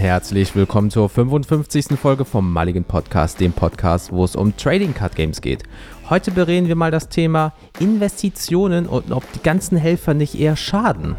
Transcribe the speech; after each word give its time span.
herzlich 0.00 0.56
willkommen 0.56 0.90
zur 0.90 1.10
55. 1.10 1.98
Folge 1.98 2.24
vom 2.24 2.50
Mulligan 2.50 2.84
Podcast, 2.84 3.38
dem 3.38 3.52
Podcast, 3.52 4.10
wo 4.10 4.24
es 4.24 4.34
um 4.34 4.56
Trading 4.56 4.94
Card 4.94 5.14
Games 5.14 5.42
geht. 5.42 5.62
Heute 6.08 6.30
bereden 6.30 6.68
wir 6.68 6.74
mal 6.74 6.90
das 6.90 7.10
Thema 7.10 7.52
Investitionen 7.80 8.86
und 8.86 9.12
ob 9.12 9.30
die 9.32 9.42
ganzen 9.42 9.76
Helfer 9.76 10.14
nicht 10.14 10.40
eher 10.40 10.56
schaden. 10.56 11.16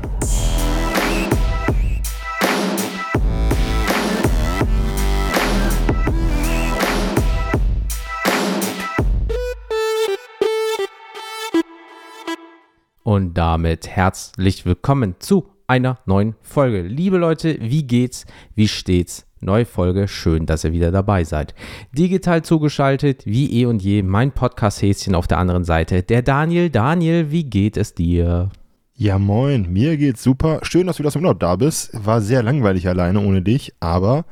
Und 13.04 13.36
damit 13.36 13.88
herzlich 13.88 14.66
willkommen 14.66 15.16
zu 15.20 15.52
einer 15.72 16.00
neuen 16.06 16.36
Folge. 16.42 16.82
Liebe 16.82 17.18
Leute, 17.18 17.58
wie 17.62 17.84
geht's? 17.84 18.26
Wie 18.56 18.68
steht's? 18.68 19.26
Neue 19.40 19.64
Folge, 19.64 20.10
schön, 20.10 20.46
dass 20.46 20.66
ihr 20.66 20.74
wieder 20.74 20.92
dabei 20.92 21.24
seid. 21.24 21.56
Digital 21.98 22.42
zugeschaltet, 22.42 23.26
wie 23.26 23.62
eh 23.62 23.66
und 23.66 23.82
je, 23.82 24.04
mein 24.04 24.34
Podcast-Häschen 24.34 25.16
auf 25.16 25.28
der 25.28 25.38
anderen 25.38 25.64
Seite, 25.64 26.04
der 26.04 26.24
Daniel. 26.24 26.70
Daniel, 26.70 27.32
wie 27.32 27.46
geht 27.46 27.78
es 27.78 27.94
dir? 27.94 28.50
Ja, 28.96 29.18
moin, 29.18 29.72
mir 29.72 29.96
geht's 29.96 30.22
super. 30.22 30.60
Schön, 30.64 30.88
dass 30.88 30.98
du 30.98 31.04
das 31.04 31.16
im 31.16 31.22
Urlaub 31.22 31.40
da 31.40 31.56
bist. 31.56 31.92
War 32.06 32.20
sehr 32.20 32.44
langweilig 32.44 32.90
alleine 32.90 33.22
ohne 33.22 33.42
dich, 33.42 33.72
aber 33.80 34.26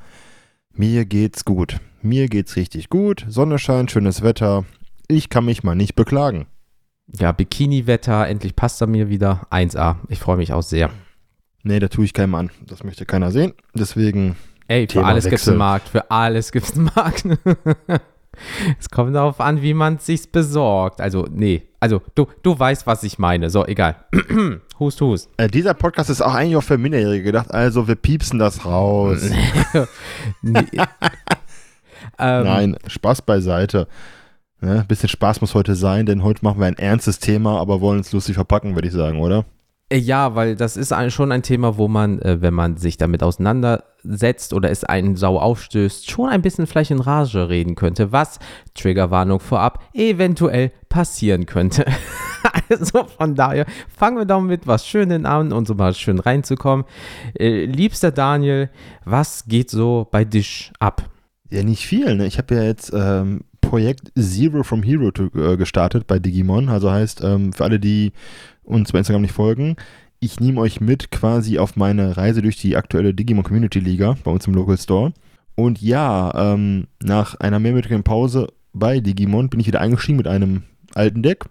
mir 0.73 1.06
geht's 1.06 1.45
gut. 1.45 1.78
Mir 2.02 2.28
geht's 2.28 2.58
richtig 2.58 2.90
gut. 2.90 3.26
Sonne 3.30 3.59
scheint, 3.59 3.92
schönes 3.92 4.23
Wetter. 4.23 4.66
Ich 5.08 5.30
kann 5.30 5.45
mich 5.45 5.64
mal 5.64 5.76
nicht 5.76 5.95
beklagen 5.95 6.48
ja, 7.17 7.31
Bikini-Wetter, 7.31 8.28
endlich 8.28 8.56
passt 8.56 8.81
er 8.81 8.88
mir 8.88 9.09
wieder. 9.09 9.48
1A. 9.52 9.95
Ich 10.09 10.20
freue 10.20 10.38
mich 10.38 10.53
auch 10.53 10.62
sehr. 10.62 10.92
Nee, 11.63 11.80
da 11.80 11.88
tue 11.88 12.05
ich 12.05 12.13
keinem 12.13 12.36
an. 12.36 12.52
Das 12.66 12.84
möchte 12.84 13.05
keiner 13.05 13.31
sehen. 13.31 13.54
Deswegen. 13.73 14.36
Ey, 14.67 14.84
für 14.84 14.88
Thema 14.88 15.08
alles 15.08 15.25
gibt 15.25 15.42
es 15.42 15.47
einen 15.47 15.58
Markt. 15.58 15.89
Für 15.89 16.09
alles 16.11 16.52
gibt 16.52 16.66
es 16.67 16.75
einen 16.75 16.89
Markt. 16.95 17.25
es 18.80 18.89
kommt 18.89 19.16
darauf 19.16 19.39
an, 19.42 19.61
wie 19.61 19.73
man 19.73 19.95
es 19.95 20.06
sich 20.06 20.31
besorgt. 20.31 21.02
Also, 21.02 21.28
nee. 21.30 21.64
Also, 21.80 22.02
du, 22.16 22.28
du 22.44 22.58
weißt, 22.58 22.88
was 22.88 23.03
ich 23.03 23.19
meine. 23.19 23.50
So, 23.50 23.66
egal. 23.66 23.95
hust, 24.80 25.02
hust. 25.02 25.30
Äh, 25.38 25.47
dieser 25.47 25.73
Podcast 25.73 26.09
ist 26.09 26.22
auch 26.22 26.34
eigentlich 26.34 26.56
auch 26.56 26.64
für 26.64 26.78
Minderjährige 26.78 27.23
gedacht. 27.23 27.52
Also, 27.52 27.88
wir 27.88 27.95
piepsen 27.95 28.39
das 28.39 28.66
raus. 28.66 29.30
nee. 30.41 30.59
ähm, 32.19 32.44
Nein, 32.44 32.78
Spaß 32.88 33.23
beiseite. 33.23 33.88
Ne? 34.62 34.86
Bisschen 34.88 35.09
Spaß 35.09 35.41
muss 35.41 35.56
heute 35.56 35.75
sein, 35.75 36.06
denn 36.06 36.23
heute 36.23 36.44
machen 36.44 36.59
wir 36.59 36.67
ein 36.67 36.78
ernstes 36.78 37.19
Thema, 37.19 37.59
aber 37.59 37.81
wollen 37.81 38.02
es 38.02 38.12
lustig 38.12 38.36
verpacken, 38.36 38.75
würde 38.75 38.88
ich 38.88 38.94
sagen, 38.94 39.19
oder? 39.19 39.45
Äh, 39.90 39.98
ja, 39.98 40.36
weil 40.36 40.56
das 40.56 40.78
ist 40.78 40.94
ein, 40.94 41.12
schon 41.12 41.32
ein 41.32 41.44
Thema, 41.44 41.78
wo 41.78 41.88
man, 41.88 42.20
äh, 42.20 42.42
wenn 42.42 42.54
man 42.54 42.78
sich 42.78 42.98
damit 42.98 43.23
auseinandersetzt 43.23 44.54
oder 44.54 44.70
es 44.70 44.84
einen 44.84 45.16
sau 45.16 45.40
aufstößt, 45.40 46.09
schon 46.09 46.30
ein 46.30 46.42
bisschen 46.42 46.68
vielleicht 46.68 46.92
in 46.92 47.00
Rage 47.00 47.50
reden 47.50 47.76
könnte, 47.76 48.12
was, 48.12 48.40
Triggerwarnung 48.76 49.40
vorab, 49.40 49.84
eventuell 49.94 50.72
passieren 50.90 51.46
könnte. 51.46 51.86
also 52.70 53.06
von 53.06 53.36
daher 53.36 53.66
fangen 53.88 54.18
wir 54.18 54.26
doch 54.26 54.42
mit 54.42 54.68
was 54.68 54.88
Schönes 54.88 55.26
an 55.26 55.52
und 55.52 55.68
so 55.68 55.73
mal 55.73 55.94
schön 55.94 56.20
reinzukommen. 56.20 56.86
Äh, 57.38 57.66
liebster 57.66 58.12
Daniel, 58.12 58.70
was 59.06 59.46
geht 59.48 59.72
so 59.72 60.08
bei 60.12 60.24
dich 60.24 60.72
ab? 60.80 61.09
Ja, 61.50 61.64
nicht 61.64 61.86
viel. 61.88 62.16
Ne? 62.16 62.28
Ich 62.28 62.38
habe 62.38 62.53
ja 62.53 62.64
jetzt 62.64 62.92
ähm, 62.94 63.42
Projekt 63.62 64.12
Zero 64.18 64.64
from 64.64 64.84
Hero 64.84 65.12
to, 65.12 65.30
äh, 65.36 65.58
gestartet 65.58 66.08
bei 66.08 66.20
Digimon. 66.20 66.70
Also 66.70 66.92
heißt, 66.92 67.24
ähm, 67.24 67.54
für 67.54 67.64
alle, 67.64 67.80
die 67.80 68.12
uns 68.64 68.92
bei 68.92 69.00
Instagram 69.00 69.22
nicht 69.22 69.34
folgen, 69.34 69.76
ich 70.20 70.40
nehme 70.40 70.60
euch 70.60 70.82
mit 70.82 71.12
quasi 71.12 71.60
auf 71.60 71.76
meine 71.76 72.18
Reise 72.18 72.42
durch 72.42 72.58
die 72.58 72.76
aktuelle 72.76 73.14
Digimon 73.14 73.44
Community 73.44 73.80
Liga 73.80 74.16
bei 74.24 74.32
uns 74.32 74.46
im 74.48 74.54
Local 74.54 74.78
Store. 74.78 75.14
Und 75.56 75.82
ja, 75.82 76.32
ähm, 76.36 76.88
nach 77.02 77.36
einer 77.36 77.60
mehrmonatigen 77.60 78.04
Pause 78.04 78.48
bei 78.74 79.00
Digimon 79.00 79.50
bin 79.50 79.59
ich 79.59 79.68
wieder 79.68 79.81
eingestiegen 79.81 80.18
mit 80.18 80.28
einem 80.28 80.64
alten 80.94 81.24
Deck. 81.24 81.46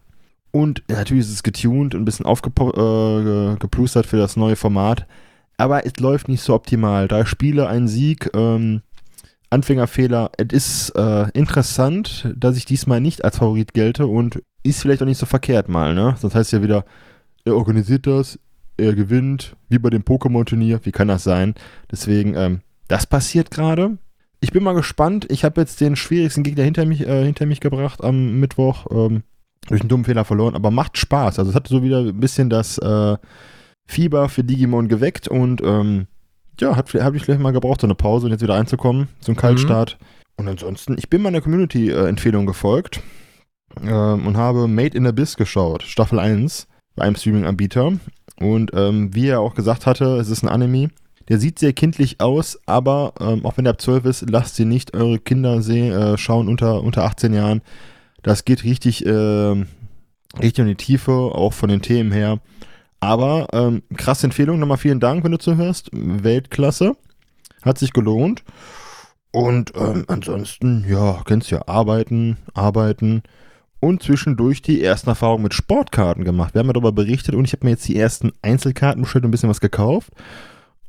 Und 0.50 0.82
natürlich 0.88 1.24
ist 1.24 1.32
es 1.32 1.42
getuned 1.42 1.94
und 1.94 2.02
ein 2.02 2.04
bisschen 2.04 2.26
aufgeplustert 2.26 4.04
äh, 4.04 4.08
für 4.08 4.16
das 4.16 4.36
neue 4.36 4.56
Format. 4.56 5.06
Aber 5.56 5.84
es 5.84 5.98
läuft 5.98 6.28
nicht 6.28 6.40
so 6.40 6.54
optimal. 6.54 7.08
Drei 7.08 7.24
Spiele, 7.24 7.68
ein 7.68 7.88
Sieg. 7.88 8.30
Ähm, 8.34 8.82
Anfängerfehler. 9.50 10.30
Es 10.36 10.52
ist 10.52 10.90
äh, 10.90 11.28
interessant, 11.30 12.32
dass 12.36 12.56
ich 12.56 12.64
diesmal 12.64 13.00
nicht 13.00 13.24
als 13.24 13.38
Favorit 13.38 13.74
gelte 13.74 14.06
und 14.06 14.42
ist 14.62 14.82
vielleicht 14.82 15.02
auch 15.02 15.06
nicht 15.06 15.18
so 15.18 15.26
verkehrt 15.26 15.68
mal, 15.68 15.94
ne? 15.94 16.14
Sonst 16.18 16.34
heißt 16.34 16.52
ja 16.52 16.62
wieder, 16.62 16.84
er 17.44 17.56
organisiert 17.56 18.06
das, 18.06 18.38
er 18.76 18.94
gewinnt, 18.94 19.56
wie 19.68 19.78
bei 19.78 19.90
dem 19.90 20.02
Pokémon-Turnier. 20.02 20.80
Wie 20.84 20.92
kann 20.92 21.08
das 21.08 21.24
sein? 21.24 21.54
Deswegen, 21.90 22.34
ähm, 22.34 22.60
das 22.88 23.06
passiert 23.06 23.50
gerade. 23.50 23.98
Ich 24.40 24.52
bin 24.52 24.62
mal 24.62 24.74
gespannt. 24.74 25.26
Ich 25.30 25.44
habe 25.44 25.60
jetzt 25.60 25.80
den 25.80 25.96
schwierigsten 25.96 26.42
Gegner 26.42 26.64
hinter 26.64 26.84
mich, 26.86 27.06
äh, 27.06 27.24
hinter 27.24 27.46
mich 27.46 27.60
gebracht 27.60 28.04
am 28.04 28.38
Mittwoch. 28.38 28.86
Ähm, 28.90 29.22
durch 29.68 29.80
einen 29.80 29.88
dummen 29.88 30.04
Fehler 30.04 30.24
verloren, 30.24 30.54
aber 30.54 30.70
macht 30.70 30.98
Spaß. 30.98 31.38
Also 31.38 31.50
es 31.50 31.54
hat 31.54 31.68
so 31.68 31.82
wieder 31.82 32.00
ein 32.00 32.20
bisschen 32.20 32.50
das 32.50 32.78
äh, 32.78 33.16
Fieber 33.86 34.28
für 34.28 34.44
Digimon 34.44 34.88
geweckt 34.88 35.28
und 35.28 35.62
ähm, 35.62 36.06
ja, 36.60 36.76
habe 36.76 37.16
ich 37.16 37.24
vielleicht 37.24 37.40
mal 37.40 37.52
gebraucht, 37.52 37.80
so 37.80 37.86
eine 37.86 37.94
Pause 37.94 38.26
und 38.26 38.32
jetzt 38.32 38.42
wieder 38.42 38.54
einzukommen, 38.54 39.08
so 39.20 39.32
ein 39.32 39.36
Kaltstart. 39.36 39.98
Mhm. 40.00 40.06
Und 40.38 40.48
ansonsten, 40.48 40.96
ich 40.98 41.10
bin 41.10 41.22
meiner 41.22 41.40
Community-Empfehlung 41.40 42.46
gefolgt 42.46 43.00
ähm, 43.82 44.26
und 44.26 44.36
habe 44.36 44.68
Made 44.68 44.96
in 44.96 45.06
Abyss 45.06 45.36
geschaut, 45.36 45.82
Staffel 45.82 46.18
1, 46.18 46.68
bei 46.94 47.04
einem 47.04 47.16
Streaming-Anbieter. 47.16 47.92
Und 48.40 48.70
ähm, 48.72 49.14
wie 49.14 49.28
er 49.28 49.40
auch 49.40 49.54
gesagt 49.54 49.86
hatte, 49.86 50.16
es 50.16 50.28
ist 50.28 50.42
ein 50.42 50.48
Anime. 50.48 50.90
Der 51.28 51.38
sieht 51.38 51.58
sehr 51.58 51.72
kindlich 51.72 52.20
aus, 52.20 52.58
aber 52.66 53.12
ähm, 53.20 53.44
auch 53.44 53.56
wenn 53.56 53.64
der 53.64 53.74
ab 53.74 53.80
12 53.80 54.04
ist, 54.06 54.30
lasst 54.30 54.56
sie 54.56 54.64
nicht 54.64 54.94
eure 54.94 55.18
Kinder 55.18 55.60
sehen, 55.60 55.92
äh, 55.92 56.16
schauen 56.16 56.48
unter, 56.48 56.82
unter 56.82 57.04
18 57.04 57.34
Jahren. 57.34 57.60
Das 58.22 58.44
geht 58.44 58.64
richtig, 58.64 59.04
äh, 59.04 59.64
richtig 60.40 60.58
in 60.58 60.66
die 60.68 60.74
Tiefe, 60.76 61.12
auch 61.12 61.52
von 61.52 61.68
den 61.68 61.82
Themen 61.82 62.12
her. 62.12 62.40
Aber 63.00 63.48
ähm, 63.52 63.82
krasse 63.96 64.26
Empfehlung, 64.26 64.58
nochmal 64.58 64.76
vielen 64.78 65.00
Dank, 65.00 65.24
wenn 65.24 65.32
du 65.32 65.38
zuhörst. 65.38 65.90
Weltklasse. 65.92 66.96
Hat 67.62 67.78
sich 67.78 67.92
gelohnt. 67.92 68.44
Und 69.30 69.72
ähm, 69.76 70.04
ansonsten, 70.08 70.84
ja, 70.88 71.22
kennst 71.24 71.50
ja, 71.50 71.66
arbeiten, 71.68 72.38
arbeiten 72.54 73.22
und 73.80 74.02
zwischendurch 74.02 74.62
die 74.62 74.82
ersten 74.82 75.10
Erfahrungen 75.10 75.42
mit 75.44 75.54
Sportkarten 75.54 76.24
gemacht. 76.24 76.54
Wir 76.54 76.60
haben 76.60 76.66
ja 76.66 76.72
darüber 76.72 76.92
berichtet 76.92 77.34
und 77.34 77.44
ich 77.44 77.52
habe 77.52 77.66
mir 77.66 77.72
jetzt 77.72 77.86
die 77.86 77.96
ersten 77.96 78.32
Einzelkarten 78.42 79.02
bestellt 79.02 79.24
und 79.24 79.28
ein 79.28 79.32
bisschen 79.32 79.50
was 79.50 79.60
gekauft. 79.60 80.12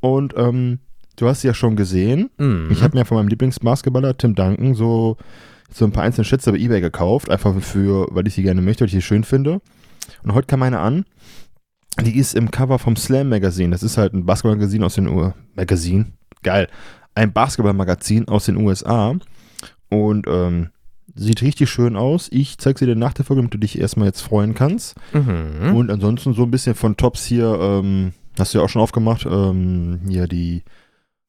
Und 0.00 0.34
ähm, 0.36 0.80
du 1.16 1.28
hast 1.28 1.42
sie 1.42 1.48
ja 1.48 1.54
schon 1.54 1.76
gesehen. 1.76 2.30
Mhm. 2.38 2.68
Ich 2.70 2.82
habe 2.82 2.96
mir 2.98 3.04
von 3.04 3.18
meinem 3.18 3.28
Lieblingsbasketballer 3.28 4.16
Tim 4.16 4.34
Duncan 4.34 4.74
so, 4.74 5.16
so 5.72 5.84
ein 5.84 5.92
paar 5.92 6.04
einzelne 6.04 6.24
Schätze 6.24 6.50
bei 6.50 6.58
Ebay 6.58 6.80
gekauft, 6.80 7.30
einfach 7.30 7.54
für, 7.60 8.08
weil 8.10 8.26
ich 8.26 8.34
sie 8.34 8.42
gerne 8.42 8.62
möchte, 8.62 8.80
weil 8.80 8.88
ich 8.88 8.94
sie 8.94 9.02
schön 9.02 9.24
finde. 9.24 9.60
Und 10.24 10.34
heute 10.34 10.46
kam 10.46 10.62
eine 10.62 10.80
an, 10.80 11.04
die 11.98 12.16
ist 12.16 12.34
im 12.34 12.50
Cover 12.50 12.78
vom 12.78 12.96
Slam 12.96 13.28
Magazine. 13.28 13.70
Das 13.70 13.82
ist 13.82 13.98
halt 13.98 14.14
ein 14.14 14.24
Basketball-Magazin 14.24 14.84
aus 14.84 14.94
den 14.94 15.08
USA. 15.08 15.34
Magazin? 15.54 16.12
Geil. 16.42 16.68
Ein 17.14 17.32
Basketball-Magazin 17.32 18.28
aus 18.28 18.46
den 18.46 18.56
USA. 18.56 19.14
Und 19.88 20.26
ähm, 20.28 20.70
sieht 21.14 21.42
richtig 21.42 21.68
schön 21.68 21.96
aus. 21.96 22.28
Ich 22.30 22.58
zeig 22.58 22.78
sie 22.78 22.86
dir 22.86 22.96
nach 22.96 23.12
der 23.12 23.24
Folge, 23.24 23.42
damit 23.42 23.54
du 23.54 23.58
dich 23.58 23.78
erstmal 23.78 24.06
jetzt 24.06 24.22
freuen 24.22 24.54
kannst. 24.54 24.96
Mhm. 25.12 25.74
Und 25.74 25.90
ansonsten 25.90 26.32
so 26.32 26.44
ein 26.44 26.50
bisschen 26.50 26.74
von 26.74 26.96
Tops 26.96 27.24
hier, 27.24 27.58
ähm, 27.60 28.12
hast 28.38 28.54
du 28.54 28.58
ja 28.58 28.64
auch 28.64 28.68
schon 28.68 28.82
aufgemacht, 28.82 29.26
ähm, 29.26 30.00
hier 30.08 30.28
die 30.28 30.62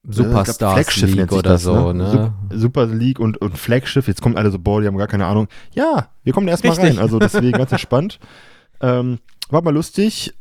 Superstars 0.03 1.01
äh, 1.01 1.05
League 1.05 1.31
oder 1.31 1.51
das, 1.51 1.63
so, 1.63 1.93
ne? 1.93 2.33
ne? 2.49 2.57
Super 2.57 2.87
League 2.87 3.19
und, 3.19 3.37
und 3.37 3.57
Flaggschiff. 3.57 4.07
Jetzt 4.07 4.21
kommt 4.21 4.37
alle 4.37 4.49
so, 4.51 4.59
boah, 4.59 4.81
die 4.81 4.87
haben 4.87 4.97
gar 4.97 5.07
keine 5.07 5.25
Ahnung. 5.25 5.47
Ja, 5.73 6.09
wir 6.23 6.33
kommen 6.33 6.47
erstmal 6.47 6.73
rein. 6.77 6.97
Also 6.97 7.19
deswegen 7.19 7.57
ganz 7.57 7.71
entspannt. 7.71 8.19
Ähm, 8.83 9.19
war 9.51 9.61
mal 9.61 9.75
lustig 9.75 10.33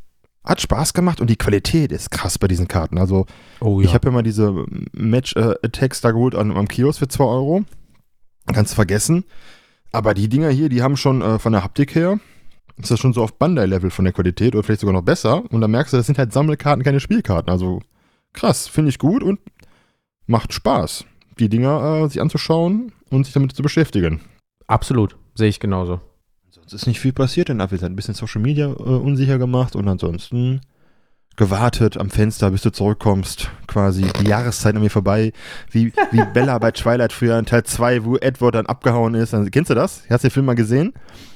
hat 0.44 0.60
Spaß 0.60 0.94
gemacht 0.94 1.20
und 1.20 1.28
die 1.28 1.36
Qualität 1.36 1.92
ist 1.92 2.10
krass 2.10 2.38
bei 2.38 2.48
diesen 2.48 2.68
Karten. 2.68 2.98
Also 2.98 3.26
oh, 3.60 3.80
ja. 3.80 3.86
ich 3.86 3.94
habe 3.94 4.08
ja 4.08 4.12
mal 4.12 4.22
diese 4.22 4.64
Match-Attacks 4.92 5.98
äh, 5.98 6.02
da 6.02 6.10
geholt 6.12 6.34
an, 6.34 6.56
am 6.56 6.68
Kiosk 6.68 6.98
für 6.98 7.08
2 7.08 7.24
Euro. 7.24 7.64
Kannst 8.46 8.72
du 8.72 8.76
vergessen. 8.76 9.24
Aber 9.92 10.14
die 10.14 10.28
Dinger 10.28 10.50
hier, 10.50 10.68
die 10.68 10.82
haben 10.82 10.96
schon 10.96 11.20
äh, 11.20 11.38
von 11.38 11.52
der 11.52 11.62
Haptik 11.62 11.94
her, 11.94 12.20
ist 12.76 12.90
das 12.90 13.00
schon 13.00 13.12
so 13.12 13.22
auf 13.22 13.38
Bandai-Level 13.38 13.90
von 13.90 14.04
der 14.04 14.14
Qualität 14.14 14.54
oder 14.54 14.62
vielleicht 14.62 14.80
sogar 14.80 14.94
noch 14.94 15.02
besser. 15.02 15.44
Und 15.50 15.60
dann 15.60 15.70
merkst 15.70 15.92
du, 15.92 15.96
das 15.96 16.06
sind 16.06 16.18
halt 16.18 16.32
Sammelkarten, 16.32 16.84
keine 16.84 17.00
Spielkarten. 17.00 17.50
Also 17.50 17.80
krass, 18.32 18.66
finde 18.66 18.90
ich 18.90 18.98
gut 18.98 19.22
und 19.22 19.40
macht 20.26 20.52
Spaß, 20.52 21.04
die 21.38 21.48
Dinger 21.48 22.04
äh, 22.04 22.08
sich 22.08 22.20
anzuschauen 22.20 22.92
und 23.10 23.24
sich 23.24 23.34
damit 23.34 23.52
zu 23.52 23.62
beschäftigen. 23.62 24.20
Absolut, 24.66 25.16
sehe 25.34 25.48
ich 25.48 25.60
genauso. 25.60 26.00
Ist 26.72 26.86
nicht 26.86 27.00
viel 27.00 27.12
passiert 27.12 27.48
in 27.48 27.60
Apfelzeit. 27.60 27.90
Ein 27.90 27.96
bisschen 27.96 28.14
Social 28.14 28.40
Media 28.40 28.66
äh, 28.66 28.72
unsicher 28.72 29.38
gemacht 29.38 29.76
und 29.76 29.88
ansonsten 29.88 30.60
gewartet 31.36 31.96
am 31.96 32.10
Fenster, 32.10 32.50
bis 32.50 32.62
du 32.62 32.70
zurückkommst. 32.70 33.50
Quasi 33.66 34.04
die 34.20 34.28
Jahreszeit 34.28 34.74
an 34.74 34.82
mir 34.82 34.90
vorbei. 34.90 35.32
Wie, 35.70 35.92
wie 36.10 36.22
Bella 36.34 36.58
bei 36.58 36.70
Twilight 36.70 37.12
früher 37.12 37.38
in 37.38 37.46
Teil 37.46 37.64
2, 37.64 38.04
wo 38.04 38.16
Edward 38.16 38.54
dann 38.54 38.66
abgehauen 38.66 39.14
ist. 39.14 39.32
Also, 39.32 39.48
kennst 39.50 39.70
du 39.70 39.74
das? 39.74 40.02
Hast 40.10 40.24
du 40.24 40.28
den 40.28 40.32
Film 40.32 40.46
mal 40.46 40.54
gesehen? 40.54 40.92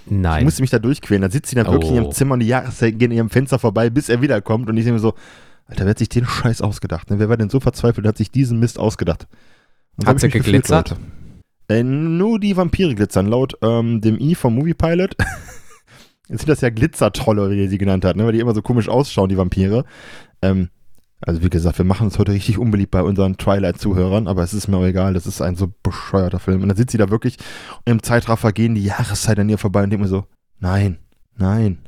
Nein. 0.06 0.40
Ich 0.40 0.44
musste 0.44 0.62
mich 0.62 0.70
da 0.70 0.78
durchquälen. 0.78 1.22
Da 1.22 1.30
sitzt 1.30 1.48
sie 1.48 1.56
dann 1.56 1.66
wirklich 1.66 1.90
oh. 1.90 1.94
in 1.94 2.02
ihrem 2.02 2.08
oh. 2.08 2.12
Zimmer 2.12 2.34
und 2.34 2.40
die 2.40 2.46
Jahreszeit 2.46 2.98
gehen 2.98 3.10
in 3.12 3.16
ihrem 3.16 3.30
Fenster 3.30 3.58
vorbei, 3.58 3.88
bis 3.88 4.08
er 4.08 4.20
wiederkommt. 4.20 4.68
Und 4.68 4.76
ich 4.76 4.84
denke 4.84 4.94
mir 4.94 5.00
so, 5.00 5.14
Alter, 5.66 5.84
wer 5.84 5.90
hat 5.90 5.98
sich 5.98 6.10
den 6.10 6.26
Scheiß 6.26 6.60
ausgedacht? 6.60 7.10
Ne? 7.10 7.18
Wer 7.18 7.28
war 7.28 7.38
denn 7.38 7.48
so 7.48 7.60
verzweifelt, 7.60 8.06
hat 8.06 8.18
sich 8.18 8.30
diesen 8.30 8.58
Mist 8.58 8.78
ausgedacht? 8.78 9.26
Und 9.96 10.06
hat 10.06 10.20
sie 10.20 10.28
geglitzert? 10.28 10.90
Gefühlt, 10.90 11.23
äh, 11.68 11.82
nur 11.82 12.38
die 12.38 12.56
Vampire 12.56 12.94
glitzern. 12.94 13.26
Laut 13.26 13.56
ähm, 13.62 14.00
dem 14.00 14.18
I 14.20 14.34
vom 14.34 14.54
Movie 14.54 14.74
Pilot 14.74 15.16
Jetzt 16.28 16.40
sind 16.40 16.48
das 16.48 16.60
ja 16.60 16.70
Glitzertrolle, 16.70 17.50
wie 17.50 17.64
er 17.64 17.68
sie 17.68 17.78
genannt 17.78 18.04
hat, 18.04 18.16
ne? 18.16 18.24
weil 18.24 18.32
die 18.32 18.40
immer 18.40 18.54
so 18.54 18.62
komisch 18.62 18.88
ausschauen, 18.88 19.28
die 19.28 19.36
Vampire. 19.36 19.84
Ähm, 20.42 20.68
also 21.20 21.42
wie 21.42 21.48
gesagt, 21.48 21.78
wir 21.78 21.84
machen 21.86 22.08
es 22.08 22.18
heute 22.18 22.32
richtig 22.32 22.58
unbeliebt 22.58 22.90
bei 22.90 23.02
unseren 23.02 23.38
Twilight-Zuhörern, 23.38 24.28
aber 24.28 24.42
es 24.42 24.52
ist 24.52 24.68
mir 24.68 24.76
auch 24.76 24.84
egal, 24.84 25.14
das 25.14 25.26
ist 25.26 25.40
ein 25.40 25.56
so 25.56 25.72
bescheuerter 25.82 26.38
Film. 26.38 26.62
Und 26.62 26.68
dann 26.68 26.76
sitzt 26.76 26.92
sie 26.92 26.98
da 26.98 27.10
wirklich 27.10 27.38
und 27.86 27.92
im 27.92 28.02
Zeitraffer 28.02 28.52
gehen 28.52 28.74
die 28.74 28.84
Jahreszeiten 28.84 29.42
an 29.42 29.48
ihr 29.48 29.58
vorbei 29.58 29.84
und 29.84 29.90
denkt 29.90 30.02
mir 30.02 30.08
so, 30.08 30.26
nein, 30.58 30.98
nein, 31.36 31.78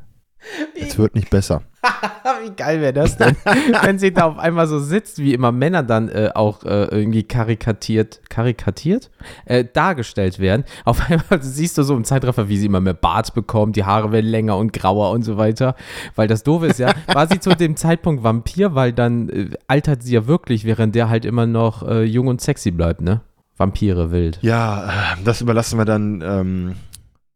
es 0.75 0.97
wird 0.97 1.15
nicht 1.15 1.29
besser. 1.29 1.63
wie 2.45 2.51
geil 2.51 2.81
wäre 2.81 2.93
das 2.93 3.17
denn, 3.17 3.37
wenn 3.83 3.99
sie 3.99 4.13
da 4.13 4.25
auf 4.25 4.39
einmal 4.39 4.67
so 4.67 4.79
sitzt, 4.79 5.19
wie 5.19 5.35
immer 5.35 5.53
Männer 5.53 5.83
dann 5.83 6.09
äh, 6.09 6.31
auch 6.35 6.65
äh, 6.65 6.85
irgendwie 6.85 7.23
karikatiert, 7.23 8.21
karikatiert, 8.29 9.11
äh, 9.45 9.65
dargestellt 9.65 10.39
werden. 10.39 10.65
Auf 10.85 11.09
einmal 11.09 11.43
siehst 11.43 11.79
du 11.79 11.83
so 11.83 11.97
im 11.97 12.05
Zeitraffer, 12.05 12.49
wie 12.49 12.57
sie 12.57 12.67
immer 12.67 12.81
mehr 12.81 12.95
Bart 12.95 13.35
bekommt, 13.35 13.77
die 13.77 13.85
Haare 13.85 14.13
werden 14.13 14.27
länger 14.27 14.57
und 14.57 14.73
grauer 14.73 15.11
und 15.11 15.23
so 15.23 15.37
weiter. 15.37 15.75
Weil 16.15 16.29
das 16.29 16.43
Doofe 16.43 16.67
ist 16.67 16.79
ja, 16.79 16.93
war 17.13 17.27
sie 17.29 17.41
zu 17.41 17.55
dem 17.55 17.77
Zeitpunkt 17.77 18.23
Vampir, 18.23 18.75
weil 18.75 18.93
dann 18.93 19.29
äh, 19.29 19.51
altert 19.67 20.03
sie 20.03 20.15
ja 20.15 20.27
wirklich, 20.27 20.65
während 20.65 20.95
der 20.95 21.09
halt 21.09 21.25
immer 21.25 21.47
noch 21.47 21.87
äh, 21.87 22.03
jung 22.05 22.27
und 22.29 22.41
sexy 22.41 22.71
bleibt, 22.71 23.01
ne? 23.01 23.21
Vampire 23.59 24.11
wild. 24.11 24.39
Ja, 24.43 24.89
äh, 24.89 25.25
das 25.25 25.41
überlassen 25.41 25.79
wir 25.79 25.87
dann 25.87 26.23
ähm, 26.23 26.75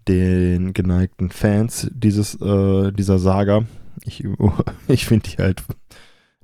den 0.06 0.74
geneigten 0.74 1.30
Fans 1.30 1.88
dieses, 1.92 2.36
dieser 2.38 3.18
Saga. 3.18 3.64
Ich, 4.04 4.24
ich 4.88 5.06
finde 5.06 5.28
die 5.28 5.36
halt, 5.36 5.62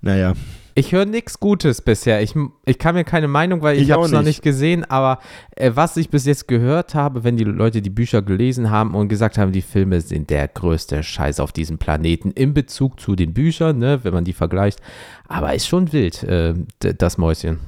naja. 0.01 0.35
Ich 0.79 0.93
höre 0.93 1.07
nichts 1.07 1.41
Gutes 1.41 1.81
bisher. 1.81 2.21
Ich, 2.23 2.35
ich 2.67 2.79
kann 2.79 2.95
mir 2.95 3.05
keine 3.05 3.29
Meinung, 3.29 3.63
weil 3.63 3.77
ich, 3.77 3.85
ich 3.85 3.91
habe 3.93 4.05
es 4.05 4.13
noch 4.13 4.23
nicht 4.23 4.43
gesehen. 4.43 4.85
Aber 4.85 5.21
äh, 5.57 5.71
was 5.75 5.97
ich 5.97 6.11
bis 6.11 6.27
jetzt 6.27 6.49
gehört 6.49 6.95
habe, 6.95 7.25
wenn 7.25 7.39
die 7.39 7.45
Leute 7.45 7.81
die 7.81 7.89
Bücher 7.89 8.21
gelesen 8.21 8.71
haben 8.71 8.95
und 8.95 9.09
gesagt 9.09 9.39
haben, 9.39 9.53
die 9.53 9.63
Filme 9.63 10.03
sind 10.03 10.29
der 10.29 10.47
größte 10.49 11.03
Scheiß 11.03 11.41
auf 11.41 11.53
diesem 11.53 11.79
Planeten 11.79 12.31
in 12.31 12.53
Bezug 12.53 13.01
zu 13.01 13.17
den 13.17 13.33
Büchern, 13.33 13.79
ne, 13.79 14.01
wenn 14.03 14.13
man 14.13 14.25
die 14.25 14.35
vergleicht. 14.35 14.81
Aber 15.29 15.55
ist 15.55 15.67
schon 15.67 15.95
wild, 15.95 16.23
äh, 16.25 16.53
das 16.79 17.17
Mäuschen. 17.17 17.59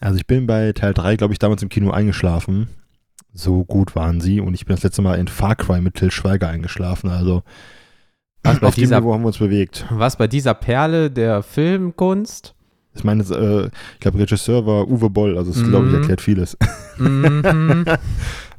Also 0.00 0.18
ich 0.18 0.26
bin 0.26 0.48
bei 0.48 0.72
Teil 0.72 0.92
3, 0.92 1.16
glaube 1.16 1.32
ich, 1.32 1.38
damals 1.38 1.62
im 1.62 1.68
Kino 1.68 1.92
eingeschlafen. 1.92 2.68
So 3.32 3.64
gut 3.64 3.94
waren 3.94 4.20
sie. 4.20 4.40
Und 4.40 4.54
ich 4.54 4.66
bin 4.66 4.74
das 4.74 4.82
letzte 4.82 5.02
Mal 5.02 5.20
in 5.20 5.28
Far 5.28 5.54
Cry 5.54 5.80
mit 5.80 5.94
Till 5.94 6.10
Schweiger 6.10 6.48
eingeschlafen. 6.48 7.10
Also 7.10 7.44
was 8.42 8.62
auf 8.62 8.74
dieser, 8.74 8.96
dem 8.96 9.04
Niveau 9.04 9.14
haben 9.14 9.22
wir 9.22 9.28
uns 9.28 9.38
bewegt. 9.38 9.86
Was 9.90 10.16
bei 10.16 10.26
dieser 10.26 10.54
Perle 10.54 11.10
der 11.10 11.42
Filmkunst? 11.42 12.54
Ich 12.94 13.04
meine, 13.04 13.22
äh, 13.22 13.66
ich 13.94 14.00
glaube, 14.00 14.18
Regisseur 14.18 14.66
war 14.66 14.88
Uwe 14.88 15.10
Boll, 15.10 15.38
also 15.38 15.52
das, 15.52 15.62
mm. 15.62 15.68
glaube 15.68 15.88
ich, 15.88 15.94
erklärt 15.94 16.20
vieles. 16.20 16.56
Mm 16.98 17.84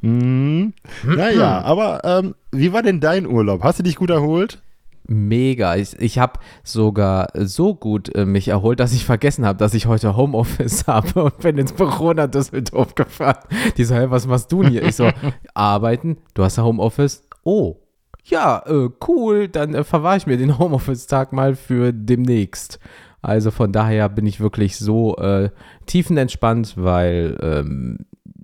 mm. 0.00 0.72
Naja, 1.04 1.60
aber 1.62 2.00
ähm, 2.04 2.34
wie 2.50 2.72
war 2.72 2.82
denn 2.82 3.00
dein 3.00 3.26
Urlaub? 3.26 3.62
Hast 3.62 3.78
du 3.78 3.82
dich 3.82 3.96
gut 3.96 4.10
erholt? 4.10 4.62
Mega. 5.06 5.76
Ich, 5.76 5.98
ich 6.00 6.18
habe 6.18 6.40
sogar 6.62 7.28
so 7.34 7.74
gut 7.74 8.14
äh, 8.14 8.24
mich 8.24 8.48
erholt, 8.48 8.80
dass 8.80 8.92
ich 8.92 9.04
vergessen 9.04 9.44
habe, 9.44 9.58
dass 9.58 9.74
ich 9.74 9.86
heute 9.86 10.16
Homeoffice 10.16 10.86
habe 10.86 11.24
und 11.24 11.38
bin 11.38 11.58
ins 11.58 11.72
Büro 11.72 12.12
nach 12.12 12.28
Düsseldorf 12.28 12.94
gefahren. 12.94 13.44
Die 13.76 13.84
so, 13.84 13.94
hey, 13.94 14.10
was 14.10 14.26
machst 14.26 14.50
du 14.52 14.62
denn 14.62 14.72
hier? 14.72 14.82
Ich 14.84 14.96
so, 14.96 15.10
arbeiten, 15.54 16.18
du 16.34 16.44
hast 16.44 16.58
Homeoffice. 16.58 17.24
Oh, 17.42 17.76
ja, 18.24 18.62
äh, 18.66 18.88
cool, 19.08 19.48
dann 19.48 19.74
äh, 19.74 19.84
verwahre 19.84 20.16
ich 20.16 20.26
mir 20.26 20.36
den 20.36 20.58
Homeoffice-Tag 20.58 21.32
mal 21.32 21.54
für 21.54 21.92
demnächst. 21.92 22.78
Also 23.20 23.50
von 23.52 23.72
daher 23.72 24.08
bin 24.08 24.26
ich 24.26 24.40
wirklich 24.40 24.76
so 24.76 25.16
äh, 25.16 25.50
tiefenentspannt, 25.86 26.74
weil 26.76 27.38
ähm, 27.40 27.98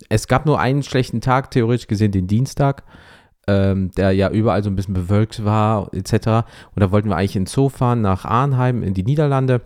es 0.09 0.29
gab 0.29 0.47
nur 0.47 0.61
einen 0.61 0.85
schlechten 0.85 1.21
Tag, 1.21 1.51
theoretisch 1.51 1.89
gesehen 1.89 2.13
den 2.13 2.29
Dienstag, 2.29 2.85
ähm, 3.49 3.91
der 3.97 4.13
ja 4.13 4.31
überall 4.31 4.63
so 4.63 4.71
ein 4.71 4.77
bisschen 4.77 4.95
bewölkt 4.95 5.45
war, 5.45 5.93
etc. 5.93 6.13
Und 6.75 6.81
da 6.81 6.93
wollten 6.93 7.09
wir 7.09 7.17
eigentlich 7.17 7.37
in 7.37 7.47
Zoo 7.47 7.69
fahren, 7.69 8.03
nach 8.03 8.25
Arnheim 8.25 8.83
in 8.83 8.95
die 8.95 9.05
Niederlande. 9.05 9.63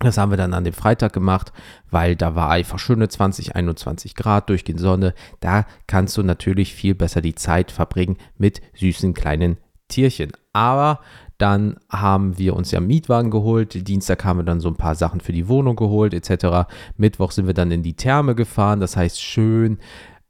Das 0.00 0.16
haben 0.16 0.30
wir 0.30 0.38
dann 0.38 0.54
an 0.54 0.64
dem 0.64 0.72
Freitag 0.72 1.12
gemacht, 1.12 1.52
weil 1.90 2.16
da 2.16 2.34
war 2.34 2.50
einfach 2.50 2.78
schöne 2.78 3.08
20, 3.08 3.54
21 3.54 4.14
Grad 4.14 4.48
durch 4.48 4.64
die 4.64 4.78
Sonne. 4.78 5.14
Da 5.40 5.66
kannst 5.86 6.16
du 6.16 6.22
natürlich 6.22 6.74
viel 6.74 6.94
besser 6.94 7.20
die 7.20 7.34
Zeit 7.34 7.70
verbringen 7.70 8.16
mit 8.38 8.62
süßen 8.74 9.12
kleinen 9.12 9.58
Tierchen. 9.88 10.32
Aber 10.54 11.00
dann 11.36 11.76
haben 11.90 12.38
wir 12.38 12.56
uns 12.56 12.70
ja 12.70 12.80
Mietwagen 12.80 13.30
geholt. 13.30 13.86
Dienstag 13.88 14.24
haben 14.24 14.38
wir 14.38 14.44
dann 14.44 14.60
so 14.60 14.68
ein 14.68 14.76
paar 14.76 14.94
Sachen 14.94 15.20
für 15.20 15.32
die 15.32 15.48
Wohnung 15.48 15.76
geholt, 15.76 16.14
etc. 16.14 16.70
Mittwoch 16.96 17.32
sind 17.32 17.46
wir 17.46 17.54
dann 17.54 17.70
in 17.70 17.82
die 17.82 17.94
Therme 17.94 18.34
gefahren. 18.34 18.80
Das 18.80 18.96
heißt, 18.96 19.20
schön 19.20 19.78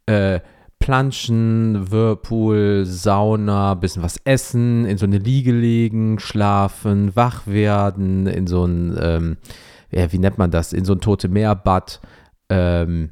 äh, 0.06 0.40
Planschen, 0.80 1.92
Whirlpool, 1.92 2.84
Sauna, 2.84 3.74
bisschen 3.74 4.02
was 4.02 4.18
essen, 4.24 4.86
in 4.86 4.98
so 4.98 5.06
eine 5.06 5.18
Liege 5.18 5.52
legen, 5.52 6.18
schlafen, 6.18 7.14
wach 7.14 7.46
werden, 7.46 8.26
in 8.26 8.46
so 8.46 8.64
ein, 8.64 8.98
ähm, 9.00 9.36
ja, 9.90 10.10
wie 10.10 10.18
nennt 10.18 10.38
man 10.38 10.50
das, 10.50 10.72
in 10.72 10.84
so 10.84 10.94
ein 10.94 11.00
Tote 11.00 11.28
Meerbad. 11.28 12.00
Ähm, 12.48 13.10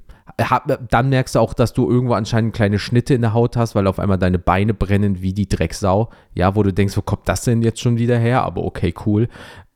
dann 0.90 1.08
merkst 1.08 1.34
du 1.34 1.40
auch, 1.40 1.52
dass 1.52 1.72
du 1.72 1.90
irgendwo 1.90 2.14
anscheinend 2.14 2.54
kleine 2.54 2.78
Schnitte 2.78 3.14
in 3.14 3.22
der 3.22 3.34
Haut 3.34 3.56
hast, 3.56 3.74
weil 3.74 3.86
auf 3.86 3.98
einmal 3.98 4.18
deine 4.18 4.38
Beine 4.38 4.72
brennen 4.72 5.20
wie 5.20 5.32
die 5.32 5.48
Drecksau. 5.48 6.10
Ja, 6.34 6.54
wo 6.54 6.62
du 6.62 6.72
denkst, 6.72 6.96
wo 6.96 7.02
kommt 7.02 7.28
das 7.28 7.42
denn 7.42 7.62
jetzt 7.62 7.80
schon 7.80 7.98
wieder 7.98 8.18
her? 8.18 8.42
Aber 8.42 8.64
okay, 8.64 8.94
cool. 9.06 9.28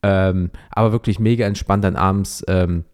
Ähm, 0.03 0.51
aber 0.71 0.93
wirklich 0.93 1.19
mega 1.19 1.47
entspannt 1.47 1.85
dann 1.85 1.97
abends 1.97 2.45
ähm, 2.49 2.85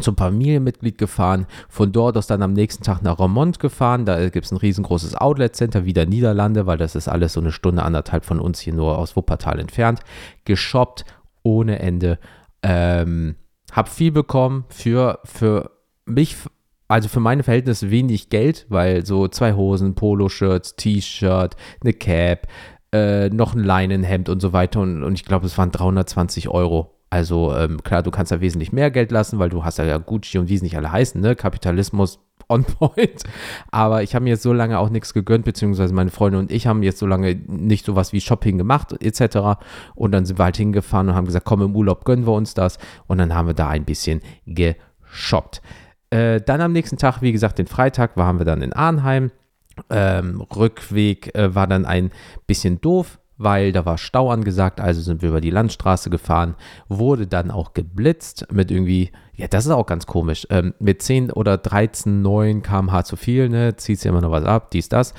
zum 0.00 0.16
Familienmitglied 0.16 0.98
gefahren, 0.98 1.46
von 1.68 1.92
dort 1.92 2.16
aus 2.16 2.26
dann 2.26 2.42
am 2.42 2.52
nächsten 2.52 2.82
Tag 2.82 3.02
nach 3.02 3.18
Romont 3.18 3.60
gefahren, 3.60 4.04
da 4.04 4.28
gibt 4.28 4.46
es 4.46 4.52
ein 4.52 4.58
riesengroßes 4.58 5.16
Outlet-Center, 5.16 5.84
wieder 5.84 6.06
Niederlande, 6.06 6.66
weil 6.66 6.78
das 6.78 6.94
ist 6.94 7.08
alles 7.08 7.34
so 7.34 7.40
eine 7.40 7.52
Stunde, 7.52 7.82
anderthalb 7.82 8.24
von 8.24 8.40
uns 8.40 8.60
hier 8.60 8.74
nur 8.74 8.98
aus 8.98 9.14
Wuppertal 9.16 9.60
entfernt, 9.60 10.00
geshoppt 10.44 11.04
ohne 11.42 11.78
Ende, 11.78 12.18
ähm, 12.62 13.36
hab 13.70 13.88
viel 13.88 14.10
bekommen 14.10 14.64
für, 14.68 15.20
für 15.24 15.70
mich, 16.06 16.36
also 16.88 17.08
für 17.08 17.20
meine 17.20 17.42
Verhältnisse 17.42 17.90
wenig 17.90 18.30
Geld, 18.30 18.66
weil 18.68 19.06
so 19.06 19.28
zwei 19.28 19.54
Hosen, 19.54 19.94
Poloshirts, 19.94 20.76
T-Shirt, 20.76 21.56
eine 21.82 21.92
Cap, 21.92 22.48
äh, 22.92 23.28
noch 23.30 23.54
ein 23.54 23.64
Leinenhemd 23.64 24.28
und 24.28 24.40
so 24.40 24.52
weiter. 24.52 24.80
Und, 24.80 25.02
und 25.02 25.14
ich 25.14 25.24
glaube, 25.24 25.46
es 25.46 25.58
waren 25.58 25.70
320 25.70 26.48
Euro 26.48 26.93
also 27.14 27.54
ähm, 27.54 27.80
klar, 27.84 28.02
du 28.02 28.10
kannst 28.10 28.32
da 28.32 28.40
wesentlich 28.40 28.72
mehr 28.72 28.90
Geld 28.90 29.12
lassen, 29.12 29.38
weil 29.38 29.48
du 29.48 29.64
hast 29.64 29.78
ja 29.78 29.98
Gucci 29.98 30.36
und 30.36 30.48
wie 30.48 30.56
es 30.56 30.62
nicht 30.62 30.76
alle 30.76 30.90
heißen, 30.90 31.20
ne? 31.20 31.36
Kapitalismus 31.36 32.18
on 32.48 32.64
point. 32.64 33.22
Aber 33.70 34.02
ich 34.02 34.16
habe 34.16 34.24
mir 34.24 34.30
jetzt 34.30 34.42
so 34.42 34.52
lange 34.52 34.80
auch 34.80 34.90
nichts 34.90 35.14
gegönnt, 35.14 35.44
beziehungsweise 35.44 35.94
meine 35.94 36.10
Freunde 36.10 36.40
und 36.40 36.50
ich 36.50 36.66
haben 36.66 36.82
jetzt 36.82 36.98
so 36.98 37.06
lange 37.06 37.36
nicht 37.46 37.86
sowas 37.86 38.12
wie 38.12 38.20
Shopping 38.20 38.58
gemacht, 38.58 39.00
etc. 39.00 39.60
Und 39.94 40.10
dann 40.10 40.26
sind 40.26 40.40
wir 40.40 40.44
halt 40.44 40.56
hingefahren 40.56 41.08
und 41.08 41.14
haben 41.14 41.26
gesagt, 41.26 41.46
komm, 41.46 41.62
im 41.62 41.76
Urlaub 41.76 42.04
gönnen 42.04 42.26
wir 42.26 42.32
uns 42.32 42.54
das. 42.54 42.78
Und 43.06 43.18
dann 43.18 43.32
haben 43.32 43.46
wir 43.46 43.54
da 43.54 43.68
ein 43.68 43.84
bisschen 43.84 44.20
geshoppt. 44.46 45.62
Äh, 46.10 46.40
dann 46.40 46.60
am 46.60 46.72
nächsten 46.72 46.96
Tag, 46.96 47.22
wie 47.22 47.30
gesagt, 47.30 47.60
den 47.60 47.68
Freitag, 47.68 48.16
waren 48.16 48.38
wir 48.38 48.44
dann 48.44 48.60
in 48.60 48.72
Arnheim. 48.72 49.30
Ähm, 49.88 50.40
Rückweg 50.40 51.32
äh, 51.36 51.54
war 51.54 51.68
dann 51.68 51.84
ein 51.86 52.10
bisschen 52.48 52.80
doof, 52.80 53.20
weil 53.36 53.72
da 53.72 53.84
war 53.84 53.98
Stau 53.98 54.30
angesagt, 54.30 54.80
also 54.80 55.00
sind 55.00 55.22
wir 55.22 55.30
über 55.30 55.40
die 55.40 55.50
Landstraße 55.50 56.10
gefahren, 56.10 56.54
wurde 56.88 57.26
dann 57.26 57.50
auch 57.50 57.74
geblitzt 57.74 58.46
mit 58.52 58.70
irgendwie, 58.70 59.10
ja, 59.34 59.48
das 59.48 59.66
ist 59.66 59.72
auch 59.72 59.86
ganz 59.86 60.06
komisch, 60.06 60.46
ähm, 60.50 60.74
mit 60.78 61.02
10 61.02 61.30
oder 61.32 61.58
13, 61.58 62.22
9 62.22 62.62
km/h 62.62 63.04
zu 63.04 63.16
viel, 63.16 63.48
ne, 63.48 63.76
zieht 63.76 63.98
sich 63.98 64.08
immer 64.08 64.20
noch 64.20 64.30
was 64.30 64.44
ab, 64.44 64.70
dies, 64.70 64.88
das. 64.88 65.14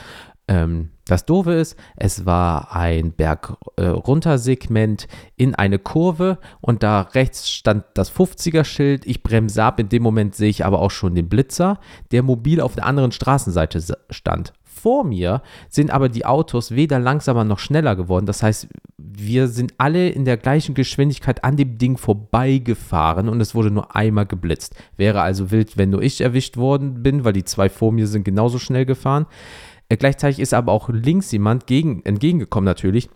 Ähm, 0.47 0.91
das 1.07 1.25
Doofe 1.25 1.53
ist, 1.53 1.77
es 1.95 2.25
war 2.25 2.75
ein 2.75 3.11
Berg-Runter-Segment 3.11 5.03
äh, 5.03 5.07
in 5.37 5.53
eine 5.53 5.77
Kurve 5.77 6.39
und 6.61 6.81
da 6.81 7.01
rechts 7.01 7.49
stand 7.49 7.83
das 7.93 8.11
50er-Schild. 8.11 9.05
Ich 9.05 9.21
bremse 9.21 9.63
ab, 9.63 9.79
in 9.79 9.89
dem 9.89 10.01
Moment 10.01 10.35
sehe 10.35 10.49
ich 10.49 10.65
aber 10.65 10.79
auch 10.81 10.91
schon 10.91 11.13
den 11.13 11.29
Blitzer, 11.29 11.79
der 12.11 12.23
mobil 12.23 12.59
auf 12.59 12.75
der 12.75 12.87
anderen 12.87 13.11
Straßenseite 13.11 13.97
stand 14.09 14.53
vor 14.85 15.03
mir 15.03 15.41
sind 15.67 15.89
aber 15.89 16.09
die 16.09 16.27
Autos 16.27 16.75
weder 16.75 16.99
langsamer 16.99 17.43
noch 17.43 17.57
schneller 17.57 17.95
geworden. 17.95 18.27
Das 18.27 18.43
heißt, 18.43 18.67
wir 18.99 19.47
sind 19.47 19.73
alle 19.79 20.09
in 20.09 20.25
der 20.25 20.37
gleichen 20.37 20.75
Geschwindigkeit 20.75 21.43
an 21.43 21.57
dem 21.57 21.79
Ding 21.79 21.97
vorbeigefahren 21.97 23.27
und 23.27 23.41
es 23.41 23.55
wurde 23.55 23.71
nur 23.71 23.95
einmal 23.95 24.27
geblitzt. 24.27 24.75
Wäre 24.95 25.21
also 25.21 25.49
wild, 25.49 25.75
wenn 25.75 25.89
nur 25.89 26.03
ich 26.03 26.21
erwischt 26.21 26.57
worden 26.57 27.01
bin, 27.01 27.25
weil 27.25 27.33
die 27.33 27.43
zwei 27.43 27.67
vor 27.67 27.91
mir 27.91 28.05
sind 28.05 28.25
genauso 28.25 28.59
schnell 28.59 28.85
gefahren. 28.85 29.25
Äh, 29.89 29.97
gleichzeitig 29.97 30.39
ist 30.39 30.53
aber 30.53 30.71
auch 30.71 30.87
links 30.89 31.31
jemand 31.31 31.65
gegen, 31.65 32.05
entgegengekommen 32.05 32.65
natürlich 32.65 33.09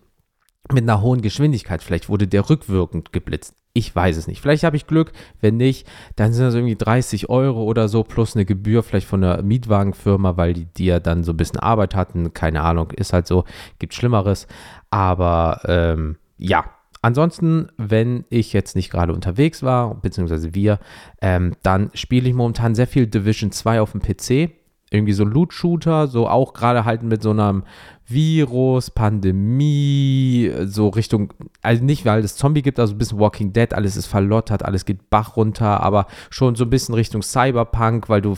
mit 0.71 0.83
einer 0.83 1.01
hohen 1.01 1.21
Geschwindigkeit. 1.21 1.83
Vielleicht 1.83 2.09
wurde 2.09 2.27
der 2.27 2.49
rückwirkend 2.49 3.11
geblitzt. 3.11 3.55
Ich 3.73 3.95
weiß 3.95 4.17
es 4.17 4.27
nicht. 4.27 4.41
Vielleicht 4.41 4.63
habe 4.63 4.75
ich 4.75 4.87
Glück. 4.87 5.11
Wenn 5.41 5.57
nicht, 5.57 5.87
dann 6.15 6.33
sind 6.33 6.45
das 6.45 6.55
irgendwie 6.55 6.75
30 6.75 7.29
Euro 7.29 7.63
oder 7.63 7.87
so 7.87 8.03
plus 8.03 8.35
eine 8.35 8.45
Gebühr 8.45 8.83
vielleicht 8.83 9.07
von 9.07 9.21
der 9.21 9.41
Mietwagenfirma, 9.43 10.37
weil 10.37 10.53
die, 10.53 10.65
die 10.65 10.85
ja 10.85 10.99
dann 10.99 11.23
so 11.23 11.33
ein 11.33 11.37
bisschen 11.37 11.59
Arbeit 11.59 11.95
hatten. 11.95 12.33
Keine 12.33 12.61
Ahnung, 12.61 12.91
ist 12.91 13.13
halt 13.13 13.27
so. 13.27 13.45
Gibt 13.77 13.93
Schlimmeres. 13.93 14.47
Aber 14.89 15.61
ähm, 15.65 16.17
ja, 16.37 16.65
ansonsten, 17.01 17.69
wenn 17.77 18.25
ich 18.29 18.53
jetzt 18.53 18.75
nicht 18.75 18.89
gerade 18.89 19.13
unterwegs 19.13 19.63
war, 19.63 19.95
beziehungsweise 19.95 20.53
wir, 20.55 20.79
ähm, 21.21 21.55
dann 21.63 21.91
spiele 21.93 22.27
ich 22.27 22.35
momentan 22.35 22.75
sehr 22.75 22.87
viel 22.87 23.07
Division 23.07 23.51
2 23.51 23.81
auf 23.81 23.91
dem 23.91 24.01
PC. 24.01 24.58
Irgendwie 24.91 25.13
so 25.13 25.23
Loot-Shooter, 25.23 26.07
so 26.07 26.27
auch 26.27 26.53
gerade 26.53 26.85
halt 26.85 27.03
mit 27.03 27.21
so 27.21 27.31
einem 27.31 27.63
Virus, 28.09 28.89
Pandemie, 28.89 30.51
so 30.65 30.87
Richtung, 30.89 31.31
also 31.61 31.83
nicht, 31.83 32.05
weil 32.05 32.23
es 32.23 32.35
Zombie 32.35 32.63
gibt, 32.63 32.79
also 32.79 32.95
ein 32.95 32.97
bisschen 32.97 33.19
Walking 33.19 33.53
Dead, 33.53 33.71
alles 33.75 33.95
ist 33.95 34.07
verlottert, 34.07 34.65
alles 34.65 34.85
geht 34.85 35.11
Bach 35.11 35.37
runter, 35.37 35.81
aber 35.83 36.07
schon 36.31 36.55
so 36.55 36.63
ein 36.63 36.71
bisschen 36.71 36.95
Richtung 36.95 37.21
Cyberpunk, 37.21 38.09
weil 38.09 38.21
du 38.21 38.35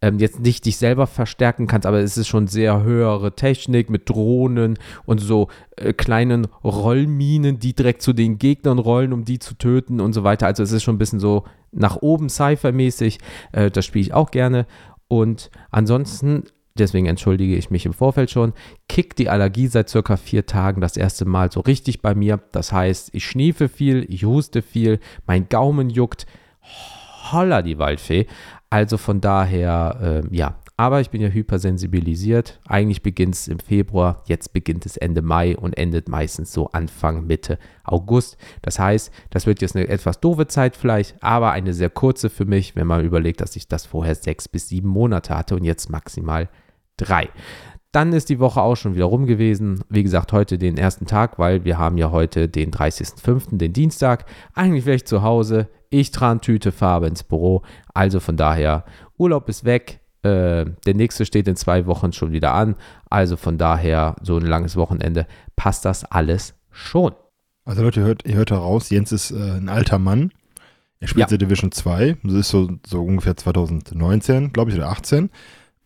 ähm, 0.00 0.18
jetzt 0.18 0.40
nicht 0.40 0.66
dich 0.66 0.76
selber 0.76 1.06
verstärken 1.06 1.68
kannst, 1.68 1.86
aber 1.86 2.00
es 2.00 2.16
ist 2.16 2.26
schon 2.26 2.48
sehr 2.48 2.82
höhere 2.82 3.36
Technik 3.36 3.90
mit 3.90 4.10
Drohnen 4.10 4.76
und 5.06 5.18
so 5.18 5.46
äh, 5.76 5.92
kleinen 5.92 6.48
Rollminen, 6.64 7.60
die 7.60 7.74
direkt 7.74 8.02
zu 8.02 8.12
den 8.12 8.38
Gegnern 8.38 8.80
rollen, 8.80 9.12
um 9.12 9.24
die 9.24 9.38
zu 9.38 9.54
töten 9.54 10.00
und 10.00 10.14
so 10.14 10.24
weiter. 10.24 10.46
Also 10.46 10.64
es 10.64 10.72
ist 10.72 10.82
schon 10.82 10.96
ein 10.96 10.98
bisschen 10.98 11.20
so 11.20 11.44
nach 11.70 11.96
oben 11.96 12.28
Cypher-mäßig. 12.28 13.18
Äh, 13.52 13.70
das 13.70 13.86
spiele 13.86 14.02
ich 14.02 14.14
auch 14.14 14.32
gerne. 14.32 14.66
Und 15.12 15.50
ansonsten 15.70 16.44
deswegen 16.78 17.04
entschuldige 17.04 17.54
ich 17.54 17.70
mich 17.70 17.84
im 17.84 17.92
Vorfeld 17.92 18.30
schon, 18.30 18.54
kickt 18.88 19.18
die 19.18 19.28
Allergie 19.28 19.66
seit 19.66 19.90
circa 19.90 20.16
vier 20.16 20.46
Tagen 20.46 20.80
das 20.80 20.96
erste 20.96 21.26
Mal 21.26 21.52
so 21.52 21.60
richtig 21.60 22.00
bei 22.00 22.14
mir. 22.14 22.40
Das 22.52 22.72
heißt, 22.72 23.10
ich 23.12 23.26
schniefe 23.26 23.68
viel, 23.68 24.06
ich 24.08 24.24
huste 24.24 24.62
viel, 24.62 25.00
mein 25.26 25.50
Gaumen 25.50 25.90
juckt. 25.90 26.24
Holla 27.30 27.60
die 27.60 27.76
Waldfee. 27.76 28.26
Also 28.70 28.96
von 28.96 29.20
daher, 29.20 30.22
äh, 30.24 30.34
ja, 30.34 30.54
aber 30.76 31.00
ich 31.00 31.10
bin 31.10 31.20
ja 31.20 31.28
hypersensibilisiert. 31.28 32.60
Eigentlich 32.66 33.02
beginnt 33.02 33.34
es 33.34 33.48
im 33.48 33.58
Februar, 33.58 34.22
jetzt 34.26 34.52
beginnt 34.52 34.86
es 34.86 34.96
Ende 34.96 35.22
Mai 35.22 35.56
und 35.56 35.76
endet 35.76 36.08
meistens 36.08 36.52
so 36.52 36.68
Anfang, 36.70 37.26
Mitte 37.26 37.58
August. 37.84 38.36
Das 38.62 38.78
heißt, 38.78 39.12
das 39.30 39.46
wird 39.46 39.60
jetzt 39.60 39.76
eine 39.76 39.88
etwas 39.88 40.20
doofe 40.20 40.46
Zeit 40.46 40.76
vielleicht, 40.76 41.22
aber 41.22 41.52
eine 41.52 41.74
sehr 41.74 41.90
kurze 41.90 42.30
für 42.30 42.44
mich, 42.44 42.74
wenn 42.76 42.86
man 42.86 43.04
überlegt, 43.04 43.40
dass 43.40 43.56
ich 43.56 43.68
das 43.68 43.86
vorher 43.86 44.14
sechs 44.14 44.48
bis 44.48 44.68
sieben 44.68 44.88
Monate 44.88 45.36
hatte 45.36 45.56
und 45.56 45.64
jetzt 45.64 45.90
maximal 45.90 46.48
drei. 46.96 47.28
Dann 47.92 48.14
ist 48.14 48.30
die 48.30 48.40
Woche 48.40 48.62
auch 48.62 48.76
schon 48.76 48.94
wieder 48.94 49.04
rum 49.04 49.26
gewesen. 49.26 49.84
Wie 49.90 50.02
gesagt, 50.02 50.32
heute 50.32 50.56
den 50.56 50.78
ersten 50.78 51.04
Tag, 51.04 51.38
weil 51.38 51.64
wir 51.64 51.76
haben 51.76 51.98
ja 51.98 52.10
heute 52.10 52.48
den 52.48 52.70
30.05., 52.70 53.58
den 53.58 53.74
Dienstag. 53.74 54.24
Eigentlich 54.54 54.86
wäre 54.86 54.96
ich 54.96 55.04
zu 55.04 55.22
Hause. 55.22 55.68
Ich 55.90 56.10
trage 56.10 56.40
Tüte, 56.40 56.72
Farbe 56.72 57.06
ins 57.06 57.22
Büro. 57.22 57.62
Also 57.92 58.18
von 58.18 58.38
daher, 58.38 58.86
Urlaub 59.18 59.46
ist 59.50 59.66
weg. 59.66 60.01
Äh, 60.22 60.66
der 60.86 60.94
nächste 60.94 61.26
steht 61.26 61.48
in 61.48 61.56
zwei 61.56 61.86
Wochen 61.86 62.12
schon 62.12 62.32
wieder 62.32 62.54
an. 62.54 62.76
Also 63.10 63.36
von 63.36 63.58
daher, 63.58 64.16
so 64.22 64.36
ein 64.36 64.46
langes 64.46 64.76
Wochenende, 64.76 65.26
passt 65.56 65.84
das 65.84 66.04
alles 66.04 66.54
schon. 66.70 67.12
Also 67.64 67.82
Leute, 67.82 68.00
ihr 68.00 68.06
hört, 68.06 68.24
ihr 68.24 68.34
hört 68.34 68.50
heraus, 68.50 68.90
Jens 68.90 69.12
ist 69.12 69.30
äh, 69.30 69.56
ein 69.56 69.68
alter 69.68 69.98
Mann. 69.98 70.32
Er 71.00 71.08
spielt 71.08 71.30
ja. 71.30 71.36
Division 71.36 71.72
2. 71.72 72.18
Das 72.22 72.34
ist 72.34 72.48
so, 72.50 72.70
so 72.86 73.02
ungefähr 73.02 73.36
2019, 73.36 74.52
glaube 74.52 74.70
ich, 74.70 74.76
oder 74.76 74.88
18. 74.88 75.30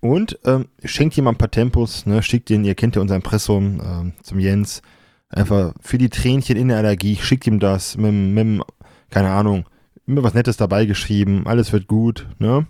Und 0.00 0.38
ähm, 0.44 0.66
schenkt 0.84 1.16
jemand 1.16 1.36
ein 1.36 1.38
paar 1.38 1.50
Tempos, 1.50 2.04
ne, 2.06 2.22
schickt 2.22 2.50
den, 2.50 2.64
ihr 2.64 2.74
kennt 2.74 2.96
ja 2.96 3.02
unser 3.02 3.16
Impressum 3.16 3.80
ähm, 3.82 4.12
zum 4.22 4.38
Jens, 4.38 4.82
einfach 5.30 5.72
für 5.80 5.98
die 5.98 6.10
Tränchen 6.10 6.56
in 6.56 6.68
der 6.68 6.76
Allergie, 6.76 7.16
schickt 7.16 7.46
ihm 7.46 7.58
das 7.58 7.96
mit, 7.96 8.12
mit 8.12 8.62
keine 9.10 9.30
Ahnung, 9.30 9.64
immer 10.06 10.22
was 10.22 10.34
Nettes 10.34 10.58
dabei 10.58 10.84
geschrieben, 10.84 11.46
alles 11.46 11.72
wird 11.72 11.86
gut, 11.88 12.28
ne? 12.38 12.66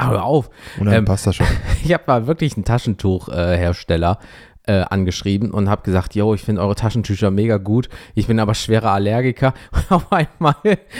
Aber 0.00 0.12
hör 0.12 0.24
auf. 0.24 0.50
Und 0.78 0.86
dann 0.86 0.94
ähm, 0.94 1.04
passt 1.04 1.26
das 1.26 1.36
schon. 1.36 1.46
ich 1.84 1.92
habe 1.92 2.04
mal 2.06 2.26
wirklich 2.26 2.56
einen 2.56 2.64
Taschentuchhersteller, 2.64 4.18
äh, 4.66 4.82
angeschrieben 4.82 5.50
und 5.50 5.68
habe 5.68 5.82
gesagt, 5.82 6.14
yo, 6.14 6.34
ich 6.34 6.42
finde 6.42 6.60
eure 6.60 6.74
Taschentücher 6.74 7.30
mega 7.30 7.56
gut, 7.56 7.88
ich 8.14 8.26
bin 8.26 8.38
aber 8.38 8.54
schwerer 8.54 8.92
Allergiker. 8.92 9.54
Und 9.72 9.90
auf 9.90 10.12
einmal 10.12 10.54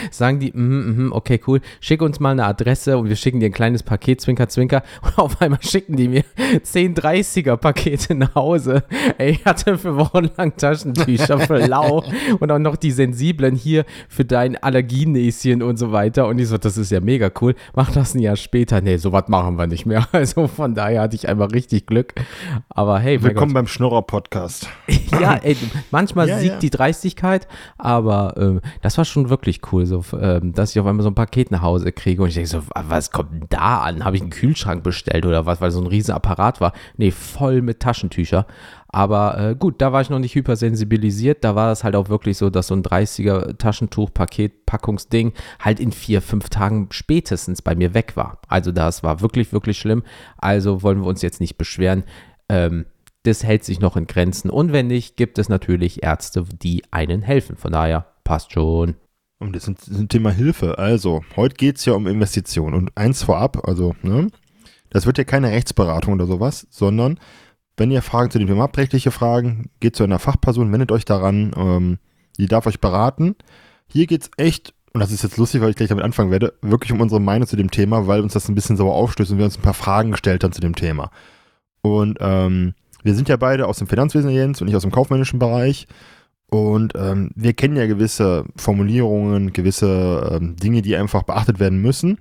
sagen 0.09 0.39
die, 0.39 0.51
mm, 0.51 1.07
mm, 1.07 1.11
okay, 1.13 1.39
cool, 1.47 1.61
schick 1.79 2.01
uns 2.01 2.19
mal 2.19 2.31
eine 2.31 2.45
Adresse 2.45 2.97
und 2.97 3.09
wir 3.09 3.15
schicken 3.15 3.39
dir 3.39 3.47
ein 3.47 3.51
kleines 3.51 3.83
Paket, 3.83 4.21
Zwinker, 4.21 4.49
Zwinker. 4.49 4.83
Und 5.01 5.17
auf 5.17 5.41
einmal 5.41 5.61
schicken 5.61 5.95
die 5.95 6.07
mir 6.07 6.23
10 6.63 6.95
30er 6.95 7.57
Pakete 7.57 8.15
nach 8.15 8.35
Hause. 8.35 8.83
Ey, 9.17 9.31
ich 9.31 9.45
hatte 9.45 9.77
für 9.77 9.95
Wochen 9.95 10.29
lang 10.37 10.55
Taschentücher 10.57 11.39
für 11.39 11.57
lau 11.67 12.03
und 12.39 12.51
auch 12.51 12.59
noch 12.59 12.75
die 12.75 12.91
sensiblen 12.91 13.55
hier 13.55 13.85
für 14.09 14.25
dein 14.25 14.61
Allergienäschen 14.61 15.61
und 15.61 15.77
so 15.77 15.91
weiter. 15.91 16.27
Und 16.27 16.39
ich 16.39 16.47
so, 16.47 16.57
das 16.57 16.77
ist 16.77 16.91
ja 16.91 16.99
mega 16.99 17.31
cool. 17.41 17.55
Mach 17.75 17.91
das 17.91 18.15
ein 18.15 18.19
Jahr 18.19 18.35
später. 18.35 18.81
Nee, 18.81 18.97
sowas 18.97 19.27
machen 19.27 19.57
wir 19.57 19.67
nicht 19.67 19.85
mehr. 19.85 20.07
Also 20.11 20.47
von 20.47 20.75
daher 20.75 21.01
hatte 21.01 21.15
ich 21.15 21.27
einfach 21.27 21.51
richtig 21.51 21.87
Glück. 21.87 22.13
Aber 22.69 22.99
hey, 22.99 23.21
willkommen 23.23 23.60
beim 23.61 23.67
Schnorrer-Podcast. 23.67 24.67
ja, 25.11 25.35
ey, 25.35 25.55
manchmal 25.91 26.27
ja, 26.27 26.39
siegt 26.39 26.53
ja. 26.53 26.59
die 26.59 26.71
Dreistigkeit, 26.71 27.47
aber 27.77 28.33
ähm, 28.37 28.61
das 28.81 28.97
war 28.97 29.05
schon 29.05 29.29
wirklich 29.29 29.61
cool, 29.71 29.85
so, 29.85 30.03
ähm, 30.19 30.53
dass 30.53 30.71
ich 30.71 30.79
auf 30.79 30.87
einmal 30.87 31.03
so 31.03 31.11
ein 31.11 31.15
Paket 31.15 31.51
nach 31.51 31.61
Hause 31.61 31.91
kriege 31.91 32.23
und 32.23 32.29
ich 32.29 32.33
denke 32.33 32.49
so, 32.49 32.63
was 32.73 33.11
kommt 33.11 33.31
denn 33.33 33.45
da 33.49 33.81
an? 33.81 34.03
Habe 34.03 34.15
ich 34.15 34.23
einen 34.23 34.31
Kühlschrank 34.31 34.81
bestellt 34.81 35.27
oder 35.27 35.45
was, 35.45 35.61
weil 35.61 35.69
so 35.69 35.79
ein 35.79 35.85
riesen 35.85 36.15
Apparat 36.15 36.59
war? 36.59 36.73
Nee, 36.97 37.11
voll 37.11 37.61
mit 37.61 37.79
Taschentücher. 37.79 38.47
Aber 38.87 39.37
äh, 39.39 39.55
gut, 39.55 39.79
da 39.79 39.93
war 39.93 40.01
ich 40.01 40.09
noch 40.09 40.19
nicht 40.19 40.33
hypersensibilisiert. 40.33 41.43
Da 41.43 41.55
war 41.55 41.71
es 41.71 41.83
halt 41.83 41.95
auch 41.95 42.09
wirklich 42.09 42.37
so, 42.37 42.49
dass 42.49 42.67
so 42.67 42.73
ein 42.73 42.83
30er 42.83 43.57
Taschentuch-Paket, 43.57 44.65
Packungsding 44.65 45.33
halt 45.59 45.79
in 45.79 45.91
vier, 45.91 46.21
fünf 46.21 46.49
Tagen 46.49 46.87
spätestens 46.91 47.61
bei 47.61 47.75
mir 47.75 47.93
weg 47.93 48.13
war. 48.15 48.39
Also 48.49 48.71
das 48.71 49.03
war 49.03 49.21
wirklich, 49.21 49.53
wirklich 49.53 49.77
schlimm. 49.77 50.03
Also 50.37 50.81
wollen 50.81 50.99
wir 51.01 51.07
uns 51.07 51.21
jetzt 51.21 51.39
nicht 51.39 51.57
beschweren. 51.57 52.03
Ähm, 52.49 52.85
das 53.23 53.43
hält 53.43 53.63
sich 53.63 53.79
noch 53.79 53.97
in 53.97 54.07
Grenzen. 54.07 54.49
Und 54.49 54.71
wenn 54.71 54.87
nicht, 54.87 55.15
gibt 55.15 55.37
es 55.37 55.49
natürlich 55.49 56.03
Ärzte, 56.03 56.43
die 56.61 56.83
einen 56.91 57.21
helfen. 57.21 57.55
Von 57.55 57.71
daher 57.71 58.07
passt 58.23 58.51
schon. 58.53 58.95
Und 59.39 59.55
das 59.55 59.67
ist 59.67 59.87
ein 59.87 60.09
Thema 60.09 60.31
Hilfe. 60.31 60.77
Also, 60.77 61.23
heute 61.35 61.55
geht 61.55 61.77
es 61.77 61.85
ja 61.85 61.93
um 61.93 62.07
Investitionen. 62.07 62.75
Und 62.75 62.91
eins 62.95 63.23
vorab, 63.23 63.67
also, 63.67 63.95
ne, 64.03 64.27
das 64.91 65.05
wird 65.05 65.17
ja 65.17 65.23
keine 65.23 65.49
Rechtsberatung 65.49 66.13
oder 66.13 66.27
sowas, 66.27 66.67
sondern 66.69 67.19
wenn 67.77 67.91
ihr 67.91 68.01
Fragen 68.01 68.29
zu 68.29 68.37
dem 68.37 68.47
Thema 68.47 68.63
habt, 68.63 68.77
rechtliche 68.77 69.09
Fragen, 69.09 69.71
geht 69.79 69.95
zu 69.95 70.03
einer 70.03 70.19
Fachperson, 70.19 70.71
wendet 70.71 70.91
euch 70.91 71.05
daran, 71.05 71.51
ähm, 71.57 71.97
die 72.37 72.47
darf 72.47 72.67
euch 72.67 72.79
beraten. 72.79 73.35
Hier 73.87 74.05
geht 74.05 74.23
es 74.23 74.31
echt, 74.37 74.73
und 74.93 74.99
das 74.99 75.11
ist 75.11 75.23
jetzt 75.23 75.37
lustig, 75.37 75.61
weil 75.61 75.71
ich 75.71 75.75
gleich 75.75 75.89
damit 75.89 76.03
anfangen 76.03 76.29
werde, 76.29 76.53
wirklich 76.61 76.91
um 76.91 77.01
unsere 77.01 77.21
Meinung 77.21 77.47
zu 77.47 77.55
dem 77.55 77.71
Thema, 77.71 78.07
weil 78.07 78.21
uns 78.21 78.33
das 78.33 78.49
ein 78.49 78.55
bisschen 78.55 78.77
sauer 78.77 78.93
aufstößt 78.93 79.31
und 79.31 79.37
wir 79.37 79.45
uns 79.45 79.57
ein 79.57 79.63
paar 79.63 79.73
Fragen 79.73 80.11
gestellt 80.11 80.43
haben 80.43 80.51
zu 80.51 80.61
dem 80.61 80.75
Thema. 80.75 81.09
Und 81.81 82.17
ähm, 82.19 82.75
wir 83.03 83.15
sind 83.15 83.29
ja 83.29 83.37
beide 83.37 83.67
aus 83.67 83.77
dem 83.77 83.87
Finanzwesen, 83.87 84.29
Jens, 84.29 84.61
und 84.61 84.67
ich 84.67 84.75
aus 84.75 84.83
dem 84.83 84.91
kaufmännischen 84.91 85.39
Bereich. 85.39 85.87
Und 86.49 86.93
ähm, 86.95 87.31
wir 87.35 87.53
kennen 87.53 87.77
ja 87.77 87.87
gewisse 87.87 88.45
Formulierungen, 88.57 89.53
gewisse 89.53 90.31
ähm, 90.33 90.55
Dinge, 90.57 90.81
die 90.81 90.95
einfach 90.97 91.23
beachtet 91.23 91.59
werden 91.59 91.81
müssen. 91.81 92.17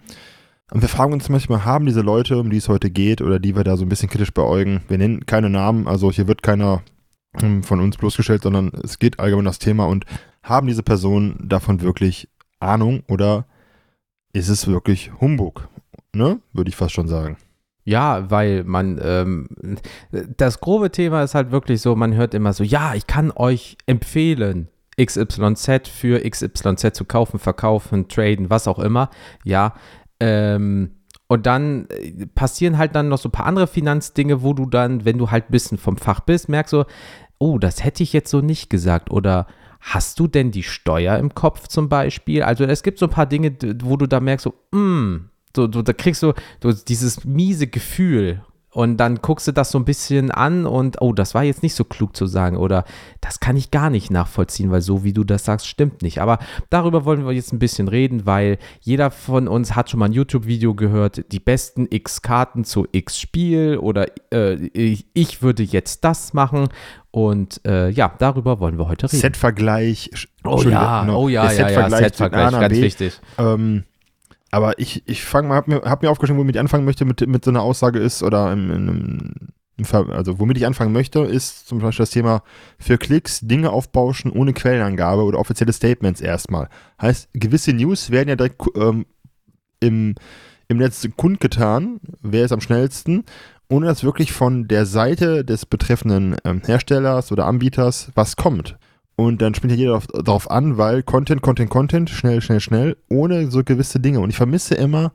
Und 0.70 0.82
wir 0.82 0.88
fragen 0.88 1.12
uns 1.12 1.28
manchmal, 1.28 1.64
haben 1.64 1.87
diese 1.87 2.00
Leute, 2.00 2.38
um 2.38 2.49
die 2.49 2.58
es 2.58 2.68
heute 2.68 2.90
geht, 2.90 3.22
oder 3.22 3.40
die 3.40 3.56
wir 3.56 3.64
da 3.64 3.76
so 3.76 3.84
ein 3.84 3.88
bisschen 3.88 4.08
kritisch 4.08 4.32
beäugen, 4.32 4.82
wir 4.87 4.99
nennen 4.99 5.26
keine 5.26 5.50
Namen, 5.50 5.88
also 5.88 6.12
hier 6.12 6.28
wird 6.28 6.44
keiner 6.44 6.82
ähm, 7.42 7.64
von 7.64 7.80
uns 7.80 7.96
bloßgestellt, 7.96 8.42
sondern 8.42 8.70
es 8.84 9.00
geht 9.00 9.18
allgemein 9.18 9.46
das 9.46 9.58
Thema 9.58 9.87
und 9.87 10.04
haben 10.42 10.68
diese 10.68 10.84
Personen 10.84 11.49
davon 11.49 11.80
wirklich 11.80 12.28
Ahnung 12.60 13.02
oder 13.08 13.46
ist 14.32 14.49
es 14.49 14.68
wirklich 14.68 15.10
Humbug? 15.20 15.68
Ne? 16.14 16.40
Würde 16.52 16.68
ich 16.68 16.76
fast 16.76 16.94
schon 16.94 17.08
sagen. 17.08 17.37
Ja, 17.84 18.30
weil 18.30 18.64
man, 18.64 19.00
ähm, 19.02 19.49
das 20.37 20.60
grobe 20.60 20.90
Thema 20.90 21.22
ist 21.22 21.34
halt 21.34 21.50
wirklich 21.50 21.80
so, 21.80 21.96
man 21.96 22.14
hört 22.14 22.34
immer 22.34 22.52
so, 22.52 22.62
ja, 22.62 22.94
ich 22.94 23.06
kann 23.06 23.32
euch 23.34 23.78
empfehlen, 23.87 24.68
XYZ 25.02 25.88
für 25.88 26.20
XYZ 26.28 26.94
zu 26.94 27.04
kaufen, 27.04 27.38
verkaufen, 27.38 28.08
traden, 28.08 28.50
was 28.50 28.68
auch 28.68 28.78
immer. 28.78 29.10
Ja, 29.44 29.75
ähm, 30.20 30.90
und 31.26 31.46
dann 31.46 31.87
äh, 31.90 32.26
passieren 32.26 32.76
halt 32.76 32.94
dann 32.94 33.08
noch 33.08 33.18
so 33.18 33.28
ein 33.28 33.32
paar 33.32 33.46
andere 33.46 33.66
Finanzdinge, 33.66 34.42
wo 34.42 34.52
du 34.52 34.66
dann, 34.66 35.04
wenn 35.04 35.16
du 35.16 35.30
halt 35.30 35.49
ein 35.49 35.52
bisschen 35.52 35.78
vom 35.78 35.96
Fach 35.96 36.20
bist, 36.20 36.49
merkst 36.49 36.72
so, 36.72 36.84
oh, 37.38 37.58
das 37.58 37.84
hätte 37.84 38.02
ich 38.02 38.12
jetzt 38.12 38.30
so 38.30 38.40
nicht 38.40 38.68
gesagt. 38.68 39.10
Oder 39.10 39.46
hast 39.80 40.18
du 40.18 40.26
denn 40.26 40.50
die 40.50 40.62
Steuer 40.62 41.16
im 41.18 41.34
Kopf 41.34 41.68
zum 41.68 41.88
Beispiel? 41.88 42.42
Also 42.42 42.64
es 42.64 42.82
gibt 42.82 42.99
so 42.99 43.06
ein 43.06 43.12
paar 43.12 43.26
Dinge, 43.26 43.56
wo 43.82 43.96
du 43.96 44.06
da 44.06 44.20
merkst 44.20 44.44
so, 44.44 44.54
mm, 44.76 45.30
so, 45.54 45.71
so, 45.71 45.83
da 45.83 45.92
kriegst 45.92 46.23
du, 46.23 46.33
du 46.61 46.73
dieses 46.73 47.25
miese 47.25 47.66
Gefühl 47.66 48.42
und 48.73 48.99
dann 48.99 49.16
guckst 49.16 49.49
du 49.49 49.52
das 49.52 49.73
so 49.73 49.78
ein 49.78 49.85
bisschen 49.85 50.30
an 50.30 50.64
und, 50.64 51.02
oh, 51.02 51.12
das 51.12 51.35
war 51.35 51.42
jetzt 51.42 51.64
nicht 51.64 51.75
so 51.75 51.83
klug 51.83 52.16
zu 52.16 52.26
sagen 52.26 52.57
oder 52.57 52.85
das 53.21 53.40
kann 53.40 53.57
ich 53.57 53.73
gar 53.73 53.90
nicht 53.90 54.12
nachvollziehen, 54.12 54.71
weil 54.71 54.80
so 54.80 55.02
wie 55.02 55.12
du 55.12 55.25
das 55.25 55.45
sagst, 55.45 55.66
stimmt 55.66 56.02
nicht. 56.02 56.21
Aber 56.21 56.38
darüber 56.71 57.04
wollen 57.04 57.26
wir 57.26 57.33
jetzt 57.33 57.52
ein 57.52 57.59
bisschen 57.59 57.88
reden, 57.88 58.26
weil 58.26 58.59
jeder 58.80 59.11
von 59.11 59.49
uns 59.49 59.75
hat 59.75 59.90
schon 59.90 59.99
mal 59.99 60.07
ein 60.07 60.12
YouTube-Video 60.12 60.75
gehört, 60.75 61.33
die 61.33 61.40
besten 61.40 61.88
X-Karten 61.90 62.64
zu 62.64 62.87
X-Spiel 62.92 63.78
oder 63.78 64.07
äh, 64.33 64.54
ich 65.14 65.42
würde 65.42 65.64
jetzt 65.64 66.04
das 66.04 66.33
machen 66.33 66.69
und 67.11 67.61
äh, 67.66 67.90
ja, 67.90 68.14
darüber 68.19 68.61
wollen 68.61 68.78
wir 68.78 68.87
heute 68.87 69.07
reden. 69.07 69.21
Set-Vergleich. 69.21 70.11
Oh 70.45 70.62
ja, 70.62 71.09
oh 71.12 71.28
ja, 71.28 71.50
ja, 71.50 71.71
ja, 71.71 71.90
Set-Vergleich, 71.90 72.52
ganz 72.52 72.76
wichtig. 72.76 73.21
Ähm, 73.37 73.83
aber 74.50 74.78
ich, 74.78 75.02
ich 75.07 75.25
fange 75.25 75.49
mal, 75.49 75.57
hab 75.57 75.69
mir, 75.69 75.83
hab 75.83 76.02
mir 76.02 76.11
aufgeschrieben, 76.11 76.40
womit 76.40 76.57
ich 76.57 76.61
anfangen 76.61 76.85
möchte, 76.85 77.04
mit, 77.04 77.26
mit 77.26 77.45
so 77.45 77.50
einer 77.50 77.62
Aussage 77.62 77.99
ist 77.99 78.23
oder 78.23 78.52
in, 78.52 78.71
in, 78.71 79.35
also 79.92 80.38
womit 80.38 80.57
ich 80.57 80.66
anfangen 80.66 80.92
möchte, 80.92 81.21
ist 81.21 81.69
zum 81.69 81.78
Beispiel 81.78 82.02
das 82.02 82.11
Thema 82.11 82.42
für 82.78 82.99
Klicks 82.99 83.40
Dinge 83.40 83.71
aufbauschen 83.71 84.30
ohne 84.30 84.52
Quellenangabe 84.52 85.23
oder 85.23 85.38
offizielle 85.38 85.73
Statements 85.73 86.21
erstmal. 86.21 86.69
Heißt, 87.00 87.28
gewisse 87.33 87.73
News 87.73 88.11
werden 88.11 88.28
ja 88.28 88.37
direkt 88.37 88.61
ähm, 88.76 89.07
im, 89.80 90.16
im 90.69 90.76
Netz 90.76 91.09
kundgetan, 91.16 92.00
wer 92.21 92.45
ist 92.45 92.52
am 92.52 92.61
schnellsten, 92.61 93.25
ohne 93.69 93.87
dass 93.87 94.04
wirklich 94.04 94.33
von 94.33 94.66
der 94.66 94.85
Seite 94.85 95.45
des 95.45 95.64
betreffenden 95.64 96.37
ähm, 96.45 96.61
Herstellers 96.64 97.30
oder 97.30 97.47
Anbieters 97.47 98.11
was 98.14 98.37
kommt. 98.37 98.76
Und 99.20 99.42
dann 99.42 99.54
springt 99.54 99.72
ja 99.72 99.76
jeder 99.76 100.00
darauf, 100.24 100.50
an, 100.50 100.78
weil 100.78 101.02
Content, 101.02 101.42
Content, 101.42 101.68
Content, 101.68 102.08
schnell, 102.08 102.40
schnell, 102.40 102.60
schnell, 102.60 102.96
ohne 103.10 103.50
so 103.50 103.62
gewisse 103.62 104.00
Dinge. 104.00 104.20
Und 104.20 104.30
ich 104.30 104.36
vermisse 104.36 104.74
immer 104.74 105.12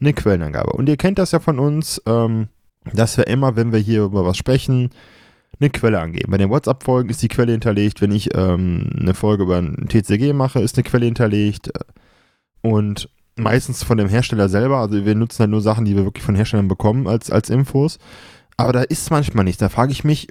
eine 0.00 0.12
Quellenangabe. 0.12 0.70
Und 0.70 0.88
ihr 0.88 0.96
kennt 0.96 1.18
das 1.18 1.32
ja 1.32 1.40
von 1.40 1.58
uns, 1.58 2.00
ähm, 2.06 2.46
dass 2.94 3.16
wir 3.16 3.26
immer, 3.26 3.56
wenn 3.56 3.72
wir 3.72 3.80
hier 3.80 4.04
über 4.04 4.24
was 4.24 4.36
sprechen, 4.36 4.90
eine 5.58 5.70
Quelle 5.70 5.98
angeben. 5.98 6.30
Bei 6.30 6.38
den 6.38 6.50
WhatsApp-Folgen 6.50 7.10
ist 7.10 7.20
die 7.20 7.26
Quelle 7.26 7.50
hinterlegt. 7.50 8.00
Wenn 8.00 8.12
ich 8.12 8.32
ähm, 8.32 8.90
eine 8.96 9.12
Folge 9.12 9.42
über 9.42 9.58
ein 9.58 9.88
TCG 9.88 10.34
mache, 10.34 10.60
ist 10.60 10.76
eine 10.76 10.84
Quelle 10.84 11.06
hinterlegt. 11.06 11.72
Und 12.60 13.08
meistens 13.34 13.82
von 13.82 13.98
dem 13.98 14.08
Hersteller 14.08 14.48
selber. 14.48 14.78
Also 14.78 15.04
wir 15.04 15.16
nutzen 15.16 15.40
halt 15.40 15.50
nur 15.50 15.62
Sachen, 15.62 15.84
die 15.84 15.96
wir 15.96 16.04
wirklich 16.04 16.24
von 16.24 16.36
Herstellern 16.36 16.68
bekommen 16.68 17.08
als, 17.08 17.28
als 17.32 17.50
Infos. 17.50 17.98
Aber 18.56 18.72
da 18.72 18.82
ist 18.82 19.10
manchmal 19.10 19.44
nichts. 19.44 19.58
Da 19.58 19.68
frage 19.68 19.90
ich 19.90 20.04
mich, 20.04 20.28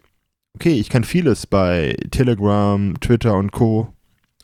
okay, 0.56 0.74
ich 0.74 0.90
kann 0.90 1.04
vieles 1.04 1.48
bei 1.48 1.96
Telegram, 2.12 2.94
Twitter 3.00 3.36
und 3.36 3.52
Co. 3.52 3.94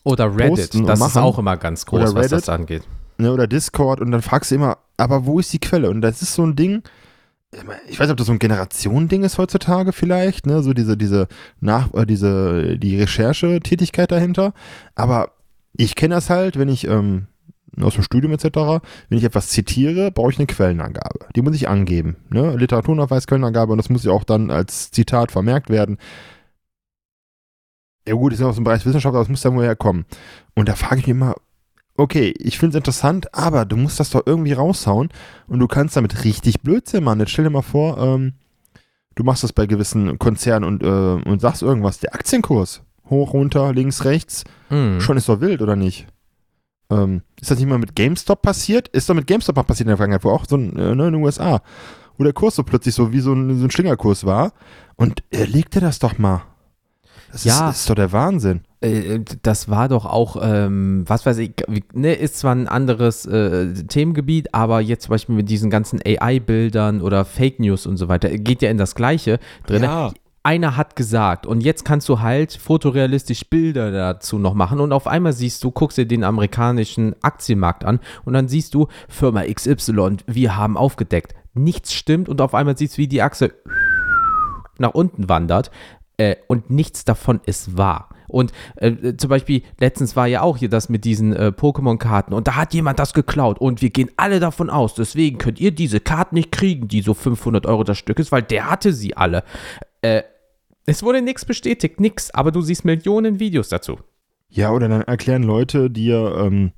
Oder 0.03 0.35
Reddit, 0.35 0.73
das 0.87 1.01
ist 1.01 1.17
auch 1.17 1.37
immer 1.37 1.57
ganz 1.57 1.85
groß, 1.85 2.15
was 2.15 2.29
das 2.29 2.49
angeht. 2.49 2.83
Ne, 3.17 3.33
oder 3.33 3.47
Discord 3.47 3.99
und 3.99 4.11
dann 4.11 4.21
fragst 4.21 4.51
du 4.51 4.55
immer, 4.55 4.77
aber 4.95 5.25
wo 5.25 5.39
ist 5.39 5.51
die 5.51 5.59
Quelle? 5.59 5.89
Und 5.89 6.01
das 6.01 6.21
ist 6.21 6.35
so 6.35 6.45
ein 6.45 6.55
Ding, 6.55 6.83
ich 7.87 7.99
weiß 7.99 8.07
nicht, 8.07 8.11
ob 8.11 8.17
das 8.17 8.27
so 8.27 8.33
ein 8.33 8.39
Generationending 8.39 9.23
ist 9.23 9.37
heutzutage 9.37 9.93
vielleicht, 9.93 10.45
ne, 10.45 10.61
so 10.61 10.73
diese, 10.73 10.97
diese 10.97 11.27
nach, 11.59 11.93
äh, 11.93 12.05
diese, 12.05 12.77
die 12.77 12.99
Recherchetätigkeit 12.99 14.11
dahinter. 14.11 14.53
Aber 14.95 15.31
ich 15.73 15.95
kenne 15.95 16.15
das 16.15 16.29
halt, 16.29 16.57
wenn 16.59 16.69
ich 16.69 16.87
ähm, 16.87 17.27
aus 17.81 17.95
dem 17.95 18.03
Studium 18.03 18.31
etc., 18.33 18.83
wenn 19.09 19.17
ich 19.17 19.23
etwas 19.23 19.49
zitiere, 19.49 20.11
brauche 20.11 20.31
ich 20.31 20.39
eine 20.39 20.47
Quellenangabe. 20.47 21.27
Die 21.35 21.41
muss 21.41 21.55
ich 21.55 21.69
angeben. 21.69 22.17
Ne? 22.29 22.55
Literaturnachweis, 22.55 23.27
Quellenangabe 23.27 23.71
und 23.71 23.77
das 23.77 23.89
muss 23.89 24.03
ja 24.03 24.11
auch 24.11 24.23
dann 24.23 24.51
als 24.51 24.91
Zitat 24.91 25.31
vermerkt 25.31 25.69
werden. 25.69 25.97
Ja 28.07 28.13
gut, 28.13 28.33
ist 28.33 28.39
ja 28.39 28.47
aus 28.47 28.55
dem 28.55 28.63
Bereich 28.63 28.85
Wissenschaft, 28.85 29.13
aber 29.13 29.23
das 29.23 29.29
muss 29.29 29.43
ja 29.43 29.53
woher 29.53 29.75
kommen. 29.75 30.05
Und 30.55 30.69
da 30.69 30.75
frage 30.75 31.01
ich 31.01 31.07
mich 31.07 31.15
immer, 31.15 31.35
okay, 31.97 32.33
ich 32.37 32.57
finde 32.57 32.77
es 32.77 32.79
interessant, 32.79 33.33
aber 33.33 33.65
du 33.65 33.75
musst 33.75 33.99
das 33.99 34.11
doch 34.11 34.23
irgendwie 34.25 34.53
raushauen 34.53 35.09
und 35.47 35.59
du 35.59 35.67
kannst 35.67 35.97
damit 35.97 36.23
richtig 36.23 36.61
Blödsinn 36.61 37.03
machen. 37.03 37.19
Jetzt 37.19 37.31
stell 37.31 37.45
dir 37.45 37.51
mal 37.51 37.61
vor, 37.61 37.97
ähm, 37.97 38.33
du 39.15 39.23
machst 39.23 39.43
das 39.43 39.51
bei 39.51 39.65
gewissen 39.65 40.17
Konzernen 40.19 40.63
und, 40.63 40.83
äh, 40.83 41.29
und 41.29 41.41
sagst 41.41 41.63
irgendwas, 41.63 41.99
der 41.99 42.15
Aktienkurs, 42.15 42.81
hoch, 43.09 43.33
runter, 43.33 43.73
links, 43.73 44.05
rechts, 44.05 44.45
hm. 44.69 45.01
schon 45.01 45.17
ist 45.17 45.27
doch 45.27 45.41
wild, 45.41 45.61
oder 45.61 45.75
nicht? 45.75 46.07
Ähm, 46.89 47.21
ist 47.39 47.51
das 47.51 47.59
nicht 47.59 47.67
mal 47.67 47.77
mit 47.77 47.95
GameStop 47.95 48.41
passiert? 48.41 48.87
Ist 48.89 49.09
doch 49.09 49.15
mit 49.15 49.27
GameStop 49.27 49.55
mal 49.55 49.63
passiert 49.63 49.85
in 49.85 49.89
der 49.89 49.97
Vergangenheit, 49.97 50.23
wo 50.23 50.31
auch 50.31 50.45
so 50.47 50.55
ein, 50.55 50.75
äh, 50.77 50.95
ne, 50.95 51.07
in 51.07 51.13
den 51.13 51.23
USA, 51.23 51.61
wo 52.17 52.23
der 52.23 52.33
Kurs 52.33 52.55
so 52.55 52.63
plötzlich 52.63 52.95
so 52.95 53.11
wie 53.11 53.19
so 53.19 53.33
ein, 53.33 53.57
so 53.59 53.65
ein 53.65 53.71
Schlingerkurs 53.71 54.25
war. 54.25 54.53
Und 54.95 55.23
er 55.29 55.47
legte 55.47 55.79
das 55.79 55.99
doch 55.99 56.17
mal. 56.17 56.43
Das, 57.31 57.43
ja. 57.43 57.53
ist, 57.53 57.61
das 57.61 57.79
ist 57.81 57.89
doch 57.89 57.95
der 57.95 58.13
Wahnsinn. 58.13 58.61
Äh, 58.79 59.19
das 59.41 59.69
war 59.69 59.89
doch 59.89 60.05
auch, 60.05 60.37
ähm, 60.41 61.03
was 61.07 61.25
weiß 61.25 61.37
ich, 61.39 61.51
ne, 61.93 62.13
ist 62.13 62.37
zwar 62.37 62.55
ein 62.55 62.67
anderes 62.67 63.25
äh, 63.25 63.73
Themengebiet, 63.73 64.53
aber 64.53 64.79
jetzt 64.79 65.03
zum 65.03 65.11
Beispiel 65.11 65.35
mit 65.35 65.49
diesen 65.49 65.69
ganzen 65.69 65.99
AI-Bildern 66.05 67.01
oder 67.01 67.25
Fake 67.25 67.59
News 67.59 67.85
und 67.85 67.97
so 67.97 68.07
weiter, 68.07 68.29
geht 68.29 68.61
ja 68.61 68.69
in 68.69 68.77
das 68.77 68.95
Gleiche 68.95 69.39
drin. 69.65 69.83
Ja 69.83 70.11
einer 70.47 70.77
hat 70.77 70.95
gesagt 70.95 71.45
und 71.45 71.59
jetzt 71.59 71.83
kannst 71.83 72.07
du 72.07 72.21
halt 72.21 72.53
fotorealistisch 72.53 73.49
Bilder 73.49 73.91
dazu 73.91 74.39
noch 74.39 74.53
machen 74.53 74.79
und 74.79 74.93
auf 74.93 75.05
einmal 75.05 75.33
siehst 75.33 75.61
du, 75.61 75.71
guckst 75.71 75.97
dir 75.97 76.05
den 76.05 76.23
amerikanischen 76.23 77.21
Aktienmarkt 77.21 77.83
an 77.83 77.99
und 78.23 78.31
dann 78.31 78.47
siehst 78.47 78.73
du 78.73 78.87
Firma 79.09 79.43
XY, 79.43 80.17
wir 80.25 80.55
haben 80.55 80.77
aufgedeckt. 80.77 81.35
Nichts 81.53 81.91
stimmt 81.91 82.29
und 82.29 82.39
auf 82.39 82.53
einmal 82.53 82.77
siehst 82.77 82.97
du, 82.97 83.01
wie 83.01 83.09
die 83.09 83.21
Achse 83.21 83.55
nach 84.77 84.93
unten 84.93 85.27
wandert 85.27 85.69
äh, 86.15 86.37
und 86.47 86.69
nichts 86.69 87.03
davon 87.03 87.41
ist 87.45 87.77
wahr. 87.77 88.07
Und 88.29 88.53
äh, 88.77 89.17
zum 89.17 89.29
Beispiel, 89.29 89.63
letztens 89.81 90.15
war 90.15 90.27
ja 90.27 90.43
auch 90.43 90.55
hier 90.55 90.69
das 90.69 90.87
mit 90.87 91.03
diesen 91.03 91.33
äh, 91.33 91.51
Pokémon-Karten 91.53 92.33
und 92.33 92.47
da 92.47 92.55
hat 92.55 92.73
jemand 92.73 92.99
das 92.99 93.13
geklaut 93.13 93.59
und 93.59 93.81
wir 93.81 93.89
gehen 93.89 94.11
alle 94.15 94.39
davon 94.39 94.69
aus, 94.69 94.93
deswegen 94.93 95.39
könnt 95.39 95.59
ihr 95.59 95.71
diese 95.71 95.99
Karten 95.99 96.35
nicht 96.35 96.53
kriegen, 96.53 96.87
die 96.87 97.01
so 97.01 97.13
500 97.13 97.65
Euro 97.65 97.83
das 97.83 97.97
Stück 97.97 98.17
ist, 98.19 98.31
weil 98.31 98.43
der 98.43 98.71
hatte 98.71 98.93
sie 98.93 99.17
alle. 99.17 99.43
Äh, 100.01 100.23
es 100.87 101.03
wurde 101.03 101.21
nichts 101.21 101.45
bestätigt, 101.45 101.99
nichts, 101.99 102.33
aber 102.33 102.51
du 102.51 102.61
siehst 102.61 102.85
Millionen 102.85 103.39
Videos 103.39 103.69
dazu. 103.69 103.99
Ja, 104.49 104.71
oder 104.71 104.87
dann 104.87 105.01
erklären 105.01 105.43
Leute, 105.43 105.91
die 105.91 106.07
ja 106.07 106.45
ähm, 106.45 106.71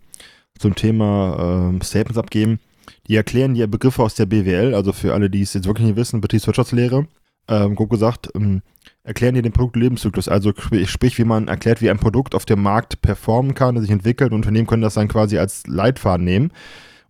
zum 0.57 0.75
Thema 0.75 1.69
ähm, 1.69 1.81
Statements 1.81 2.17
abgeben, 2.17 2.59
die 3.07 3.15
erklären 3.15 3.53
dir 3.53 3.67
Begriffe 3.67 4.03
aus 4.03 4.15
der 4.15 4.25
BWL, 4.25 4.73
also 4.73 4.93
für 4.93 5.13
alle, 5.13 5.29
die 5.29 5.43
es 5.43 5.53
jetzt 5.53 5.67
wirklich 5.67 5.87
nicht 5.87 5.95
wissen, 5.95 6.21
Betriebswirtschaftslehre, 6.21 7.07
ähm, 7.47 7.75
grob 7.75 7.91
gesagt, 7.91 8.29
ähm, 8.35 8.63
erklären 9.03 9.35
dir 9.35 9.43
den 9.43 9.53
Produktlebenszyklus. 9.53 10.27
Also 10.27 10.53
sprich, 10.85 11.17
wie 11.19 11.23
man 11.23 11.47
erklärt, 11.47 11.81
wie 11.81 11.91
ein 11.91 11.99
Produkt 11.99 12.33
auf 12.33 12.45
dem 12.45 12.63
Markt 12.63 13.01
performen 13.01 13.53
kann, 13.53 13.79
sich 13.79 13.91
entwickelt. 13.91 14.33
Unternehmen 14.33 14.67
können 14.67 14.81
das 14.81 14.95
dann 14.95 15.07
quasi 15.07 15.37
als 15.37 15.67
Leitfaden 15.67 16.25
nehmen 16.25 16.51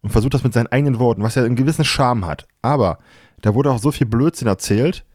und 0.02 0.12
versucht 0.12 0.34
das 0.34 0.44
mit 0.44 0.54
seinen 0.54 0.68
eigenen 0.68 1.00
Worten, 1.00 1.24
was 1.24 1.36
ja 1.36 1.44
einen 1.44 1.56
gewissen 1.56 1.86
Charme 1.86 2.26
hat. 2.26 2.48
Aber 2.62 3.00
da 3.42 3.56
wurde 3.56 3.72
auch 3.72 3.80
so 3.80 3.92
viel 3.92 4.08
Blödsinn 4.08 4.48
erzählt. 4.48 5.06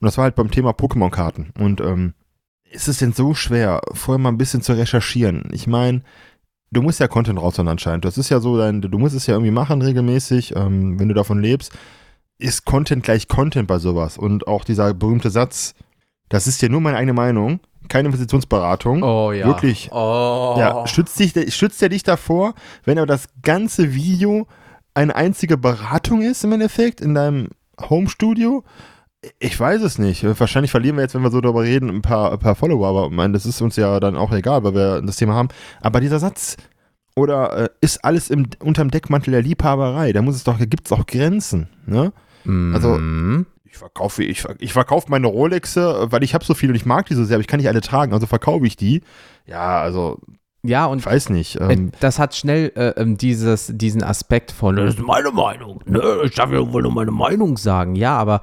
Und 0.00 0.06
das 0.06 0.16
war 0.18 0.24
halt 0.24 0.34
beim 0.34 0.50
Thema 0.50 0.70
Pokémon-Karten. 0.70 1.52
Und 1.58 1.80
ähm, 1.80 2.14
ist 2.70 2.88
es 2.88 2.98
denn 2.98 3.12
so 3.12 3.34
schwer, 3.34 3.80
vorher 3.92 4.18
mal 4.18 4.30
ein 4.30 4.38
bisschen 4.38 4.62
zu 4.62 4.72
recherchieren? 4.72 5.48
Ich 5.52 5.66
meine, 5.66 6.02
du 6.70 6.82
musst 6.82 7.00
ja 7.00 7.08
Content 7.08 7.40
raushauen 7.40 7.68
anscheinend. 7.68 8.04
Das 8.04 8.18
ist 8.18 8.30
ja 8.30 8.40
so, 8.40 8.58
dein, 8.58 8.80
du 8.80 8.98
musst 8.98 9.14
es 9.14 9.26
ja 9.26 9.34
irgendwie 9.34 9.52
machen 9.52 9.82
regelmäßig, 9.82 10.56
ähm, 10.56 10.98
wenn 10.98 11.08
du 11.08 11.14
davon 11.14 11.40
lebst 11.40 11.72
ist 12.38 12.64
Content 12.64 13.02
gleich 13.02 13.28
Content 13.28 13.68
bei 13.68 13.78
sowas. 13.78 14.18
Und 14.18 14.46
auch 14.46 14.64
dieser 14.64 14.94
berühmte 14.94 15.30
Satz, 15.30 15.74
das 16.28 16.46
ist 16.46 16.60
ja 16.62 16.68
nur 16.68 16.80
meine 16.80 16.96
eigene 16.96 17.12
Meinung, 17.12 17.60
keine 17.88 18.06
Investitionsberatung. 18.06 19.02
Oh 19.02 19.32
ja. 19.32 19.46
Wirklich. 19.46 19.90
Oh. 19.92 20.56
Ja, 20.58 20.86
schützt, 20.86 21.18
dich, 21.18 21.54
schützt 21.54 21.82
er 21.82 21.88
dich 21.88 22.02
davor, 22.02 22.54
wenn 22.84 22.98
aber 22.98 23.06
das 23.06 23.28
ganze 23.42 23.94
Video 23.94 24.46
eine 24.94 25.14
einzige 25.14 25.56
Beratung 25.56 26.22
ist 26.22 26.44
im 26.44 26.52
Endeffekt 26.52 27.00
in 27.00 27.14
deinem 27.14 27.48
Home-Studio? 27.80 28.64
Ich 29.38 29.58
weiß 29.58 29.82
es 29.82 29.98
nicht. 29.98 30.24
Wahrscheinlich 30.38 30.70
verlieren 30.70 30.96
wir 30.96 31.02
jetzt, 31.02 31.14
wenn 31.14 31.22
wir 31.22 31.30
so 31.30 31.40
darüber 31.40 31.62
reden, 31.62 31.88
ein 31.88 32.02
paar, 32.02 32.32
ein 32.32 32.38
paar 32.38 32.54
Follower, 32.54 32.88
aber 32.88 33.06
ich 33.06 33.12
meine, 33.12 33.32
das 33.32 33.46
ist 33.46 33.60
uns 33.60 33.76
ja 33.76 34.00
dann 34.00 34.16
auch 34.16 34.32
egal, 34.32 34.64
weil 34.64 34.74
wir 34.74 35.02
das 35.02 35.16
Thema 35.16 35.34
haben. 35.34 35.48
Aber 35.80 36.00
dieser 36.00 36.18
Satz, 36.18 36.56
oder 37.16 37.56
äh, 37.56 37.68
ist 37.80 38.04
alles 38.04 38.30
im, 38.30 38.46
unterm 38.60 38.90
Deckmantel 38.90 39.32
der 39.32 39.42
Liebhaberei? 39.42 40.12
Da 40.12 40.22
muss 40.22 40.36
es 40.36 40.44
doch, 40.44 40.58
gibt 40.58 40.86
es 40.86 40.92
auch 40.92 41.06
Grenzen, 41.06 41.68
ne? 41.86 42.12
Also, 42.46 42.98
mhm. 42.98 43.46
ich 43.64 43.78
verkaufe, 43.78 44.22
ich, 44.22 44.44
ich 44.58 44.74
verkaufe 44.74 45.06
meine 45.08 45.28
Rolexe, 45.28 46.08
weil 46.10 46.22
ich 46.22 46.34
habe 46.34 46.44
so 46.44 46.52
viele 46.52 46.72
und 46.72 46.76
ich 46.76 46.84
mag 46.84 47.06
die 47.06 47.14
so 47.14 47.24
sehr, 47.24 47.36
aber 47.36 47.40
ich 47.40 47.46
kann 47.46 47.58
nicht 47.58 47.68
alle 47.68 47.80
tragen, 47.80 48.12
also 48.12 48.26
verkaufe 48.26 48.66
ich 48.66 48.76
die. 48.76 49.00
Ja, 49.46 49.80
also. 49.80 50.18
Ja, 50.62 50.86
und 50.86 50.98
ich 50.98 51.06
weiß 51.06 51.30
nicht. 51.30 51.58
Ähm, 51.60 51.92
das 52.00 52.18
hat 52.18 52.34
schnell 52.34 52.72
äh, 52.74 53.00
ähm, 53.00 53.16
dieses, 53.16 53.70
diesen 53.74 54.02
Aspekt 54.02 54.50
von, 54.50 54.76
das 54.76 54.94
ist 54.94 55.00
meine 55.00 55.30
Meinung. 55.30 55.80
Ne? 55.86 56.02
Ich 56.24 56.34
darf 56.34 56.50
ja 56.50 56.72
wohl 56.72 56.82
nur 56.82 56.92
meine 56.92 57.10
Meinung 57.10 57.56
sagen. 57.56 57.96
Ja, 57.96 58.16
aber 58.16 58.40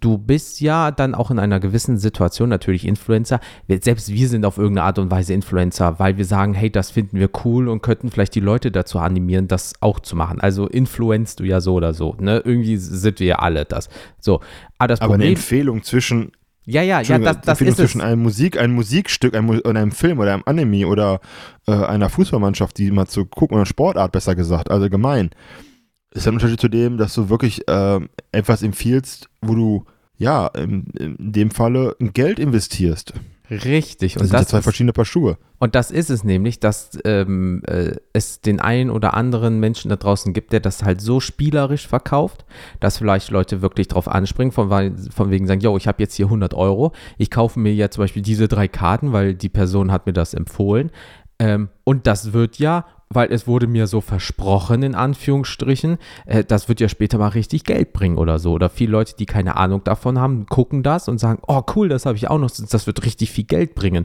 du 0.00 0.18
bist 0.18 0.60
ja 0.60 0.90
dann 0.90 1.14
auch 1.14 1.30
in 1.30 1.38
einer 1.38 1.60
gewissen 1.60 1.98
Situation 1.98 2.48
natürlich 2.48 2.86
Influencer. 2.86 3.40
Selbst 3.68 4.12
wir 4.12 4.28
sind 4.28 4.44
auf 4.44 4.58
irgendeine 4.58 4.86
Art 4.86 4.98
und 4.98 5.10
Weise 5.10 5.34
Influencer, 5.34 5.98
weil 5.98 6.16
wir 6.16 6.24
sagen, 6.24 6.54
hey, 6.54 6.70
das 6.70 6.90
finden 6.90 7.18
wir 7.18 7.30
cool 7.44 7.68
und 7.68 7.82
könnten 7.82 8.10
vielleicht 8.10 8.34
die 8.34 8.40
Leute 8.40 8.70
dazu 8.70 8.98
animieren, 8.98 9.48
das 9.48 9.74
auch 9.80 10.00
zu 10.00 10.16
machen. 10.16 10.40
Also 10.40 10.66
influenzt 10.66 11.40
du 11.40 11.44
ja 11.44 11.60
so 11.60 11.74
oder 11.74 11.94
so. 11.94 12.16
Ne? 12.18 12.42
Irgendwie 12.44 12.76
sind 12.76 13.20
wir 13.20 13.26
ja 13.26 13.36
alle 13.36 13.64
das. 13.64 13.88
So. 14.18 14.40
Aber, 14.78 14.88
das 14.88 15.00
Aber 15.00 15.14
eine 15.14 15.26
Empfehlung 15.26 15.82
zwischen 15.82 16.32
ja, 16.64 16.80
ja, 16.82 17.00
ja, 17.00 17.18
das, 17.18 17.40
das 17.40 17.60
ist 17.60 17.76
zwischen 17.76 18.00
es. 18.00 18.06
einem 18.06 18.22
Musik, 18.22 18.56
einem 18.56 18.74
Musikstück, 18.74 19.34
einem, 19.34 19.60
einem 19.64 19.90
Film 19.90 20.20
oder 20.20 20.32
einem 20.32 20.44
Anime 20.46 20.86
oder 20.86 21.20
äh, 21.66 21.72
einer 21.72 22.08
Fußballmannschaft, 22.08 22.78
die 22.78 22.92
mal 22.92 23.06
zu 23.06 23.24
gucken, 23.24 23.56
oder 23.56 23.66
Sportart 23.66 24.12
besser 24.12 24.36
gesagt, 24.36 24.70
allgemein. 24.70 25.30
Also 25.30 25.71
ist 26.14 26.28
ein 26.28 26.34
Unterschied 26.34 26.60
zu 26.60 26.68
dem, 26.68 26.98
dass 26.98 27.14
du 27.14 27.28
wirklich 27.28 27.66
äh, 27.68 28.00
etwas 28.32 28.62
empfiehlst, 28.62 29.28
wo 29.40 29.54
du 29.54 29.84
ja 30.16 30.46
in, 30.48 30.84
in 30.98 31.32
dem 31.32 31.50
Falle 31.50 31.96
Geld 31.98 32.38
investierst. 32.38 33.14
Richtig. 33.50 34.16
Und 34.16 34.22
das, 34.22 34.30
das 34.30 34.40
sind 34.40 34.48
zwei 34.48 34.62
verschiedene 34.62 34.92
Paar 34.92 35.04
Schuhe. 35.04 35.36
Und 35.58 35.74
das 35.74 35.90
ist 35.90 36.10
es 36.10 36.24
nämlich, 36.24 36.58
dass 36.58 36.98
ähm, 37.04 37.62
äh, 37.66 37.96
es 38.12 38.40
den 38.40 38.60
einen 38.60 38.88
oder 38.88 39.14
anderen 39.14 39.60
Menschen 39.60 39.90
da 39.90 39.96
draußen 39.96 40.32
gibt, 40.32 40.52
der 40.52 40.60
das 40.60 40.82
halt 40.82 41.00
so 41.00 41.20
spielerisch 41.20 41.86
verkauft, 41.86 42.46
dass 42.80 42.98
vielleicht 42.98 43.30
Leute 43.30 43.60
wirklich 43.60 43.88
drauf 43.88 44.08
anspringen, 44.08 44.52
von, 44.52 44.96
von 44.96 45.30
wegen 45.30 45.46
sagen, 45.46 45.60
yo, 45.60 45.76
ich 45.76 45.86
habe 45.86 46.02
jetzt 46.02 46.14
hier 46.14 46.26
100 46.26 46.54
Euro, 46.54 46.92
ich 47.18 47.30
kaufe 47.30 47.60
mir 47.60 47.74
ja 47.74 47.90
zum 47.90 48.04
Beispiel 48.04 48.22
diese 48.22 48.48
drei 48.48 48.68
Karten, 48.68 49.12
weil 49.12 49.34
die 49.34 49.50
Person 49.50 49.92
hat 49.92 50.06
mir 50.06 50.14
das 50.14 50.34
empfohlen. 50.34 50.90
Ähm, 51.38 51.68
und 51.84 52.06
das 52.06 52.32
wird 52.32 52.58
ja 52.58 52.86
weil 53.14 53.32
es 53.32 53.46
wurde 53.46 53.66
mir 53.66 53.86
so 53.86 54.00
versprochen, 54.00 54.82
in 54.82 54.94
Anführungsstrichen, 54.94 55.98
äh, 56.26 56.44
das 56.44 56.68
wird 56.68 56.80
ja 56.80 56.88
später 56.88 57.18
mal 57.18 57.28
richtig 57.28 57.64
Geld 57.64 57.92
bringen 57.92 58.18
oder 58.18 58.38
so. 58.38 58.52
Oder 58.52 58.68
viele 58.68 58.92
Leute, 58.92 59.14
die 59.18 59.26
keine 59.26 59.56
Ahnung 59.56 59.84
davon 59.84 60.18
haben, 60.18 60.46
gucken 60.46 60.82
das 60.82 61.08
und 61.08 61.18
sagen, 61.18 61.42
oh 61.46 61.62
cool, 61.74 61.88
das 61.88 62.06
habe 62.06 62.16
ich 62.16 62.28
auch 62.28 62.38
noch, 62.38 62.50
das 62.50 62.86
wird 62.86 63.04
richtig 63.04 63.30
viel 63.30 63.44
Geld 63.44 63.74
bringen. 63.74 64.04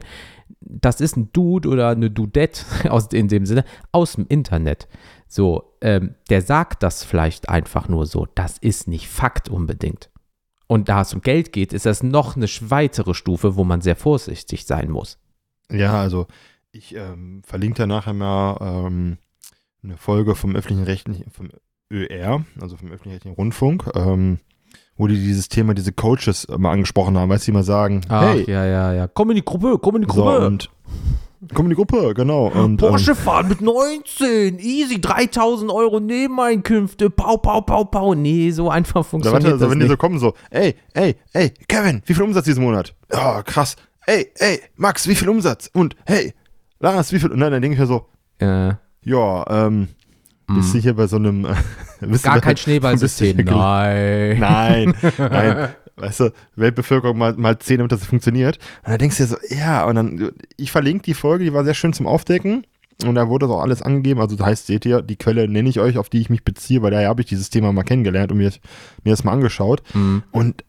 Das 0.60 1.00
ist 1.00 1.16
ein 1.16 1.32
Dude 1.32 1.68
oder 1.68 1.90
eine 1.90 2.10
Dudette 2.10 2.62
aus, 2.90 3.08
in 3.08 3.28
dem 3.28 3.46
Sinne 3.46 3.64
aus 3.92 4.14
dem 4.14 4.26
Internet. 4.28 4.88
So, 5.26 5.74
ähm, 5.80 6.14
der 6.30 6.42
sagt 6.42 6.82
das 6.82 7.04
vielleicht 7.04 7.48
einfach 7.48 7.88
nur 7.88 8.06
so. 8.06 8.26
Das 8.34 8.58
ist 8.58 8.88
nicht 8.88 9.08
Fakt 9.08 9.48
unbedingt. 9.48 10.10
Und 10.66 10.88
da 10.88 11.02
es 11.02 11.14
um 11.14 11.22
Geld 11.22 11.52
geht, 11.52 11.72
ist 11.72 11.86
das 11.86 12.02
noch 12.02 12.36
eine 12.36 12.46
weitere 12.46 13.14
Stufe, 13.14 13.56
wo 13.56 13.64
man 13.64 13.80
sehr 13.80 13.96
vorsichtig 13.96 14.66
sein 14.66 14.90
muss. 14.90 15.18
Ja, 15.70 16.00
also 16.00 16.26
ich 16.78 16.94
ähm, 16.94 17.42
verlinke 17.44 17.78
da 17.78 17.86
nachher 17.86 18.14
mal 18.14 18.56
ähm, 18.60 19.18
eine 19.82 19.96
Folge 19.96 20.34
vom 20.34 20.54
öffentlichen 20.54 20.84
rechtlichen, 20.84 21.30
vom 21.30 21.50
ÖR, 21.92 22.44
also 22.60 22.76
vom 22.76 22.88
öffentlichen 22.88 23.14
rechtlichen 23.14 23.36
Rundfunk, 23.36 23.90
ähm, 23.94 24.38
wo 24.96 25.06
die 25.06 25.16
dieses 25.16 25.48
Thema, 25.48 25.74
diese 25.74 25.92
Coaches 25.92 26.46
mal 26.56 26.72
angesprochen 26.72 27.18
haben, 27.18 27.28
weil 27.28 27.40
sie 27.40 27.52
mal 27.52 27.64
sagen, 27.64 28.02
Ach, 28.08 28.22
hey, 28.22 28.44
ja, 28.48 28.64
ja, 28.64 28.92
ja, 28.92 29.08
komm 29.08 29.30
in 29.30 29.36
die 29.36 29.44
Gruppe, 29.44 29.78
komm 29.80 29.96
in 29.96 30.02
die 30.02 30.08
Gruppe. 30.08 30.40
So, 30.40 30.46
und 30.46 30.70
komm 31.54 31.66
in 31.66 31.70
die 31.70 31.76
Gruppe, 31.76 32.14
genau. 32.14 32.46
Und, 32.46 32.76
Porsche 32.78 33.12
ähm, 33.12 33.16
fahren 33.16 33.48
mit 33.48 33.60
19, 33.60 34.58
easy, 34.60 35.00
3000 35.00 35.70
Euro 35.72 35.98
Nebeneinkünfte, 36.00 37.10
pau, 37.10 37.38
pau, 37.38 37.60
pau, 37.60 37.84
pau. 37.84 38.14
Nee, 38.14 38.50
so 38.50 38.70
einfach 38.70 39.04
funktioniert 39.04 39.44
warte, 39.44 39.54
das 39.54 39.62
also, 39.62 39.70
wenn 39.70 39.78
nicht. 39.78 39.86
die 39.86 39.92
so 39.92 39.96
kommen, 39.96 40.18
so, 40.18 40.34
ey, 40.50 40.76
ey, 40.94 41.16
ey, 41.32 41.52
Kevin, 41.66 42.02
wie 42.06 42.14
viel 42.14 42.22
Umsatz 42.22 42.44
diesen 42.44 42.62
Monat? 42.62 42.94
Ja, 43.12 43.42
krass. 43.42 43.76
Ey, 44.06 44.32
ey, 44.38 44.60
Max, 44.76 45.06
wie 45.06 45.14
viel 45.14 45.28
Umsatz? 45.28 45.70
Und 45.74 45.94
hey, 46.06 46.32
Lars, 46.80 47.12
wie 47.12 47.18
viel? 47.18 47.30
Und 47.30 47.40
dann, 47.40 47.52
dann 47.52 47.62
denke 47.62 47.74
ich 47.74 47.80
mir 47.80 47.86
so, 47.86 48.06
äh, 48.40 48.74
ja, 49.04 49.44
ähm, 49.66 49.88
bist 50.48 50.74
du 50.74 50.78
hier 50.78 50.94
bei 50.94 51.06
so 51.06 51.16
einem. 51.16 51.44
äh, 52.00 52.18
gar 52.22 52.34
bei- 52.36 52.40
kein 52.40 52.56
Schneeballsystem, 52.56 53.36
nein. 53.44 54.38
Nein, 54.38 54.94
nein. 55.18 55.68
Weißt 55.96 56.20
du, 56.20 56.30
Weltbevölkerung 56.54 57.18
mal, 57.18 57.34
mal 57.34 57.58
10, 57.58 57.78
damit 57.78 57.90
das 57.92 58.06
funktioniert. 58.06 58.58
Und 58.84 58.90
dann 58.92 58.98
denkst 58.98 59.16
du 59.16 59.24
dir 59.24 59.28
so, 59.30 59.36
ja, 59.54 59.84
und 59.84 59.96
dann, 59.96 60.30
ich 60.56 60.70
verlinke 60.70 61.02
die 61.02 61.14
Folge, 61.14 61.44
die 61.44 61.52
war 61.52 61.64
sehr 61.64 61.74
schön 61.74 61.92
zum 61.92 62.06
Aufdecken. 62.06 62.64
Und 63.04 63.14
da 63.16 63.28
wurde 63.28 63.46
das 63.46 63.54
auch 63.54 63.62
alles 63.62 63.82
angegeben. 63.82 64.20
Also 64.20 64.36
das 64.36 64.46
heißt, 64.46 64.66
seht 64.68 64.86
ihr, 64.86 65.02
die 65.02 65.16
Quelle 65.16 65.48
nenne 65.48 65.68
ich 65.68 65.80
euch, 65.80 65.98
auf 65.98 66.08
die 66.08 66.20
ich 66.20 66.30
mich 66.30 66.44
beziehe, 66.44 66.82
weil 66.82 66.92
daher 66.92 67.08
habe 67.08 67.20
ich 67.22 67.28
dieses 67.28 67.50
Thema 67.50 67.72
mal 67.72 67.82
kennengelernt 67.82 68.30
und 68.32 68.38
mir, 68.38 68.50
mir 69.04 69.10
das 69.10 69.24
mal 69.24 69.32
angeschaut. 69.32 69.82
Mhm. 69.94 70.22
Und 70.30 70.64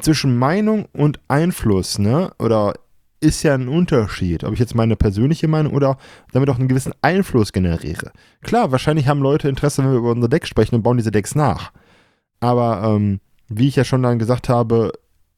zwischen 0.00 0.38
Meinung 0.38 0.86
und 0.92 1.20
Einfluss, 1.28 1.98
ne, 1.98 2.32
oder 2.38 2.74
ist 3.22 3.42
ja 3.42 3.54
ein 3.54 3.68
Unterschied, 3.68 4.44
ob 4.44 4.52
ich 4.52 4.58
jetzt 4.58 4.74
meine 4.74 4.96
persönliche 4.96 5.48
Meinung 5.48 5.72
oder 5.72 5.96
damit 6.32 6.50
auch 6.50 6.58
einen 6.58 6.68
gewissen 6.68 6.92
Einfluss 7.02 7.52
generiere. 7.52 8.12
Klar, 8.42 8.72
wahrscheinlich 8.72 9.06
haben 9.06 9.20
Leute 9.20 9.48
Interesse, 9.48 9.82
wenn 9.82 9.92
wir 9.92 9.98
über 9.98 10.10
unser 10.10 10.28
Deck 10.28 10.46
sprechen 10.46 10.74
und 10.74 10.82
bauen 10.82 10.96
diese 10.96 11.12
Decks 11.12 11.34
nach. 11.34 11.72
Aber 12.40 12.82
ähm, 12.84 13.20
wie 13.48 13.68
ich 13.68 13.76
ja 13.76 13.84
schon 13.84 14.02
dann 14.02 14.18
gesagt 14.18 14.48
habe, 14.48 14.92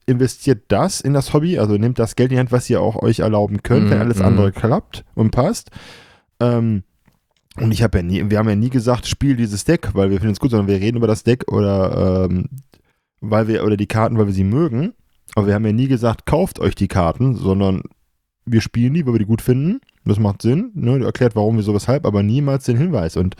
investiert 0.07 0.63
das 0.67 1.01
in 1.01 1.13
das 1.13 1.33
Hobby, 1.33 1.57
also 1.59 1.77
nehmt 1.77 1.99
das 1.99 2.15
Geld 2.15 2.31
in 2.31 2.35
die 2.35 2.39
Hand, 2.39 2.51
was 2.51 2.69
ihr 2.69 2.81
auch 2.81 3.01
euch 3.01 3.19
erlauben 3.19 3.63
könnt, 3.63 3.89
wenn 3.89 3.97
Mhm, 3.97 4.03
alles 4.03 4.19
mhm. 4.19 4.25
andere 4.25 4.51
klappt 4.51 5.03
und 5.15 5.31
passt. 5.31 5.71
Ähm, 6.39 6.83
und 7.57 7.71
ich 7.71 7.83
habe 7.83 7.99
ja 7.99 8.03
nie, 8.03 8.29
wir 8.29 8.37
haben 8.37 8.49
ja 8.49 8.55
nie 8.55 8.69
gesagt, 8.69 9.07
spiel 9.07 9.35
dieses 9.35 9.63
Deck, 9.63 9.89
weil 9.93 10.09
wir 10.09 10.17
finden 10.17 10.33
es 10.33 10.39
gut, 10.39 10.51
sondern 10.51 10.67
wir 10.67 10.79
reden 10.79 10.97
über 10.97 11.07
das 11.07 11.23
Deck 11.23 11.51
oder 11.51 12.25
ähm, 12.29 12.49
weil 13.21 13.47
wir, 13.47 13.63
oder 13.63 13.77
die 13.77 13.87
Karten, 13.87 14.17
weil 14.17 14.27
wir 14.27 14.33
sie 14.33 14.43
mögen. 14.43 14.93
Aber 15.33 15.47
wir 15.47 15.53
haben 15.55 15.65
ja 15.65 15.73
nie 15.73 15.87
gesagt, 15.87 16.25
kauft 16.25 16.59
euch 16.59 16.75
die 16.75 16.87
Karten, 16.87 17.35
sondern 17.35 17.83
wir 18.45 18.61
spielen 18.61 18.93
die, 18.93 19.05
weil 19.05 19.13
wir 19.13 19.19
die 19.19 19.25
gut 19.25 19.41
finden. 19.41 19.81
Das 20.05 20.19
macht 20.19 20.43
Sinn, 20.43 20.71
ne? 20.75 21.03
Erklärt, 21.03 21.35
warum, 21.35 21.57
wieso, 21.57 21.73
weshalb, 21.73 22.05
aber 22.05 22.21
niemals 22.21 22.65
den 22.65 22.77
Hinweis. 22.77 23.17
Und 23.17 23.35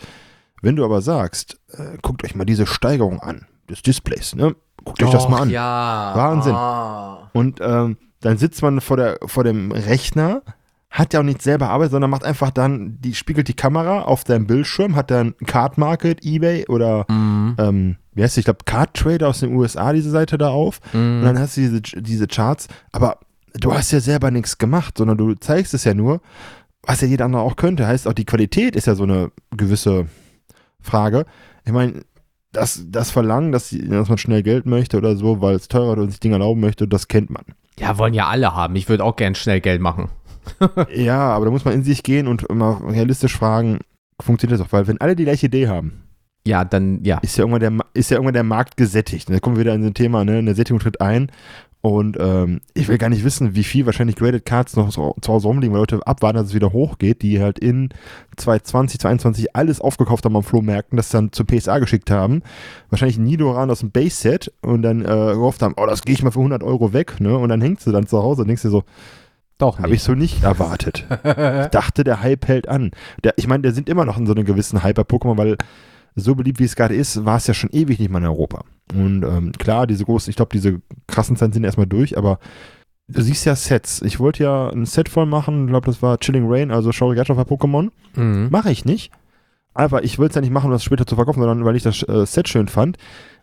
wenn 0.62 0.76
du 0.76 0.84
aber 0.84 1.00
sagst, 1.00 1.60
äh, 1.72 1.96
guckt 2.02 2.24
euch 2.24 2.34
mal 2.34 2.44
diese 2.44 2.66
Steigerung 2.66 3.20
an, 3.20 3.46
des 3.70 3.82
Displays, 3.82 4.34
ne? 4.34 4.56
Guckt 4.84 5.02
euch 5.02 5.10
das 5.10 5.28
mal 5.28 5.42
an. 5.42 5.50
Ja. 5.50 6.12
Wahnsinn. 6.14 6.54
Ah. 6.54 7.30
Und 7.32 7.60
ähm, 7.60 7.96
dann 8.20 8.38
sitzt 8.38 8.62
man 8.62 8.80
vor, 8.80 8.96
der, 8.96 9.18
vor 9.26 9.44
dem 9.44 9.72
Rechner, 9.72 10.42
hat 10.90 11.12
ja 11.12 11.20
auch 11.20 11.24
nicht 11.24 11.42
selber 11.42 11.68
Arbeit, 11.70 11.90
sondern 11.90 12.10
macht 12.10 12.24
einfach 12.24 12.50
dann, 12.50 12.98
die 13.00 13.14
spiegelt 13.14 13.48
die 13.48 13.54
Kamera 13.54 14.02
auf 14.02 14.24
deinem 14.24 14.46
Bildschirm, 14.46 14.96
hat 14.96 15.10
dann 15.10 15.34
Card 15.46 15.78
Market, 15.78 16.24
Ebay 16.24 16.66
oder 16.68 17.04
Mhm. 17.10 17.56
ähm, 17.58 17.96
wie 18.14 18.22
heißt 18.22 18.36
die, 18.36 18.40
ich 18.40 18.44
glaube 18.46 18.60
Card 18.64 18.94
Trader 18.94 19.28
aus 19.28 19.40
den 19.40 19.54
USA, 19.54 19.92
diese 19.92 20.10
Seite 20.10 20.38
da 20.38 20.48
auf. 20.48 20.80
Und 20.94 21.20
Mhm. 21.20 21.24
dann 21.24 21.38
hast 21.38 21.56
du 21.56 21.60
diese, 21.62 21.80
diese 21.82 22.26
Charts, 22.28 22.68
aber 22.92 23.18
du 23.54 23.74
hast 23.74 23.90
ja 23.92 24.00
selber 24.00 24.30
nichts 24.30 24.58
gemacht, 24.58 24.96
sondern 24.96 25.18
du 25.18 25.34
zeigst 25.34 25.74
es 25.74 25.84
ja 25.84 25.92
nur, 25.92 26.20
was 26.82 27.00
ja 27.00 27.08
jeder 27.08 27.24
andere 27.26 27.42
auch 27.42 27.56
könnte. 27.56 27.86
Heißt 27.86 28.06
auch, 28.08 28.12
die 28.14 28.24
Qualität 28.24 28.76
ist 28.76 28.86
ja 28.86 28.94
so 28.94 29.02
eine 29.02 29.32
gewisse 29.56 30.06
Frage. 30.80 31.26
Ich 31.64 31.72
meine, 31.72 32.02
das, 32.52 32.84
das 32.88 33.10
Verlangen, 33.10 33.52
dass, 33.52 33.70
dass 33.78 34.08
man 34.08 34.18
schnell 34.18 34.42
Geld 34.42 34.66
möchte 34.66 34.96
oder 34.96 35.16
so, 35.16 35.42
weil 35.42 35.56
es 35.56 35.68
teurer 35.68 35.94
ist 35.96 36.02
und 36.04 36.10
sich 36.10 36.20
Dinge 36.20 36.36
erlauben 36.36 36.60
möchte, 36.60 36.86
das 36.88 37.08
kennt 37.08 37.28
man. 37.28 37.42
Ja, 37.78 37.98
wollen 37.98 38.14
ja 38.14 38.28
alle 38.28 38.54
haben. 38.54 38.76
Ich 38.76 38.88
würde 38.88 39.04
auch 39.04 39.16
gern 39.16 39.34
schnell 39.34 39.60
Geld 39.60 39.82
machen. 39.82 40.08
Ja, 40.94 41.18
aber 41.30 41.46
da 41.46 41.50
muss 41.50 41.64
man 41.64 41.74
in 41.74 41.84
sich 41.84 42.02
gehen 42.02 42.26
und 42.26 42.42
immer 42.44 42.80
realistisch 42.86 43.36
fragen, 43.36 43.78
funktioniert 44.20 44.60
das 44.60 44.66
auch? 44.66 44.72
Weil 44.72 44.86
wenn 44.86 45.00
alle 45.00 45.16
die 45.16 45.24
gleiche 45.24 45.46
Idee 45.46 45.68
haben, 45.68 46.02
Ja, 46.46 46.64
dann, 46.64 47.02
ja. 47.04 47.18
ist 47.18 47.36
ja 47.36 47.44
irgendwann 47.44 47.60
der, 47.60 47.86
ist 47.94 48.10
ja 48.10 48.16
irgendwann 48.16 48.34
der 48.34 48.44
Markt 48.44 48.76
gesättigt. 48.76 49.28
Da 49.28 49.38
kommen 49.40 49.56
wir 49.56 49.60
wieder 49.64 49.74
in 49.74 49.82
so 49.82 49.88
ein 49.88 49.94
Thema, 49.94 50.24
ne? 50.24 50.38
Eine 50.38 50.54
Sättigung 50.54 50.80
tritt 50.80 51.00
ein. 51.00 51.30
Und 51.82 52.16
ähm, 52.18 52.62
ich 52.74 52.88
will 52.88 52.98
gar 52.98 53.10
nicht 53.10 53.22
wissen, 53.22 53.54
wie 53.54 53.62
viel 53.62 53.86
wahrscheinlich 53.86 54.16
Graded 54.16 54.44
Cards 54.44 54.74
noch 54.74 54.90
so, 54.90 55.14
zu 55.20 55.32
Hause 55.32 55.46
rumliegen, 55.46 55.72
weil 55.72 55.80
Leute 55.82 56.04
abwarten, 56.04 56.36
dass 56.36 56.48
es 56.48 56.54
wieder 56.54 56.72
hochgeht, 56.72 57.22
die 57.22 57.40
halt 57.40 57.60
in 57.60 57.90
2020, 58.38 58.98
2021 58.98 59.54
alles 59.54 59.80
aufgekauft 59.80 60.24
haben 60.24 60.34
am 60.34 60.42
Flohmärkten, 60.42 60.96
das 60.96 61.10
dann 61.10 61.30
zur 61.30 61.46
PSA 61.46 61.78
geschickt 61.78 62.10
haben. 62.10 62.42
Wahrscheinlich 62.90 63.18
Nidoran 63.18 63.70
aus 63.70 63.80
dem 63.80 63.92
Base-Set 63.92 64.52
und 64.62 64.82
dann 64.82 65.02
äh, 65.02 65.04
gehofft 65.04 65.62
haben, 65.62 65.74
oh, 65.76 65.86
das 65.86 66.02
gehe 66.02 66.14
ich 66.14 66.24
mal 66.24 66.32
für 66.32 66.40
100 66.40 66.64
Euro 66.64 66.92
weg, 66.92 67.20
ne? 67.20 67.38
Und 67.38 67.50
dann 67.50 67.60
hängst 67.60 67.86
du 67.86 67.92
dann 67.92 68.08
zu 68.08 68.20
Hause 68.20 68.42
und 68.42 68.48
denkst 68.48 68.62
dir 68.62 68.70
so, 68.70 68.82
Doch 69.58 69.78
habe 69.78 69.94
ich 69.94 70.02
so 70.02 70.14
nicht 70.14 70.42
erwartet. 70.42 71.06
Ich 71.26 71.70
dachte, 71.70 72.04
der 72.04 72.22
Hype 72.22 72.46
hält 72.46 72.68
an. 72.68 72.90
Der, 73.24 73.34
ich 73.36 73.46
meine, 73.46 73.62
der 73.62 73.72
sind 73.72 73.88
immer 73.88 74.04
noch 74.04 74.18
in 74.18 74.26
so 74.26 74.32
einem 74.32 74.44
gewissen 74.44 74.82
Hype 74.82 74.96
bei 74.96 75.02
Pokémon, 75.02 75.36
weil 75.36 75.56
so 76.14 76.34
beliebt 76.34 76.58
wie 76.58 76.64
es 76.64 76.76
gerade 76.76 76.94
ist, 76.94 77.24
war 77.24 77.36
es 77.36 77.46
ja 77.46 77.54
schon 77.54 77.70
ewig 77.70 77.98
nicht 77.98 78.10
mal 78.10 78.18
in 78.18 78.26
Europa. 78.26 78.64
Und 78.94 79.22
ähm, 79.22 79.52
klar, 79.52 79.86
diese 79.86 80.04
großen, 80.04 80.30
ich 80.30 80.36
glaube, 80.36 80.50
diese 80.52 80.80
krassen 81.06 81.36
Zeiten 81.36 81.52
sind 81.52 81.64
erstmal 81.64 81.86
durch, 81.86 82.16
aber 82.16 82.38
du 83.08 83.20
siehst 83.22 83.44
ja 83.44 83.54
Sets. 83.54 84.02
Ich 84.02 84.18
wollte 84.18 84.42
ja 84.42 84.70
ein 84.70 84.86
Set 84.86 85.08
voll 85.08 85.26
machen, 85.26 85.64
ich 85.64 85.70
glaube, 85.70 85.86
das 85.86 86.02
war 86.02 86.18
Chilling 86.18 86.46
Rain, 86.48 86.70
also 86.70 86.92
Shaurigata 86.92 87.34
bei 87.34 87.42
Pokémon. 87.42 87.90
Mhm. 88.14 88.48
Mache 88.50 88.70
ich 88.70 88.84
nicht. 88.84 89.12
Aber 89.74 90.04
ich 90.04 90.18
will 90.18 90.28
es 90.28 90.34
ja 90.34 90.40
nicht 90.40 90.52
machen, 90.52 90.66
um 90.66 90.72
das 90.72 90.84
später 90.84 91.06
zu 91.06 91.16
verkaufen, 91.16 91.40
sondern 91.40 91.64
weil 91.66 91.76
ich 91.76 91.82
das 91.82 92.02
äh, 92.02 92.24
Set 92.24 92.48
schön 92.48 92.68
fand. 92.68 92.96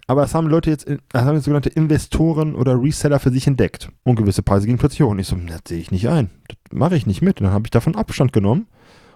Aber 0.08 0.22
das 0.22 0.36
haben 0.36 0.48
Leute 0.48 0.70
jetzt, 0.70 0.88
das 1.10 1.24
haben 1.24 1.36
jetzt 1.36 1.46
sogenannte 1.46 1.70
Investoren 1.70 2.56
oder 2.56 2.82
Reseller 2.82 3.20
für 3.20 3.32
sich 3.32 3.48
entdeckt. 3.48 3.90
Und 4.04 4.16
gewisse 4.16 4.44
Preise 4.44 4.66
gingen 4.66 4.80
plötzlich 4.80 5.02
hoch. 5.02 5.12
Und 5.12 5.20
ich 5.20 5.28
so, 5.28 5.36
das 5.36 5.62
sehe 5.68 5.80
ich 5.80 5.92
nicht 5.92 6.10
ein. 6.10 6.30
Das 6.48 6.58
mache 6.72 6.96
ich 6.96 7.06
nicht 7.06 7.22
mit. 7.22 7.40
Und 7.40 7.46
dann 7.46 7.54
habe 7.54 7.66
ich 7.66 7.72
davon 7.72 7.96
Abstand 7.96 8.34
genommen 8.34 8.68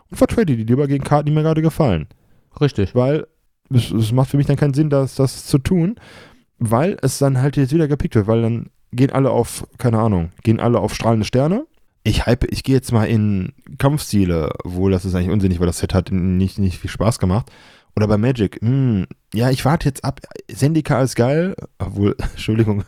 und 0.10 0.18
vertrade 0.18 0.56
die 0.56 0.64
lieber 0.64 0.88
gegen 0.88 1.04
Karten, 1.04 1.28
die 1.28 1.32
mir 1.34 1.44
gerade 1.44 1.62
gefallen. 1.62 2.08
Richtig. 2.62 2.96
Weil 2.96 3.28
es, 3.70 3.92
es 3.92 4.12
macht 4.12 4.30
für 4.30 4.38
mich 4.38 4.48
dann 4.48 4.56
keinen 4.56 4.74
Sinn, 4.74 4.90
das, 4.90 5.16
das 5.16 5.46
zu 5.46 5.58
tun, 5.58 5.96
weil 6.58 6.98
es 7.02 7.18
dann 7.18 7.42
halt 7.42 7.58
jetzt 7.58 7.74
wieder 7.74 7.88
gepickt 7.88 8.16
wird, 8.16 8.28
weil 8.28 8.42
dann 8.42 8.70
gehen 8.92 9.12
alle 9.12 9.32
auf, 9.32 9.68
keine 9.78 10.00
Ahnung, 10.00 10.32
gehen 10.44 10.60
alle 10.60 10.80
auf 10.80 10.96
strahlende 10.96 11.26
Sterne. 11.26 11.66
Ich 12.04 12.26
hype, 12.26 12.46
ich 12.52 12.64
gehe 12.64 12.76
jetzt 12.76 12.94
mal 12.94 13.04
in 13.04 13.52
Kampfstile, 13.78 14.52
obwohl 14.64 14.92
das 14.92 15.04
ist 15.04 15.14
eigentlich 15.14 15.32
unsinnig, 15.32 15.60
weil 15.60 15.68
das 15.68 15.80
Set 15.80 15.94
hat 15.94 16.12
nicht, 16.12 16.58
nicht 16.58 16.80
viel 16.80 16.90
Spaß 16.90 17.20
gemacht. 17.20 17.52
Oder 17.98 18.08
bei 18.08 18.20
Magic, 18.20 18.62
hm, 18.62 19.08
ja, 19.34 19.50
ich 19.50 19.66
warte 19.66 19.90
jetzt 19.90 20.04
ab. 20.04 20.22
Sendika 20.52 21.02
ist 21.02 21.16
geil, 21.16 21.56
obwohl, 21.80 22.16
Entschuldigung, 22.34 22.84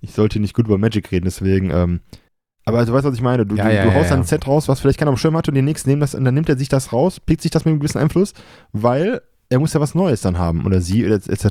ich 0.00 0.12
sollte 0.12 0.40
nicht 0.40 0.54
gut 0.54 0.64
über 0.64 0.78
Magic 0.78 1.12
reden, 1.12 1.26
deswegen, 1.26 1.70
ähm, 1.70 2.00
aber 2.64 2.82
du 2.86 2.94
weißt, 2.94 3.04
was 3.04 3.14
ich 3.14 3.20
meine. 3.20 3.44
Du, 3.44 3.56
Ja, 3.56 3.68
du, 3.68 3.74
ja, 3.74 3.84
du 3.84 3.92
haust 3.92 4.08
ja. 4.08 4.16
ein 4.16 4.24
Set 4.24 4.46
raus, 4.46 4.66
was 4.66 4.80
vielleicht 4.80 4.98
keiner 4.98 5.10
am 5.10 5.18
Schirm 5.18 5.36
hatte 5.36 5.50
und 5.50 5.54
die 5.54 5.60
nächsten 5.60 5.90
nehmen 5.90 6.00
das 6.00 6.14
und 6.14 6.24
dann 6.24 6.32
nimmt 6.32 6.48
er 6.48 6.56
sich 6.56 6.70
das 6.70 6.94
raus, 6.94 7.20
pickt 7.20 7.42
sich 7.42 7.50
das 7.50 7.66
mit 7.66 7.72
einem 7.72 7.80
gewissen 7.80 7.98
Einfluss, 7.98 8.32
weil 8.72 9.20
er 9.50 9.58
muss 9.58 9.74
ja 9.74 9.80
was 9.80 9.94
Neues 9.94 10.22
dann 10.22 10.38
haben 10.38 10.64
oder 10.64 10.80
sie 10.80 11.04
oder 11.04 11.16
etc. 11.16 11.44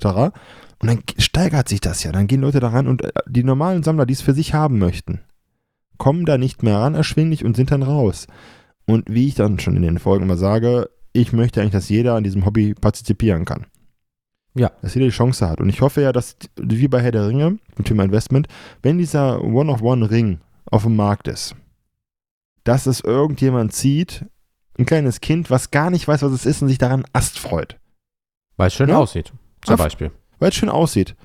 Und 0.80 0.88
dann 0.88 1.04
steigert 1.20 1.70
sich 1.70 1.82
das 1.82 2.04
ja. 2.04 2.12
Dann 2.12 2.26
gehen 2.26 2.42
Leute 2.42 2.62
da 2.62 2.70
rein 2.70 2.88
und 2.88 3.04
äh, 3.04 3.12
die 3.28 3.44
normalen 3.44 3.84
Sammler, 3.84 4.08
die 4.08 4.14
es 4.14 4.24
für 4.24 4.34
sich 4.34 4.56
haben 4.56 4.80
möchten, 4.80 5.20
kommen 6.00 6.26
da 6.26 6.40
nicht 6.40 6.64
mehr 6.64 6.80
ran 6.80 6.96
erschwinglich 6.96 7.46
und 7.46 7.56
sind 7.56 7.70
dann 7.70 7.84
raus. 7.84 8.26
Und 8.88 9.06
wie 9.08 9.28
ich 9.28 9.36
dann 9.36 9.60
schon 9.60 9.76
in 9.76 9.84
den 9.84 10.00
Folgen 10.00 10.24
immer 10.24 10.38
sage, 10.38 10.90
ich 11.14 11.32
möchte 11.34 11.62
eigentlich, 11.62 11.74
dass 11.74 11.90
jeder 11.90 12.16
an 12.16 12.24
diesem 12.24 12.46
Hobby 12.46 12.74
partizipieren 12.74 13.46
kann. 13.46 13.66
Ja. 14.56 14.72
Dass 14.82 14.94
jeder 14.94 15.08
die 15.08 15.12
Chance 15.12 15.48
hat. 15.50 15.62
Und 15.62 15.70
ich 15.70 15.82
hoffe 15.82 16.02
ja, 16.02 16.12
dass, 16.12 16.36
wie 16.58 16.88
bei 16.88 17.02
Herr 17.02 17.12
der 17.12 17.28
Ringe, 17.28 17.58
mit 17.78 17.88
Thema 17.88 18.04
Investment, 18.04 18.48
wenn 18.82 18.98
dieser 18.98 19.44
One-of-One-Ring 19.44 20.40
auf 20.66 20.84
dem 20.84 20.96
Markt 20.96 21.28
ist, 21.28 21.56
dass 22.64 22.86
es 22.86 23.00
irgendjemand 23.02 23.74
zieht, 23.74 24.26
ein 24.78 24.86
kleines 24.86 25.22
Kind, 25.22 25.50
was 25.50 25.72
gar 25.72 25.90
nicht 25.90 26.08
weiß, 26.08 26.22
was 26.24 26.32
es 26.32 26.46
ist 26.46 26.62
und 26.62 26.68
sich 26.68 26.78
daran 26.78 27.04
Ast 27.14 27.38
freut. 27.40 27.80
Weil 28.58 28.68
es 28.68 28.74
schön 28.74 28.90
Ja. 28.90 28.98
aussieht. 28.98 29.32
Zum 29.62 29.74
Auf- 29.76 29.80
Beispiel. 29.80 30.12
Weil 30.40 30.50
es 30.50 30.56
schön 30.56 30.70
aussieht. 30.70 31.16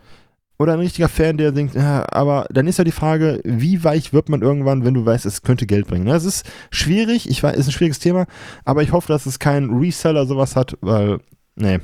Oder 0.58 0.72
ein 0.72 0.80
richtiger 0.80 1.08
Fan, 1.08 1.36
der 1.36 1.52
denkt, 1.52 1.74
ja, 1.74 2.04
aber 2.10 2.46
dann 2.50 2.66
ist 2.66 2.78
ja 2.78 2.84
die 2.84 2.92
Frage, 2.92 3.40
wie 3.44 3.84
weich 3.84 4.12
wird 4.12 4.28
man 4.28 4.42
irgendwann, 4.42 4.84
wenn 4.84 4.94
du 4.94 5.06
weißt, 5.06 5.24
es 5.24 5.42
könnte 5.42 5.66
Geld 5.66 5.86
bringen. 5.86 6.04
Ne? 6.04 6.14
Es 6.14 6.24
ist 6.24 6.50
schwierig, 6.70 7.30
ich 7.30 7.42
weiß, 7.42 7.56
ist 7.56 7.68
ein 7.68 7.72
schwieriges 7.72 8.00
Thema, 8.00 8.26
aber 8.64 8.82
ich 8.82 8.92
hoffe, 8.92 9.08
dass 9.08 9.26
es 9.26 9.38
kein 9.38 9.70
Reseller 9.70 10.26
sowas 10.26 10.56
hat, 10.56 10.76
weil, 10.80 11.20
nee, 11.54 11.78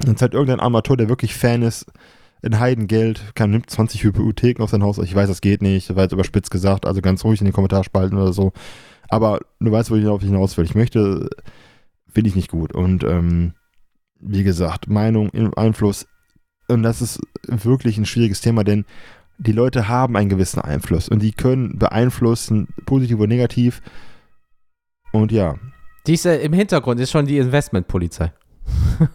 wenn 0.00 0.14
es 0.14 0.22
halt 0.22 0.34
irgendein 0.34 0.60
Amateur, 0.60 0.96
der 0.96 1.08
wirklich 1.08 1.34
Fan 1.34 1.62
ist, 1.62 1.86
in 2.42 2.60
Heidengeld, 2.60 3.34
kann, 3.34 3.50
nimmt 3.50 3.70
20 3.70 4.04
Hypotheken 4.04 4.62
auf 4.62 4.70
sein 4.70 4.82
Haus, 4.82 4.98
ich 4.98 5.14
weiß, 5.14 5.28
das 5.28 5.40
geht 5.40 5.62
nicht, 5.62 5.88
das 5.88 5.96
war 5.96 6.04
jetzt 6.04 6.12
überspitzt 6.12 6.50
gesagt, 6.50 6.86
also 6.86 7.00
ganz 7.00 7.24
ruhig 7.24 7.40
in 7.40 7.46
den 7.46 7.54
Kommentarspalten 7.54 8.16
oder 8.16 8.32
so, 8.32 8.52
aber 9.08 9.40
du 9.60 9.72
weißt, 9.72 9.90
wo 9.90 9.96
ich 9.96 10.06
auf 10.06 10.22
hinaus 10.22 10.56
will. 10.56 10.64
Ich 10.64 10.74
möchte, 10.74 11.30
finde 12.12 12.28
ich 12.28 12.36
nicht 12.36 12.50
gut 12.50 12.72
und, 12.74 13.02
ähm, 13.02 13.54
wie 14.20 14.44
gesagt, 14.44 14.88
Meinung, 14.88 15.30
Einfluss 15.56 16.06
und 16.68 16.82
das 16.82 17.02
ist 17.02 17.20
wirklich 17.46 17.98
ein 17.98 18.06
schwieriges 18.06 18.40
Thema, 18.40 18.64
denn 18.64 18.84
die 19.38 19.52
Leute 19.52 19.88
haben 19.88 20.16
einen 20.16 20.28
gewissen 20.28 20.60
Einfluss 20.60 21.08
und 21.08 21.20
die 21.20 21.32
können 21.32 21.78
beeinflussen, 21.78 22.68
positiv 22.86 23.18
oder 23.18 23.26
negativ. 23.26 23.82
Und 25.12 25.32
ja. 25.32 25.56
Diese 26.06 26.34
im 26.34 26.52
Hintergrund 26.52 27.00
ist 27.00 27.10
schon 27.10 27.26
die 27.26 27.38
Investmentpolizei. 27.38 28.32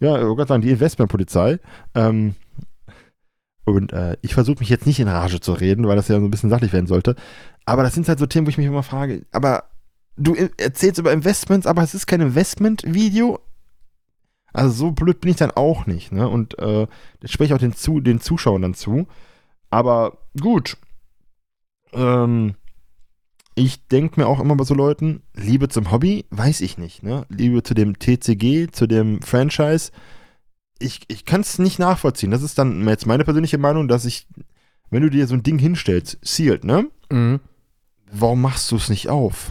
ja, 0.00 0.16
ich 0.16 0.24
wollte 0.24 0.46
sagen, 0.46 0.62
die 0.62 0.70
Investmentpolizei. 0.70 1.58
Ähm, 1.94 2.34
und 3.64 3.92
äh, 3.92 4.16
ich 4.22 4.34
versuche 4.34 4.60
mich 4.60 4.68
jetzt 4.68 4.86
nicht 4.86 5.00
in 5.00 5.08
Rage 5.08 5.40
zu 5.40 5.52
reden, 5.52 5.86
weil 5.86 5.96
das 5.96 6.08
ja 6.08 6.18
so 6.18 6.24
ein 6.24 6.30
bisschen 6.30 6.50
sachlich 6.50 6.72
werden 6.72 6.86
sollte. 6.86 7.16
Aber 7.64 7.82
das 7.82 7.94
sind 7.94 8.08
halt 8.08 8.18
so 8.18 8.26
Themen, 8.26 8.46
wo 8.46 8.50
ich 8.50 8.58
mich 8.58 8.66
immer 8.66 8.84
frage, 8.84 9.26
aber 9.32 9.64
du 10.16 10.34
erzählst 10.56 10.98
über 10.98 11.12
Investments, 11.12 11.66
aber 11.66 11.82
es 11.82 11.94
ist 11.94 12.06
kein 12.06 12.20
Investment-Video. 12.20 13.40
Also 14.56 14.70
so 14.70 14.90
blöd 14.90 15.20
bin 15.20 15.30
ich 15.30 15.36
dann 15.36 15.50
auch 15.50 15.84
nicht, 15.84 16.12
ne? 16.12 16.26
Und 16.26 16.58
äh, 16.58 16.86
das 17.20 17.30
spreche 17.30 17.52
ich 17.52 17.54
auch 17.54 17.60
den, 17.60 17.74
zu, 17.74 18.00
den 18.00 18.22
Zuschauern 18.22 18.62
dann 18.62 18.72
zu. 18.72 19.06
Aber 19.68 20.16
gut. 20.40 20.78
Ähm, 21.92 22.54
ich 23.54 23.86
denke 23.88 24.18
mir 24.18 24.26
auch 24.26 24.40
immer 24.40 24.56
bei 24.56 24.64
so 24.64 24.72
Leuten, 24.72 25.22
Liebe 25.34 25.68
zum 25.68 25.90
Hobby, 25.90 26.24
weiß 26.30 26.62
ich 26.62 26.78
nicht, 26.78 27.02
ne? 27.02 27.26
Liebe 27.28 27.62
zu 27.64 27.74
dem 27.74 27.98
TCG, 27.98 28.68
zu 28.72 28.86
dem 28.86 29.20
Franchise. 29.20 29.92
Ich, 30.78 31.02
ich 31.08 31.26
kann 31.26 31.42
es 31.42 31.58
nicht 31.58 31.78
nachvollziehen. 31.78 32.30
Das 32.30 32.42
ist 32.42 32.58
dann 32.58 32.88
jetzt 32.88 33.06
meine 33.06 33.24
persönliche 33.24 33.58
Meinung, 33.58 33.88
dass 33.88 34.06
ich, 34.06 34.26
wenn 34.88 35.02
du 35.02 35.10
dir 35.10 35.26
so 35.26 35.34
ein 35.34 35.42
Ding 35.42 35.58
hinstellst, 35.58 36.18
sealed, 36.22 36.64
ne? 36.64 36.86
Mhm. 37.12 37.40
Warum 38.10 38.40
machst 38.40 38.72
du 38.72 38.76
es 38.76 38.88
nicht 38.88 39.10
auf? 39.10 39.50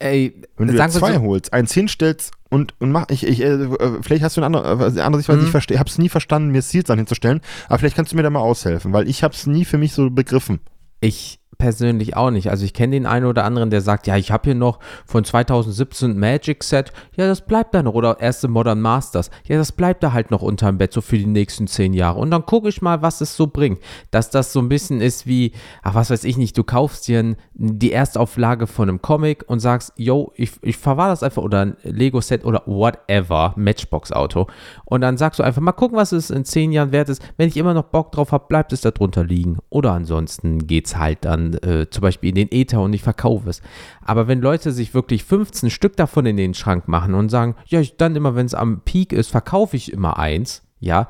Ey, 0.00 0.42
wenn 0.56 0.68
du 0.68 0.72
dir 0.74 0.88
zwei 0.88 1.12
so 1.12 1.20
holst, 1.20 1.52
eins 1.52 1.72
hinstellst 1.72 2.32
und, 2.48 2.74
und 2.80 2.90
mach, 2.90 3.06
ich, 3.10 3.26
ich, 3.26 3.42
äh, 3.42 3.68
vielleicht 4.00 4.24
hast 4.24 4.36
du 4.36 4.42
eine 4.42 4.58
andere, 4.58 4.96
äh, 4.96 5.00
andere 5.00 5.20
Sicht, 5.20 5.28
weil 5.28 5.36
mhm. 5.36 5.44
ich 5.44 5.50
verstehe, 5.50 5.78
hab's 5.78 5.98
nie 5.98 6.08
verstanden, 6.08 6.50
mir 6.50 6.62
Seals 6.62 6.86
dann 6.86 6.98
hinzustellen, 6.98 7.40
aber 7.68 7.78
vielleicht 7.78 7.96
kannst 7.96 8.12
du 8.12 8.16
mir 8.16 8.22
da 8.22 8.30
mal 8.30 8.40
aushelfen, 8.40 8.92
weil 8.92 9.08
ich 9.08 9.22
hab's 9.22 9.46
nie 9.46 9.64
für 9.64 9.78
mich 9.78 9.92
so 9.92 10.10
begriffen. 10.10 10.60
Ich 11.00 11.39
persönlich 11.60 12.16
auch 12.16 12.30
nicht. 12.30 12.50
Also 12.50 12.64
ich 12.64 12.72
kenne 12.72 12.92
den 12.92 13.06
einen 13.06 13.26
oder 13.26 13.44
anderen, 13.44 13.70
der 13.70 13.82
sagt, 13.82 14.06
ja, 14.06 14.16
ich 14.16 14.32
habe 14.32 14.44
hier 14.44 14.54
noch 14.54 14.80
von 15.06 15.24
2017 15.24 16.18
Magic 16.18 16.64
Set. 16.64 16.92
Ja, 17.16 17.26
das 17.26 17.42
bleibt 17.42 17.74
da 17.74 17.82
noch. 17.82 17.94
Oder 17.94 18.18
erste 18.18 18.48
Modern 18.48 18.80
Masters. 18.80 19.30
Ja, 19.46 19.58
das 19.58 19.70
bleibt 19.70 20.02
da 20.02 20.12
halt 20.12 20.30
noch 20.30 20.42
unterm 20.42 20.78
Bett, 20.78 20.92
so 20.92 21.02
für 21.02 21.18
die 21.18 21.26
nächsten 21.26 21.66
zehn 21.66 21.92
Jahre. 21.92 22.18
Und 22.18 22.30
dann 22.30 22.46
gucke 22.46 22.68
ich 22.70 22.80
mal, 22.80 23.02
was 23.02 23.20
es 23.20 23.36
so 23.36 23.46
bringt. 23.46 23.78
Dass 24.10 24.30
das 24.30 24.52
so 24.52 24.60
ein 24.60 24.70
bisschen 24.70 25.02
ist 25.02 25.26
wie, 25.26 25.52
ach, 25.82 25.94
was 25.94 26.10
weiß 26.10 26.24
ich 26.24 26.38
nicht, 26.38 26.56
du 26.56 26.64
kaufst 26.64 27.06
dir 27.06 27.36
die 27.52 27.92
Erstauflage 27.92 28.66
von 28.66 28.88
einem 28.88 29.02
Comic 29.02 29.44
und 29.46 29.60
sagst, 29.60 29.92
yo, 29.96 30.32
ich, 30.36 30.52
ich 30.62 30.78
verwahre 30.78 31.10
das 31.10 31.22
einfach 31.22 31.42
oder 31.42 31.60
ein 31.60 31.76
Lego-Set 31.82 32.44
oder 32.46 32.62
whatever, 32.64 33.52
Matchbox-Auto. 33.56 34.46
Und 34.86 35.02
dann 35.02 35.18
sagst 35.18 35.38
du 35.38 35.42
einfach, 35.42 35.60
mal 35.60 35.72
gucken, 35.72 35.98
was 35.98 36.12
es 36.12 36.30
in 36.30 36.46
zehn 36.46 36.72
Jahren 36.72 36.90
wert 36.90 37.10
ist. 37.10 37.22
Wenn 37.36 37.48
ich 37.48 37.58
immer 37.58 37.74
noch 37.74 37.84
Bock 37.84 38.12
drauf 38.12 38.32
habe, 38.32 38.46
bleibt 38.48 38.72
es 38.72 38.80
da 38.80 38.90
drunter 38.90 39.24
liegen. 39.24 39.58
Oder 39.68 39.92
ansonsten 39.92 40.66
geht 40.66 40.86
es 40.86 40.96
halt 40.96 41.18
dann 41.26 41.49
äh, 41.54 41.90
zum 41.90 42.02
Beispiel 42.02 42.30
in 42.30 42.34
den 42.36 42.48
Ether 42.50 42.80
und 42.80 42.92
ich 42.92 43.02
verkaufe 43.02 43.48
es. 43.48 43.62
Aber 44.02 44.28
wenn 44.28 44.40
Leute 44.40 44.72
sich 44.72 44.94
wirklich 44.94 45.24
15 45.24 45.70
Stück 45.70 45.96
davon 45.96 46.26
in 46.26 46.36
den 46.36 46.54
Schrank 46.54 46.88
machen 46.88 47.14
und 47.14 47.28
sagen, 47.28 47.56
ja, 47.66 47.80
ich, 47.80 47.96
dann 47.96 48.16
immer, 48.16 48.34
wenn 48.34 48.46
es 48.46 48.54
am 48.54 48.80
Peak 48.80 49.12
ist, 49.12 49.30
verkaufe 49.30 49.76
ich 49.76 49.92
immer 49.92 50.18
eins, 50.18 50.62
ja, 50.78 51.08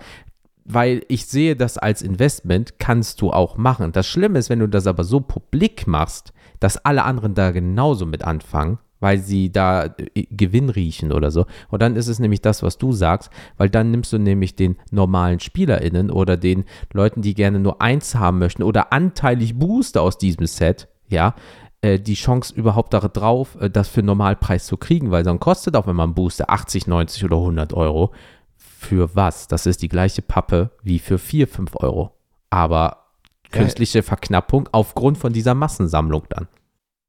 weil 0.64 1.05
ich 1.09 1.26
sehe 1.26 1.57
das 1.57 1.79
als 1.79 2.03
Investment, 2.03 2.79
kannst 2.79 3.20
du 3.20 3.31
auch 3.31 3.57
machen. 3.57 3.92
Das 3.92 4.07
Schlimme 4.07 4.38
ist, 4.38 4.50
wenn 4.50 4.61
du 4.61 4.68
das 4.68 4.87
aber 4.87 5.05
so 5.05 5.20
publik 5.20 5.87
machst, 5.87 6.33
dass 6.61 6.85
alle 6.85 7.05
anderen 7.05 7.35
da 7.35 7.50
genauso 7.50 8.07
mit 8.07 8.24
anfangen, 8.24 8.79
weil 9.00 9.18
sie 9.18 9.50
da 9.50 9.86
äh, 9.86 10.26
Gewinn 10.30 10.68
riechen 10.68 11.12
oder 11.12 11.30
so. 11.30 11.46
Und 11.68 11.82
dann 11.82 11.96
ist 11.96 12.08
es 12.08 12.18
nämlich 12.18 12.40
das, 12.40 12.62
was 12.62 12.78
du 12.78 12.92
sagst, 12.92 13.30
weil 13.56 13.68
dann 13.68 13.90
nimmst 13.90 14.12
du 14.12 14.18
nämlich 14.18 14.54
den 14.54 14.76
normalen 14.90 15.40
SpielerInnen 15.40 16.10
oder 16.10 16.36
den 16.36 16.64
Leuten, 16.92 17.22
die 17.22 17.34
gerne 17.34 17.58
nur 17.58 17.80
eins 17.80 18.14
haben 18.14 18.38
möchten 18.38 18.62
oder 18.62 18.92
anteilig 18.92 19.58
Booster 19.58 20.02
aus 20.02 20.18
diesem 20.18 20.46
Set, 20.46 20.88
ja, 21.08 21.34
äh, 21.82 21.98
die 21.98 22.14
Chance 22.14 22.54
überhaupt 22.54 22.92
darauf, 22.92 23.56
äh, 23.60 23.70
das 23.70 23.88
für 23.88 24.02
Normalpreis 24.02 24.66
zu 24.66 24.76
kriegen, 24.76 25.10
weil 25.10 25.22
dann 25.22 25.40
kostet 25.40 25.76
auch, 25.76 25.86
wenn 25.86 25.96
man 25.96 26.14
Booster 26.14 26.50
80, 26.50 26.86
90 26.86 27.24
oder 27.24 27.36
100 27.36 27.72
Euro. 27.72 28.12
Für 28.56 29.14
was? 29.14 29.48
Das 29.48 29.66
ist 29.66 29.82
die 29.82 29.88
gleiche 29.88 30.22
Pappe 30.22 30.70
wie 30.82 30.98
für 30.98 31.18
4, 31.18 31.48
5 31.48 31.76
Euro. 31.76 32.12
Aber 32.50 33.04
künstliche 33.50 34.02
Verknappung 34.02 34.68
aufgrund 34.72 35.18
von 35.18 35.32
dieser 35.32 35.54
Massensammlung 35.54 36.24
dann. 36.28 36.48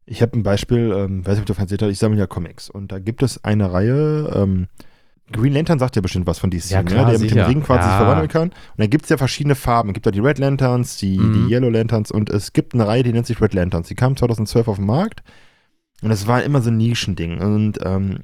Ich 0.05 0.21
habe 0.21 0.37
ein 0.37 0.43
Beispiel, 0.43 0.91
ähm, 0.95 1.25
weiß 1.25 1.35
nicht, 1.35 1.49
ob 1.49 1.55
du 1.55 1.61
erzählt 1.61 1.81
hast, 1.81 1.89
ich 1.89 1.99
sammle 1.99 2.19
ja 2.19 2.27
Comics 2.27 2.69
und 2.69 2.91
da 2.91 2.99
gibt 2.99 3.23
es 3.23 3.43
eine 3.43 3.71
Reihe, 3.71 4.31
ähm, 4.35 4.67
Green 5.31 5.53
Lantern 5.53 5.79
sagt 5.79 5.95
ja 5.95 6.01
bestimmt 6.01 6.27
was 6.27 6.39
von 6.39 6.49
DC, 6.49 6.71
ja, 6.71 6.83
ne? 6.83 6.89
klar, 6.89 7.05
ne? 7.05 7.11
der 7.11 7.19
sicher. 7.19 7.35
mit 7.35 7.45
dem 7.45 7.47
Ring 7.47 7.63
quasi 7.63 7.87
ja. 7.87 7.97
verwandeln 7.97 8.27
kann. 8.27 8.49
Und 8.49 8.79
da 8.79 8.87
gibt 8.87 9.05
es 9.05 9.09
ja 9.09 9.17
verschiedene 9.17 9.55
Farben. 9.55 9.89
Es 9.89 9.93
gibt 9.93 10.05
da 10.05 10.11
die 10.11 10.19
Red 10.19 10.39
Lanterns, 10.39 10.97
die, 10.97 11.17
mhm. 11.17 11.33
die 11.47 11.53
Yellow 11.53 11.69
Lanterns 11.69 12.11
und 12.11 12.29
es 12.29 12.53
gibt 12.53 12.73
eine 12.73 12.85
Reihe, 12.85 13.03
die 13.03 13.13
nennt 13.13 13.27
sich 13.27 13.41
Red 13.41 13.53
Lanterns. 13.53 13.87
Die 13.87 13.95
kam 13.95 14.17
2012 14.17 14.67
auf 14.67 14.75
den 14.77 14.85
Markt 14.85 15.23
und 16.01 16.09
das 16.09 16.27
war 16.27 16.43
immer 16.43 16.61
so 16.61 16.69
ein 16.69 16.77
Nischending. 16.77 17.39
Und 17.39 17.79
ähm, 17.83 18.19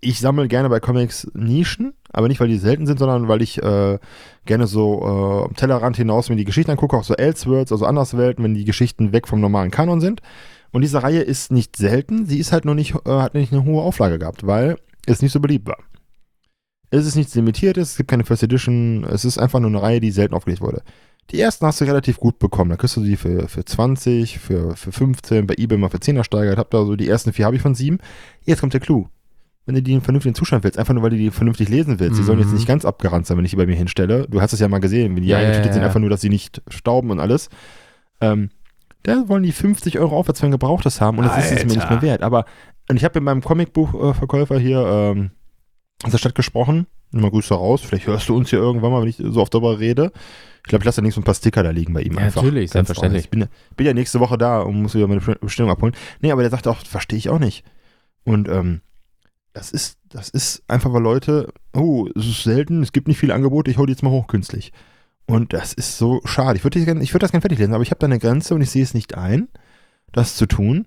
ich 0.00 0.20
sammle 0.20 0.48
gerne 0.48 0.68
bei 0.68 0.80
Comics 0.80 1.30
Nischen, 1.34 1.94
aber 2.12 2.28
nicht, 2.28 2.40
weil 2.40 2.48
die 2.48 2.58
selten 2.58 2.86
sind, 2.86 2.98
sondern 2.98 3.26
weil 3.28 3.40
ich 3.40 3.62
äh, 3.62 3.98
gerne 4.44 4.66
so 4.66 5.00
äh, 5.02 5.44
am 5.46 5.56
Tellerrand 5.56 5.96
hinaus 5.96 6.28
mir 6.28 6.36
die 6.36 6.44
Geschichten 6.44 6.70
angucke, 6.70 6.96
auch 6.96 7.04
so 7.04 7.14
Elseworlds, 7.14 7.72
also 7.72 7.86
Anderswelten, 7.86 8.44
wenn 8.44 8.54
die 8.54 8.64
Geschichten 8.64 9.12
weg 9.12 9.26
vom 9.28 9.40
normalen 9.40 9.70
Kanon 9.70 10.00
sind. 10.00 10.20
Und 10.74 10.80
diese 10.80 11.04
Reihe 11.04 11.20
ist 11.20 11.52
nicht 11.52 11.76
selten, 11.76 12.26
sie 12.26 12.40
ist 12.40 12.50
halt 12.50 12.64
nur 12.64 12.74
nicht, 12.74 12.96
äh, 13.06 13.10
hat 13.10 13.34
nicht 13.34 13.52
eine 13.52 13.64
hohe 13.64 13.80
Auflage 13.80 14.18
gehabt, 14.18 14.44
weil 14.44 14.76
es 15.06 15.22
nicht 15.22 15.30
so 15.30 15.38
beliebt 15.38 15.68
war. 15.68 15.78
Es 16.90 17.06
ist 17.06 17.14
nichts 17.14 17.32
Limitiertes, 17.36 17.92
es 17.92 17.96
gibt 17.96 18.10
keine 18.10 18.24
First 18.24 18.42
Edition, 18.42 19.04
es 19.04 19.24
ist 19.24 19.38
einfach 19.38 19.60
nur 19.60 19.70
eine 19.70 19.80
Reihe, 19.80 20.00
die 20.00 20.10
selten 20.10 20.34
aufgelegt 20.34 20.60
wurde. 20.60 20.82
Die 21.30 21.38
ersten 21.38 21.64
hast 21.64 21.80
du 21.80 21.84
relativ 21.84 22.18
gut 22.18 22.40
bekommen. 22.40 22.70
Da 22.70 22.76
kriegst 22.76 22.96
du 22.96 23.04
die 23.04 23.16
für, 23.16 23.46
für 23.46 23.64
20, 23.64 24.40
für, 24.40 24.74
für 24.74 24.90
15, 24.90 25.46
bei 25.46 25.54
eBay 25.56 25.78
mal 25.78 25.90
für 25.90 26.00
10 26.00 26.16
ersteigert. 26.16 26.58
Hab 26.58 26.72
da 26.72 26.84
so 26.84 26.96
die 26.96 27.08
ersten 27.08 27.32
vier 27.32 27.46
habe 27.46 27.54
ich 27.54 27.62
von 27.62 27.76
sieben. 27.76 27.98
Jetzt 28.42 28.58
kommt 28.58 28.72
der 28.72 28.80
Clou. 28.80 29.06
Wenn 29.66 29.76
du 29.76 29.82
die 29.82 29.92
in 29.92 30.00
vernünftigen 30.00 30.34
Zustand 30.34 30.64
willst, 30.64 30.76
einfach 30.76 30.92
nur 30.92 31.04
weil 31.04 31.10
du 31.10 31.16
die 31.18 31.30
vernünftig 31.30 31.68
lesen 31.68 32.00
willst, 32.00 32.14
mhm. 32.14 32.18
die 32.18 32.24
sollen 32.24 32.38
jetzt 32.40 32.48
mhm. 32.48 32.54
nicht 32.54 32.66
ganz 32.66 32.84
abgerannt 32.84 33.26
sein, 33.26 33.38
wenn 33.38 33.44
ich 33.44 33.52
die 33.52 33.56
bei 33.56 33.66
mir 33.66 33.76
hinstelle. 33.76 34.26
Du 34.28 34.40
hast 34.40 34.52
es 34.52 34.58
ja 34.58 34.66
mal 34.66 34.80
gesehen, 34.80 35.14
wie 35.14 35.20
die 35.20 35.28
ja, 35.28 35.38
eingetütet 35.38 35.66
ja, 35.66 35.68
ja, 35.68 35.74
sind, 35.74 35.84
einfach 35.84 36.00
nur, 36.00 36.10
dass 36.10 36.20
sie 36.20 36.30
nicht 36.30 36.62
stauben 36.68 37.12
und 37.12 37.20
alles. 37.20 37.48
Ähm, 38.20 38.50
da 39.04 39.28
wollen 39.28 39.42
die 39.42 39.52
50 39.52 39.98
Euro 39.98 40.16
aufwärts 40.16 40.40
für 40.40 40.46
ein 40.46 40.52
Gebrauchtes 40.52 41.00
haben 41.00 41.18
und 41.18 41.24
das 41.24 41.34
Alter. 41.34 41.46
ist 41.46 41.58
es 41.58 41.64
mir 41.66 41.76
nicht 41.76 41.90
mehr 41.90 42.02
wert. 42.02 42.22
Aber 42.22 42.46
und 42.88 42.96
ich 42.96 43.04
habe 43.04 43.20
mit 43.20 43.24
meinem 43.24 43.42
Comicbuchverkäufer 43.42 44.58
hier 44.58 44.84
ähm, 44.86 45.30
aus 46.02 46.10
der 46.10 46.18
Stadt 46.18 46.34
gesprochen. 46.34 46.86
Mal 47.12 47.30
Grüße 47.30 47.54
raus. 47.54 47.82
Vielleicht 47.82 48.06
hörst 48.06 48.28
du 48.28 48.36
uns 48.36 48.50
hier 48.50 48.58
irgendwann 48.58 48.90
mal, 48.90 49.02
wenn 49.02 49.08
ich 49.08 49.16
so 49.16 49.40
oft 49.40 49.54
darüber 49.54 49.78
rede. 49.78 50.10
Ich 50.64 50.68
glaube, 50.68 50.82
ich 50.82 50.86
lasse 50.86 50.96
da 50.96 51.02
links 51.02 51.16
ein 51.16 51.22
paar 51.22 51.34
Sticker 51.34 51.62
da 51.62 51.70
liegen 51.70 51.92
bei 51.92 52.00
ihm 52.02 52.14
ja, 52.14 52.20
einfach. 52.20 52.42
Natürlich, 52.42 52.70
selbstverständlich. 52.70 53.24
Ich 53.24 53.30
bin, 53.30 53.46
bin, 53.76 53.86
ja 53.86 53.94
nächste 53.94 54.18
Woche 54.20 54.36
da 54.36 54.60
und 54.60 54.82
muss 54.82 54.94
wieder 54.94 55.06
meine 55.06 55.20
Bestellung 55.20 55.70
abholen. 55.70 55.94
Nee, 56.20 56.32
aber 56.32 56.42
der 56.42 56.50
sagt 56.50 56.66
auch, 56.66 56.78
verstehe 56.78 57.18
ich 57.18 57.28
auch 57.28 57.38
nicht. 57.38 57.64
Und 58.24 58.48
ähm, 58.48 58.80
das 59.52 59.70
ist, 59.70 59.98
das 60.08 60.30
ist 60.30 60.64
einfach, 60.66 60.92
weil 60.92 61.02
Leute, 61.02 61.52
oh, 61.74 62.08
es 62.16 62.26
ist 62.26 62.42
selten, 62.42 62.82
es 62.82 62.92
gibt 62.92 63.06
nicht 63.06 63.18
viele 63.18 63.34
Angebote, 63.34 63.70
ich 63.70 63.78
hole 63.78 63.86
die 63.86 63.92
jetzt 63.92 64.02
mal 64.02 64.10
hochkünstlich. 64.10 64.72
Und 65.26 65.52
das 65.52 65.72
ist 65.72 65.96
so 65.96 66.20
schade. 66.24 66.56
Ich 66.56 66.64
würde 66.64 66.84
würd 66.86 67.22
das 67.22 67.30
gerne 67.30 67.40
fertig 67.40 67.58
lesen, 67.58 67.74
aber 67.74 67.82
ich 67.82 67.90
habe 67.90 67.98
da 67.98 68.06
eine 68.06 68.18
Grenze 68.18 68.54
und 68.54 68.60
ich 68.60 68.70
sehe 68.70 68.82
es 68.82 68.94
nicht 68.94 69.16
ein, 69.16 69.48
das 70.12 70.36
zu 70.36 70.46
tun. 70.46 70.86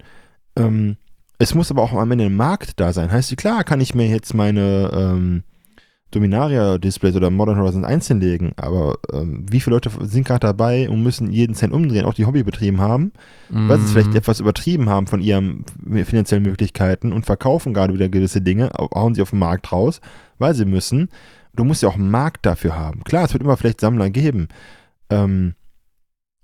Ähm, 0.55 0.97
es 1.39 1.55
muss 1.55 1.71
aber 1.71 1.81
auch 1.81 1.93
am 1.93 2.11
Ende 2.11 2.25
ein 2.25 2.35
Markt 2.35 2.79
da 2.79 2.93
sein. 2.93 3.11
Heißt, 3.11 3.35
klar 3.37 3.63
kann 3.63 3.81
ich 3.81 3.95
mir 3.95 4.07
jetzt 4.07 4.33
meine 4.33 4.91
ähm, 4.93 5.43
Dominaria-Displays 6.11 7.15
oder 7.15 7.29
Modern 7.29 7.57
Horizons 7.57 7.85
einzeln 7.85 8.21
legen, 8.21 8.53
aber 8.55 8.97
ähm, 9.11 9.45
wie 9.49 9.59
viele 9.59 9.75
Leute 9.75 9.91
sind 10.01 10.25
gerade 10.25 10.47
dabei 10.47 10.89
und 10.89 11.03
müssen 11.03 11.31
jeden 11.31 11.53
Cent 11.53 11.73
umdrehen, 11.73 12.05
auch 12.05 12.13
die 12.13 12.25
Hobbybetrieben 12.25 12.79
haben, 12.79 13.11
mm. 13.49 13.67
weil 13.67 13.79
sie 13.79 13.85
es 13.85 13.91
vielleicht 13.91 14.11
mhm. 14.11 14.15
etwas 14.15 14.39
übertrieben 14.39 14.89
haben 14.89 15.07
von 15.07 15.19
ihren 15.19 15.65
finanziellen 16.05 16.45
Möglichkeiten 16.45 17.11
und 17.11 17.25
verkaufen 17.25 17.73
gerade 17.73 17.93
wieder 17.93 18.07
gewisse 18.07 18.41
Dinge, 18.41 18.71
hauen 18.73 19.15
sie 19.15 19.21
auf 19.21 19.31
den 19.31 19.39
Markt 19.39 19.71
raus, 19.71 19.99
weil 20.37 20.53
sie 20.53 20.65
müssen 20.65 21.09
du 21.57 21.63
musst 21.65 21.83
ja 21.83 21.89
auch 21.89 21.95
einen 21.95 22.09
Markt 22.09 22.45
dafür 22.45 22.75
haben. 22.77 23.03
Klar, 23.03 23.25
es 23.25 23.33
wird 23.33 23.43
immer 23.43 23.57
vielleicht 23.57 23.81
Sammler 23.81 24.09
geben. 24.09 24.47
Ähm, 25.09 25.55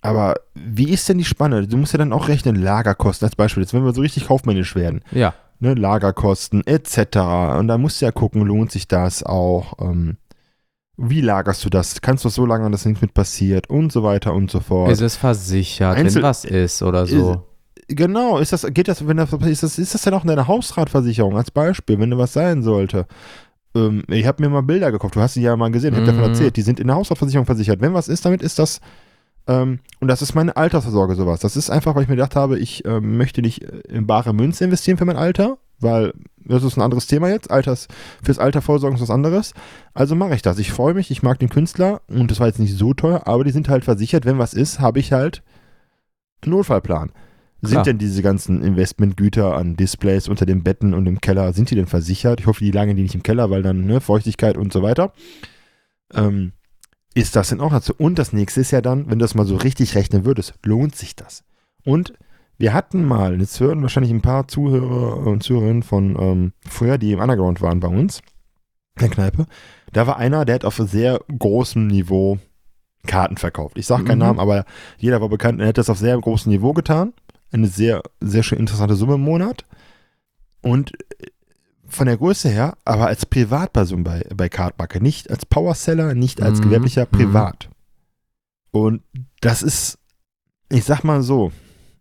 aber 0.02 0.36
wie 0.54 0.90
ist 0.90 1.08
denn 1.08 1.18
die 1.18 1.24
Spanne? 1.24 1.66
Du 1.66 1.78
musst 1.78 1.94
ja 1.94 1.98
dann 2.00 2.12
auch 2.12 2.28
rechnen, 2.28 2.56
Lagerkosten 2.56 3.26
als 3.26 3.36
Beispiel. 3.38 3.64
Jetzt, 3.64 3.74
wenn 3.74 3.86
wir 3.86 3.94
so 3.94 4.02
richtig 4.02 4.28
kaufmännisch 4.28 4.76
werden. 4.76 5.02
Ja. 5.12 5.34
Ne, 5.60 5.76
Lagerkosten 5.76 6.66
etc. 6.68 7.58
Und 7.58 7.70
da 7.70 7.78
musst 7.78 8.02
du 8.02 8.06
ja 8.06 8.12
gucken, 8.12 8.42
lohnt 8.42 8.72
sich 8.72 8.88
das 8.90 9.24
auch. 9.24 9.80
Ähm, 9.80 10.18
Wie 10.98 11.22
lagerst 11.22 11.64
du 11.64 11.70
das? 11.70 12.02
Kannst 12.02 12.26
du 12.26 12.28
das 12.28 12.36
so 12.36 12.46
lagern, 12.46 12.72
dass 12.74 12.86
nichts 12.86 13.02
mit 13.02 13.14
passiert 13.14 13.70
und 13.70 13.92
so 13.94 14.04
weiter 14.04 14.34
und 14.34 14.52
so 14.52 14.60
fort? 14.60 14.92
Ist 14.92 15.02
es 15.02 15.16
versichert, 15.16 15.96
Einzel- 15.98 16.16
wenn 16.18 16.24
was 16.24 16.44
ist 16.44 16.84
oder 16.84 17.06
so? 17.08 17.44
Genau, 17.88 18.40
ist 18.40 18.54
das, 18.54 18.66
geht 18.74 18.88
das, 18.88 19.08
wenn 19.08 19.18
das, 19.18 19.32
ist 19.34 19.64
das, 19.64 19.78
ist 19.78 19.94
das 19.94 20.02
denn 20.04 20.14
auch 20.14 20.24
in 20.24 20.30
deiner 20.30 20.48
Hausratversicherung 20.48 21.36
als 21.38 21.52
Beispiel, 21.52 22.00
wenn 22.00 22.12
da 22.12 22.18
was 22.18 22.34
sein 22.34 22.62
sollte? 22.64 23.08
Ähm, 23.76 24.04
ich 24.08 24.26
habe 24.26 24.42
mir 24.44 24.50
mal 24.50 24.62
Bilder 24.62 24.92
gekauft, 24.92 25.16
du 25.16 25.22
hast 25.22 25.34
sie 25.36 25.42
ja 25.42 25.56
mal 25.56 25.72
gesehen, 25.72 25.94
ich 25.94 26.00
habe 26.00 26.12
Mhm. 26.12 26.16
davon 26.18 26.32
erzählt, 26.32 26.56
die 26.58 26.62
sind 26.62 26.80
in 26.80 26.88
der 26.88 26.96
Hausratversicherung 26.96 27.46
versichert. 27.46 27.82
Wenn 27.82 27.94
was 27.94 28.08
ist, 28.08 28.26
damit 28.26 28.42
ist 28.42 28.60
das, 28.60 28.82
ähm, 29.48 29.80
und 30.00 30.08
das 30.08 30.22
ist 30.22 30.36
meine 30.36 30.56
Altersvorsorge 30.56 31.16
sowas. 31.16 31.40
Das 31.42 31.56
ist 31.58 31.70
einfach, 31.70 31.96
weil 31.96 32.04
ich 32.04 32.10
mir 32.10 32.16
gedacht 32.16 32.36
habe, 32.36 32.60
ich 32.60 32.86
ähm, 32.86 33.18
möchte 33.18 33.42
nicht 33.42 33.64
äh, 33.64 33.80
in 33.90 34.08
bare 34.08 34.34
Münze 34.34 34.64
investieren 34.66 34.98
für 34.98 35.06
mein 35.06 35.18
Alter, 35.18 35.58
weil 35.80 36.14
das 36.46 36.64
ist 36.64 36.78
ein 36.78 36.82
anderes 36.82 37.08
Thema 37.08 37.30
jetzt. 37.30 37.52
Alters, 37.52 37.88
fürs 38.22 38.38
Alter 38.40 38.62
vorsorgen 38.62 38.96
ist 38.96 39.02
was 39.02 39.10
anderes. 39.10 39.54
Also 39.94 40.16
mache 40.16 40.36
ich 40.36 40.42
das. 40.42 40.60
Ich 40.60 40.72
freue 40.72 40.94
mich, 40.94 41.10
ich 41.12 41.24
mag 41.24 41.40
den 41.40 41.50
Künstler 41.50 42.02
und 42.08 42.30
das 42.32 42.40
war 42.40 42.48
jetzt 42.48 42.60
nicht 42.60 42.78
so 42.78 42.94
teuer, 42.94 43.24
aber 43.26 43.44
die 43.44 43.52
sind 43.52 43.70
halt 43.70 43.84
versichert. 43.86 44.26
Wenn 44.26 44.38
was 44.38 44.54
ist, 44.54 44.80
habe 44.80 45.00
ich 45.00 45.12
halt 45.14 45.42
einen 46.42 46.52
Notfallplan. 46.52 47.12
Sind 47.66 47.72
Klar. 47.76 47.84
denn 47.86 47.98
diese 47.98 48.22
ganzen 48.22 48.62
Investmentgüter 48.62 49.56
an 49.56 49.78
Displays 49.78 50.28
unter 50.28 50.46
den 50.46 50.64
Betten 50.64 50.94
und 50.94 51.08
im 51.08 51.22
Keller, 51.22 51.54
sind 51.54 51.70
die 51.72 51.76
denn 51.76 51.88
versichert? 51.88 52.42
Ich 52.42 52.46
hoffe, 52.46 52.62
die 52.62 52.72
lagen 52.72 52.94
die 52.98 53.04
nicht 53.04 53.16
im 53.16 53.24
Keller, 53.24 53.50
weil 53.50 53.64
dann 53.64 53.86
ne, 53.86 54.02
Feuchtigkeit 54.02 54.58
und 54.58 54.74
so 54.74 54.82
weiter. 54.84 55.14
Ähm, 56.14 56.52
ist 57.14 57.38
das 57.38 57.50
denn 57.50 57.62
auch 57.62 57.72
dazu? 57.72 57.94
Und 57.98 58.20
das 58.20 58.34
nächste 58.34 58.60
ist 58.60 58.72
ja 58.72 58.82
dann, 58.82 59.06
wenn 59.10 59.18
du 59.18 59.24
das 59.24 59.34
mal 59.34 59.46
so 59.46 59.56
richtig 59.56 59.96
rechnen 59.96 60.26
würdest, 60.26 60.56
lohnt 60.66 60.96
sich 60.98 61.16
das? 61.16 61.46
Und 61.86 62.14
wir 62.58 62.74
hatten 62.74 63.06
mal, 63.06 63.40
jetzt 63.40 63.60
hören 63.62 63.82
wahrscheinlich 63.82 64.12
ein 64.12 64.22
paar 64.22 64.48
Zuhörer 64.50 65.26
und 65.26 65.42
Zuhörerinnen 65.42 65.84
von 65.84 66.18
ähm, 66.20 66.54
früher, 66.68 66.98
die 66.98 67.14
im 67.14 67.20
Underground 67.22 67.62
waren 67.62 67.80
bei 67.80 67.88
uns, 67.88 68.20
in 68.98 69.02
der 69.02 69.10
Kneipe, 69.10 69.46
da 69.94 70.06
war 70.06 70.18
einer, 70.18 70.44
der 70.44 70.56
hat 70.56 70.66
auf 70.66 70.76
sehr 70.76 71.20
großem 71.40 71.88
Niveau 71.88 72.40
Karten 73.08 73.38
verkauft. 73.38 73.78
Ich 73.78 73.86
sage 73.86 74.04
keinen 74.06 74.18
Mhm. 74.20 74.24
Namen, 74.26 74.40
aber 74.40 74.66
jeder 74.98 75.20
war 75.22 75.30
bekannt, 75.30 75.62
er 75.62 75.68
hat 75.68 75.78
das 75.78 75.90
auf 75.90 75.98
sehr 75.98 76.18
großem 76.20 76.52
Niveau 76.52 76.74
getan. 76.74 77.14
Eine 77.54 77.68
sehr, 77.68 78.02
sehr 78.20 78.44
schön 78.44 78.60
interessante 78.60 78.96
Summe 78.96 79.16
im 79.16 79.22
Monat. 79.22 79.66
Und 80.62 80.92
äh, 81.22 81.28
von 81.86 82.08
der 82.08 82.18
Größe 82.18 82.50
her, 82.50 82.76
aber 82.86 83.08
als 83.08 83.26
Privatperson 83.26 84.04
bei, 84.04 84.26
bei 84.36 84.50
Cardbacke, 84.50 85.02
nicht 85.02 85.30
als 85.30 85.46
Powerseller, 85.46 86.16
nicht 86.16 86.42
als 86.42 86.60
Mhm. 86.60 86.64
gewerblicher, 86.64 87.06
Mhm. 87.12 87.18
privat. 87.18 87.70
Und 88.72 89.04
das 89.42 89.62
ist, 89.62 90.00
ich 90.70 90.84
sag 90.84 91.04
mal 91.04 91.22
so, 91.22 91.52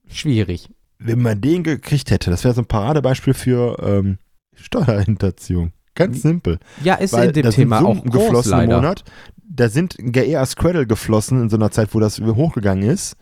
Schwierig. 0.08 0.70
wenn 0.98 1.20
man 1.20 1.40
den 1.42 1.62
gekriegt 1.64 2.10
hätte, 2.10 2.30
das 2.30 2.44
wäre 2.44 2.54
so 2.54 2.62
ein 2.62 2.66
Paradebeispiel 2.66 3.34
für 3.34 3.76
ähm, 3.82 4.18
Steuerhinterziehung. 4.54 5.72
Ganz 5.94 6.22
simpel. 6.22 6.58
Ja, 6.82 6.94
ist 6.94 7.12
Weil 7.12 7.28
in 7.28 7.34
dem 7.42 7.50
Thema 7.50 7.78
sind 7.78 7.86
auch 7.86 8.02
groß, 8.04 8.12
geflossen 8.12 8.52
im 8.52 8.58
leider. 8.60 8.76
Monat. 8.76 9.04
Da 9.46 9.68
sind 9.68 9.96
eher 10.16 10.46
Squirrel 10.46 10.86
geflossen 10.86 11.42
in 11.42 11.50
so 11.50 11.56
einer 11.56 11.70
Zeit, 11.70 11.92
wo 11.94 12.00
das 12.00 12.18
hochgegangen 12.18 12.88
ist. 12.88 13.16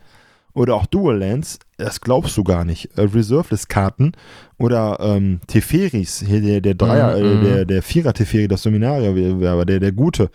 Oder 0.53 0.75
auch 0.75 0.85
Dual 0.85 1.17
Lands, 1.17 1.59
das 1.77 2.01
glaubst 2.01 2.35
du 2.37 2.43
gar 2.43 2.65
nicht. 2.65 2.97
Äh, 2.97 3.03
Reserveless-Karten 3.03 4.11
oder 4.57 4.97
ähm, 4.99 5.39
Teferis, 5.47 6.23
hier 6.25 6.41
der, 6.41 6.61
der 6.61 6.73
Dreier, 6.75 7.17
Mhm. 7.17 7.23
äh, 7.23 7.43
der, 7.43 7.65
der 7.65 7.81
Vierer 7.83 8.13
Teferi, 8.13 8.47
das 8.47 8.63
Seminario, 8.63 9.15
wie- 9.15 9.47
aber 9.47 9.65
der, 9.65 9.79
der 9.79 9.91
Gute. 9.93 10.29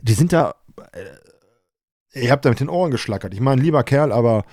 Die 0.00 0.12
sind 0.14 0.32
da, 0.32 0.54
äh, 2.12 2.20
ihr 2.22 2.30
habt 2.30 2.44
da 2.44 2.50
mit 2.50 2.60
den 2.60 2.68
Ohren 2.68 2.90
geschlackert. 2.92 3.34
Ich 3.34 3.40
meine, 3.40 3.60
lieber 3.60 3.82
Kerl, 3.82 4.12
aber 4.12 4.44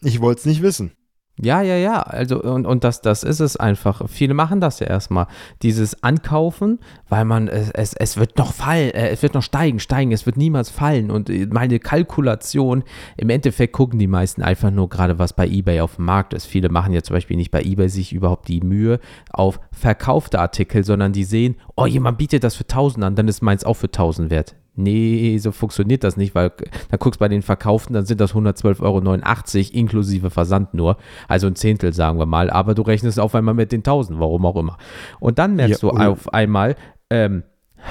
ich 0.00 0.20
wollte 0.20 0.40
es 0.40 0.46
nicht 0.46 0.62
wissen. 0.62 0.92
Ja, 1.40 1.62
ja, 1.62 1.74
ja. 1.74 2.00
Also, 2.00 2.40
und, 2.40 2.64
und 2.64 2.84
das, 2.84 3.00
das 3.00 3.24
ist 3.24 3.40
es 3.40 3.56
einfach. 3.56 4.08
Viele 4.08 4.34
machen 4.34 4.60
das 4.60 4.78
ja 4.78 4.86
erstmal. 4.86 5.26
Dieses 5.62 6.00
Ankaufen, 6.04 6.78
weil 7.08 7.24
man, 7.24 7.48
es, 7.48 7.70
es, 7.72 7.94
es 7.94 8.16
wird 8.16 8.38
noch 8.38 8.52
fallen, 8.52 8.90
äh, 8.90 9.08
es 9.08 9.22
wird 9.22 9.34
noch 9.34 9.42
steigen, 9.42 9.80
steigen, 9.80 10.12
es 10.12 10.26
wird 10.26 10.36
niemals 10.36 10.70
fallen. 10.70 11.10
Und 11.10 11.28
äh, 11.30 11.46
meine 11.50 11.80
Kalkulation, 11.80 12.84
im 13.16 13.30
Endeffekt 13.30 13.72
gucken 13.72 13.98
die 13.98 14.06
meisten 14.06 14.42
einfach 14.42 14.70
nur 14.70 14.88
gerade, 14.88 15.18
was 15.18 15.32
bei 15.32 15.48
Ebay 15.48 15.80
auf 15.80 15.96
dem 15.96 16.04
Markt 16.04 16.34
ist. 16.34 16.46
Viele 16.46 16.68
machen 16.68 16.92
ja 16.92 17.02
zum 17.02 17.14
Beispiel 17.14 17.36
nicht 17.36 17.50
bei 17.50 17.62
Ebay 17.62 17.88
sich 17.88 18.12
überhaupt 18.12 18.46
die 18.46 18.60
Mühe 18.60 19.00
auf 19.32 19.58
verkaufte 19.72 20.38
Artikel, 20.38 20.84
sondern 20.84 21.12
die 21.12 21.24
sehen, 21.24 21.56
oh, 21.74 21.86
jemand 21.86 22.16
bietet 22.16 22.44
das 22.44 22.54
für 22.54 22.64
1000 22.64 23.04
an, 23.04 23.16
dann 23.16 23.26
ist 23.26 23.42
meins 23.42 23.64
auch 23.64 23.74
für 23.74 23.88
1000 23.88 24.30
wert. 24.30 24.54
Nee, 24.76 25.38
so 25.38 25.52
funktioniert 25.52 26.02
das 26.02 26.16
nicht, 26.16 26.34
weil 26.34 26.52
dann 26.90 26.98
guckst 26.98 27.20
bei 27.20 27.28
den 27.28 27.42
Verkauften, 27.42 27.94
dann 27.94 28.06
sind 28.06 28.20
das 28.20 28.34
112,89 28.34 28.82
Euro 28.82 29.78
inklusive 29.78 30.30
Versand 30.30 30.74
nur. 30.74 30.96
Also 31.28 31.46
ein 31.46 31.54
Zehntel, 31.54 31.92
sagen 31.92 32.18
wir 32.18 32.26
mal. 32.26 32.50
Aber 32.50 32.74
du 32.74 32.82
rechnest 32.82 33.20
auf 33.20 33.34
einmal 33.36 33.54
mit 33.54 33.70
den 33.70 33.80
1000, 33.80 34.18
warum 34.18 34.44
auch 34.46 34.56
immer. 34.56 34.76
Und 35.20 35.38
dann 35.38 35.54
merkst 35.54 35.82
Ja, 35.82 35.90
du 35.90 35.96
auf 35.96 36.32
einmal, 36.34 36.74
ähm, 37.08 37.44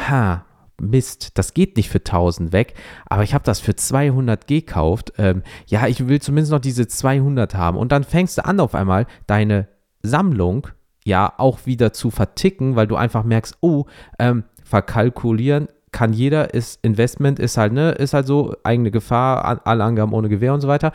ha, 0.10 0.46
Mist, 0.82 1.38
das 1.38 1.54
geht 1.54 1.78
nicht 1.78 1.90
für 1.90 2.00
1000 2.00 2.52
weg, 2.52 2.74
aber 3.06 3.24
ich 3.24 3.34
habe 3.34 3.46
das 3.46 3.60
für 3.60 3.76
200 3.76 4.48
gekauft. 4.48 5.14
Ähm, 5.18 5.44
ja, 5.68 5.88
ich 5.88 6.08
will 6.08 6.20
zumindest 6.20 6.52
noch 6.52 6.60
diese 6.60 6.88
200 6.88 7.56
haben. 7.56 7.78
Und 7.78 7.92
dann 7.92 8.04
fängst 8.04 8.38
du 8.38 8.46
an, 8.46 8.60
auf 8.60 8.76
einmal 8.76 9.06
deine 9.26 9.68
Sammlung 10.02 10.68
ja 11.06 11.32
auch 11.38 11.66
wieder 11.66 11.94
zu 11.94 12.12
verticken, 12.12 12.76
weil 12.76 12.88
du 12.88 12.96
einfach 12.98 13.24
merkst, 13.24 13.58
oh, 13.62 13.86
ähm, 14.20 14.44
verkalkulieren 14.64 15.68
kann 15.94 16.12
jeder, 16.12 16.54
ist 16.54 16.80
Investment, 16.84 17.40
ist 17.40 17.56
halt, 17.56 17.72
ne, 17.72 17.92
ist 17.92 18.14
halt 18.14 18.28
so, 18.28 18.54
eigene 18.64 18.92
Gefahr, 18.92 19.62
alle 19.66 19.84
Angaben 19.86 20.12
ohne 20.12 20.28
Gewehr 20.28 20.54
und 20.54 20.60
so 20.60 20.68
weiter. 20.68 20.92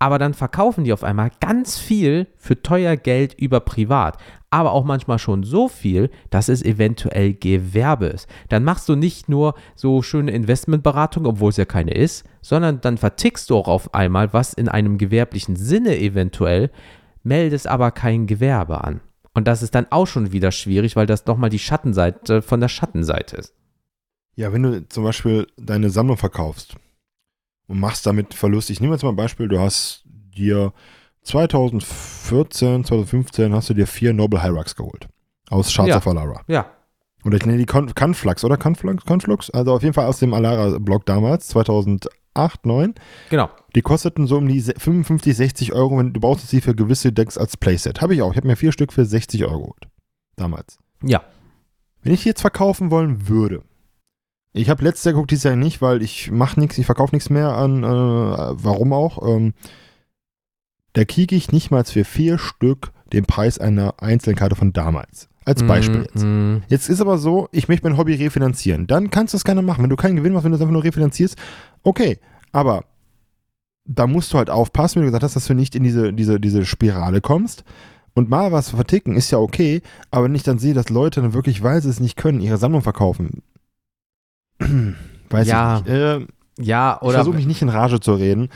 Aber 0.00 0.18
dann 0.18 0.32
verkaufen 0.32 0.84
die 0.84 0.94
auf 0.94 1.04
einmal 1.04 1.30
ganz 1.40 1.78
viel 1.78 2.26
für 2.36 2.60
teuer 2.62 2.96
Geld 2.96 3.34
über 3.34 3.60
privat. 3.60 4.16
Aber 4.48 4.72
auch 4.72 4.84
manchmal 4.84 5.18
schon 5.18 5.44
so 5.44 5.68
viel, 5.68 6.10
dass 6.30 6.48
es 6.48 6.64
eventuell 6.64 7.34
Gewerbe 7.34 8.06
ist. 8.06 8.26
Dann 8.48 8.64
machst 8.64 8.88
du 8.88 8.96
nicht 8.96 9.28
nur 9.28 9.54
so 9.76 10.02
schöne 10.02 10.32
Investmentberatung, 10.32 11.26
obwohl 11.26 11.50
es 11.50 11.58
ja 11.58 11.66
keine 11.66 11.92
ist, 11.92 12.24
sondern 12.40 12.80
dann 12.80 12.96
vertickst 12.96 13.50
du 13.50 13.56
auch 13.56 13.68
auf 13.68 13.94
einmal 13.94 14.32
was 14.32 14.54
in 14.54 14.68
einem 14.68 14.96
gewerblichen 14.96 15.54
Sinne 15.54 15.98
eventuell, 15.98 16.70
meldest 17.22 17.68
aber 17.68 17.90
kein 17.90 18.26
Gewerbe 18.26 18.82
an. 18.82 19.00
Und 19.34 19.46
das 19.46 19.62
ist 19.62 19.74
dann 19.74 19.86
auch 19.90 20.06
schon 20.06 20.32
wieder 20.32 20.50
schwierig, 20.50 20.96
weil 20.96 21.06
das 21.06 21.26
nochmal 21.26 21.50
die 21.50 21.58
Schattenseite 21.58 22.42
von 22.42 22.60
der 22.60 22.68
Schattenseite 22.68 23.36
ist. 23.36 23.54
Ja, 24.40 24.52
wenn 24.54 24.62
du 24.62 24.88
zum 24.88 25.04
Beispiel 25.04 25.46
deine 25.58 25.90
Sammlung 25.90 26.16
verkaufst 26.16 26.76
und 27.66 27.78
machst 27.78 28.06
damit 28.06 28.32
Verlust, 28.32 28.70
ich 28.70 28.80
nehme 28.80 28.94
jetzt 28.94 29.02
mal 29.02 29.10
ein 29.10 29.16
Beispiel, 29.16 29.48
du 29.48 29.60
hast 29.60 30.02
dir 30.06 30.72
2014, 31.22 32.84
2015 32.84 33.54
hast 33.54 33.68
du 33.70 33.74
dir 33.74 33.86
vier 33.86 34.12
Noble 34.12 34.42
Hyrax 34.42 34.74
geholt. 34.76 35.08
Aus 35.50 35.70
Shards 35.70 35.90
Ja. 35.90 35.96
of 35.98 36.06
Alara. 36.06 36.42
Ja, 36.48 36.66
Oder 37.24 37.36
ich 37.36 37.44
nenne 37.44 37.58
die 37.58 37.66
Con 37.66 37.94
Conflux, 37.94 38.44
oder? 38.44 38.56
Conflux? 38.56 39.04
Conflux? 39.04 39.50
Also 39.50 39.74
auf 39.74 39.82
jeden 39.82 39.92
Fall 39.92 40.06
aus 40.06 40.20
dem 40.20 40.32
Alara-Block 40.32 41.04
damals, 41.04 41.48
2008, 41.48 42.08
2009. 42.62 42.94
genau. 43.28 43.50
Die 43.74 43.82
kosteten 43.82 44.26
so 44.26 44.38
um 44.38 44.48
die 44.48 44.60
se- 44.60 44.72
55, 44.78 45.36
60 45.36 45.74
Euro, 45.74 45.98
wenn 45.98 46.14
du 46.14 46.20
brauchst 46.20 46.48
sie 46.48 46.62
für 46.62 46.74
gewisse 46.74 47.12
Decks 47.12 47.36
als 47.36 47.58
Playset. 47.58 48.00
Habe 48.00 48.14
ich 48.14 48.22
auch. 48.22 48.30
Ich 48.30 48.38
habe 48.38 48.46
mir 48.46 48.56
vier 48.56 48.72
Stück 48.72 48.90
für 48.94 49.04
60 49.04 49.44
Euro 49.44 49.58
geholt. 49.60 49.88
Damals. 50.36 50.78
Ja. 51.02 51.22
Wenn 52.02 52.14
ich 52.14 52.22
die 52.22 52.30
jetzt 52.30 52.40
verkaufen 52.40 52.90
wollen 52.90 53.28
würde, 53.28 53.62
ich 54.52 54.68
habe 54.68 54.84
letztes 54.84 55.04
Jahr 55.04 55.12
geguckt, 55.14 55.30
dieses 55.30 55.44
Jahr 55.44 55.56
nicht, 55.56 55.80
weil 55.80 56.02
ich 56.02 56.30
mache 56.30 56.58
nichts, 56.58 56.78
ich 56.78 56.86
verkaufe 56.86 57.14
nichts 57.14 57.30
mehr 57.30 57.50
an, 57.56 57.84
äh, 57.84 57.86
warum 57.86 58.92
auch. 58.92 59.26
Ähm, 59.26 59.54
da 60.92 61.04
kriege 61.04 61.36
ich 61.36 61.52
nicht 61.52 61.70
mal 61.70 61.84
für 61.84 62.04
vier 62.04 62.38
Stück 62.38 62.92
den 63.12 63.24
Preis 63.24 63.58
einer 63.58 63.94
einzelnen 64.02 64.36
Karte 64.36 64.56
von 64.56 64.72
damals. 64.72 65.28
Als 65.44 65.62
Beispiel 65.62 66.02
jetzt. 66.02 66.22
Mm, 66.22 66.58
Jetzt 66.68 66.88
ist 66.88 67.00
aber 67.00 67.18
so, 67.18 67.48
ich 67.50 67.66
möchte 67.68 67.88
mein 67.88 67.96
Hobby 67.96 68.14
refinanzieren. 68.14 68.86
Dann 68.86 69.10
kannst 69.10 69.32
du 69.32 69.36
das 69.36 69.44
gerne 69.44 69.62
machen. 69.62 69.82
Wenn 69.82 69.90
du 69.90 69.96
keinen 69.96 70.16
Gewinn 70.16 70.32
machst, 70.32 70.44
wenn 70.44 70.52
du 70.52 70.56
es 70.56 70.60
einfach 70.60 70.72
nur 70.72 70.84
refinanzierst, 70.84 71.36
okay. 71.82 72.18
Aber 72.52 72.84
da 73.84 74.06
musst 74.06 74.32
du 74.32 74.38
halt 74.38 74.50
aufpassen, 74.50 74.96
wie 74.96 75.04
du 75.04 75.06
gesagt 75.06 75.24
hast, 75.24 75.36
dass 75.36 75.46
du 75.46 75.54
nicht 75.54 75.74
in 75.74 75.82
diese, 75.82 76.12
diese, 76.12 76.38
diese 76.38 76.66
Spirale 76.66 77.20
kommst. 77.20 77.64
Und 78.14 78.28
mal 78.28 78.52
was 78.52 78.70
verticken 78.70 79.16
ist 79.16 79.30
ja 79.30 79.38
okay, 79.38 79.82
aber 80.10 80.24
wenn 80.24 80.34
ich 80.34 80.42
dann 80.42 80.58
sehe, 80.58 80.74
dass 80.74 80.88
Leute 80.90 81.22
dann 81.22 81.32
wirklich, 81.32 81.62
weil 81.62 81.80
sie 81.80 81.88
es 81.88 82.00
nicht 82.00 82.16
können, 82.16 82.40
ihre 82.40 82.58
Sammlung 82.58 82.82
verkaufen. 82.82 83.42
Weiß 85.30 85.46
Ja, 85.48 85.78
ich 85.78 85.84
nicht. 85.84 85.92
Äh, 85.92 86.26
ja, 86.58 86.96
ich 87.00 87.02
oder 87.02 87.14
versuche 87.14 87.36
mich 87.36 87.46
nicht 87.46 87.62
in 87.62 87.68
Rage 87.68 88.00
zu 88.00 88.14
reden. 88.14 88.48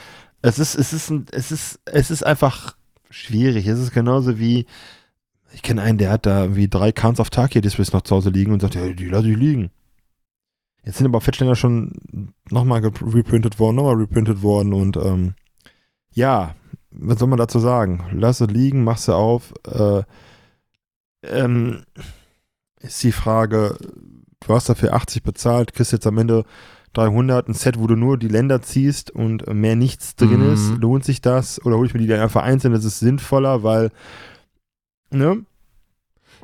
Es 0.42 0.58
ist, 0.58 0.74
es 0.74 0.92
ist, 0.92 1.10
ein, 1.10 1.26
es 1.32 1.50
ist, 1.50 1.80
es 1.86 2.10
ist 2.10 2.24
einfach 2.24 2.76
schwierig. 3.10 3.66
Es 3.66 3.78
ist 3.78 3.92
genauso 3.92 4.38
wie, 4.38 4.66
ich 5.52 5.62
kenne 5.62 5.82
einen, 5.82 5.98
der 5.98 6.10
hat 6.10 6.26
da 6.26 6.42
irgendwie 6.42 6.68
drei 6.68 6.92
Cans 6.92 7.20
of 7.20 7.30
Takia 7.30 7.60
Displays 7.60 7.92
noch 7.92 8.02
zu 8.02 8.16
Hause 8.16 8.30
liegen 8.30 8.52
und 8.52 8.60
sagt, 8.60 8.74
ja, 8.74 8.86
die 8.88 9.06
lasse 9.06 9.30
ich 9.30 9.36
liegen. 9.36 9.70
Jetzt 10.84 10.98
sind 10.98 11.06
aber 11.06 11.22
Fettständer 11.22 11.56
schon 11.56 12.32
nochmal 12.50 12.80
reprintet 12.84 13.58
worden, 13.58 13.76
nochmal 13.76 13.94
reprintet 13.96 14.42
worden 14.42 14.74
und 14.74 14.98
ähm, 14.98 15.34
ja, 16.12 16.54
was 16.90 17.18
soll 17.18 17.28
man 17.28 17.38
dazu 17.38 17.58
sagen? 17.58 18.04
Lass 18.12 18.40
es 18.40 18.50
liegen, 18.50 18.84
mach 18.84 18.98
sie 18.98 19.14
auf. 19.14 19.54
Äh, 19.66 20.02
ähm, 21.22 21.84
ist 22.80 23.02
die 23.02 23.12
Frage, 23.12 23.76
du 24.46 24.54
hast 24.54 24.68
dafür 24.68 24.92
80 24.94 25.22
bezahlt, 25.22 25.72
kriegst 25.74 25.92
jetzt 25.92 26.06
am 26.06 26.18
Ende 26.18 26.44
300, 26.92 27.48
ein 27.48 27.54
Set, 27.54 27.78
wo 27.78 27.86
du 27.88 27.96
nur 27.96 28.16
die 28.18 28.28
Länder 28.28 28.62
ziehst 28.62 29.10
und 29.10 29.52
mehr 29.52 29.74
nichts 29.76 30.14
drin 30.14 30.46
Mhm. 30.46 30.52
ist. 30.52 30.70
Lohnt 30.80 31.04
sich 31.04 31.20
das? 31.20 31.64
Oder 31.64 31.76
hole 31.76 31.86
ich 31.88 31.94
mir 31.94 32.00
die 32.00 32.06
dann 32.06 32.20
einfach 32.20 32.42
einzeln? 32.44 32.72
Das 32.72 32.84
ist 32.84 33.00
sinnvoller, 33.00 33.62
weil, 33.64 33.90
ne? 35.10 35.44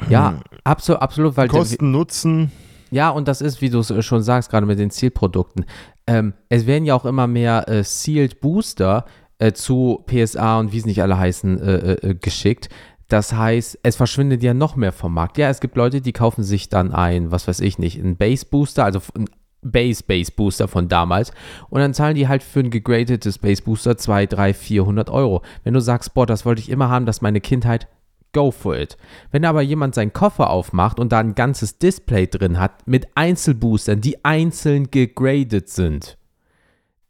Ja, 0.09 0.41
absolut, 0.65 1.03
absolut, 1.03 1.37
weil 1.37 1.49
Kosten, 1.49 1.91
Nutzen. 1.91 2.51
Ja, 2.91 3.11
und 3.11 3.29
das 3.29 3.41
ist, 3.41 3.61
wie 3.61 3.71
du 3.71 3.79
es 3.81 4.05
schon 4.05 4.23
sagst, 4.23 4.51
gerade 4.51 4.67
mit 4.67 4.79
den 4.79 4.91
Zielprodukten. 4.91 5.67
Ähm, 6.07 6.33
es 6.49 6.67
werden 6.67 6.85
ja 6.85 6.95
auch 6.95 7.05
immer 7.05 7.27
mehr 7.27 7.69
äh, 7.69 7.85
Sealed 7.85 8.41
Booster 8.41 9.05
äh, 9.39 9.53
zu 9.53 10.03
PSA 10.07 10.59
und 10.59 10.73
wie 10.73 10.79
es 10.79 10.87
nicht 10.87 11.03
alle 11.03 11.17
heißen, 11.19 11.61
äh, 11.61 11.75
äh, 11.75 12.09
äh, 12.11 12.15
geschickt. 12.15 12.69
Das 13.11 13.33
heißt, 13.33 13.81
es 13.83 13.97
verschwindet 13.97 14.41
ja 14.45 14.55
noch 14.55 14.77
mehr 14.77 14.93
vom 14.93 15.13
Markt. 15.13 15.37
Ja, 15.37 15.51
es 15.51 15.61
gibt 15.61 15.77
Leute, 15.77 16.01
die 16.01 16.13
kaufen 16.13 16.45
sich 16.45 16.69
dann 16.69 16.93
ein, 16.93 17.33
was 17.33 17.49
weiß 17.49 17.59
ich 17.59 17.77
nicht, 17.77 17.99
ein 17.99 18.17
Base 18.17 18.47
Booster, 18.47 18.85
also 18.85 19.01
ein 19.19 19.29
Base 19.63 20.05
Base 20.07 20.31
Booster 20.31 20.69
von 20.69 20.89
damals 20.89 21.33
und 21.71 21.81
dann 21.81 21.93
zahlen 21.93 22.15
die 22.15 22.29
halt 22.29 22.45
für 22.45 22.61
ein 22.61 22.71
gegradetes 22.71 23.39
Base 23.39 23.63
Booster 23.63 23.99
2, 23.99 24.27
3, 24.27 24.55
400 24.55 25.11
Euro. 25.11 25.43
Wenn 25.65 25.75
du 25.75 25.81
sagst, 25.81 26.15
boah, 26.15 26.25
das 26.25 26.47
wollte 26.47 26.63
ich 26.63 26.71
immer 26.71 26.89
haben, 26.89 27.05
das 27.05 27.17
ist 27.17 27.23
meine 27.23 27.41
Kindheit, 27.41 27.89
go 28.33 28.53
for 28.53 28.79
it. 28.79 28.97
Wenn 29.33 29.45
aber 29.45 29.61
jemand 29.61 29.97
seinen 29.97 30.13
Koffer 30.13 30.49
aufmacht 30.49 31.01
und 31.01 31.11
da 31.11 31.19
ein 31.19 31.35
ganzes 31.35 31.79
Display 31.79 32.29
drin 32.29 32.61
hat 32.61 32.87
mit 32.87 33.09
Einzelboostern, 33.17 34.01
die 34.01 34.25
einzeln 34.25 34.93
gegradet 34.93 35.69
sind, 35.69 36.17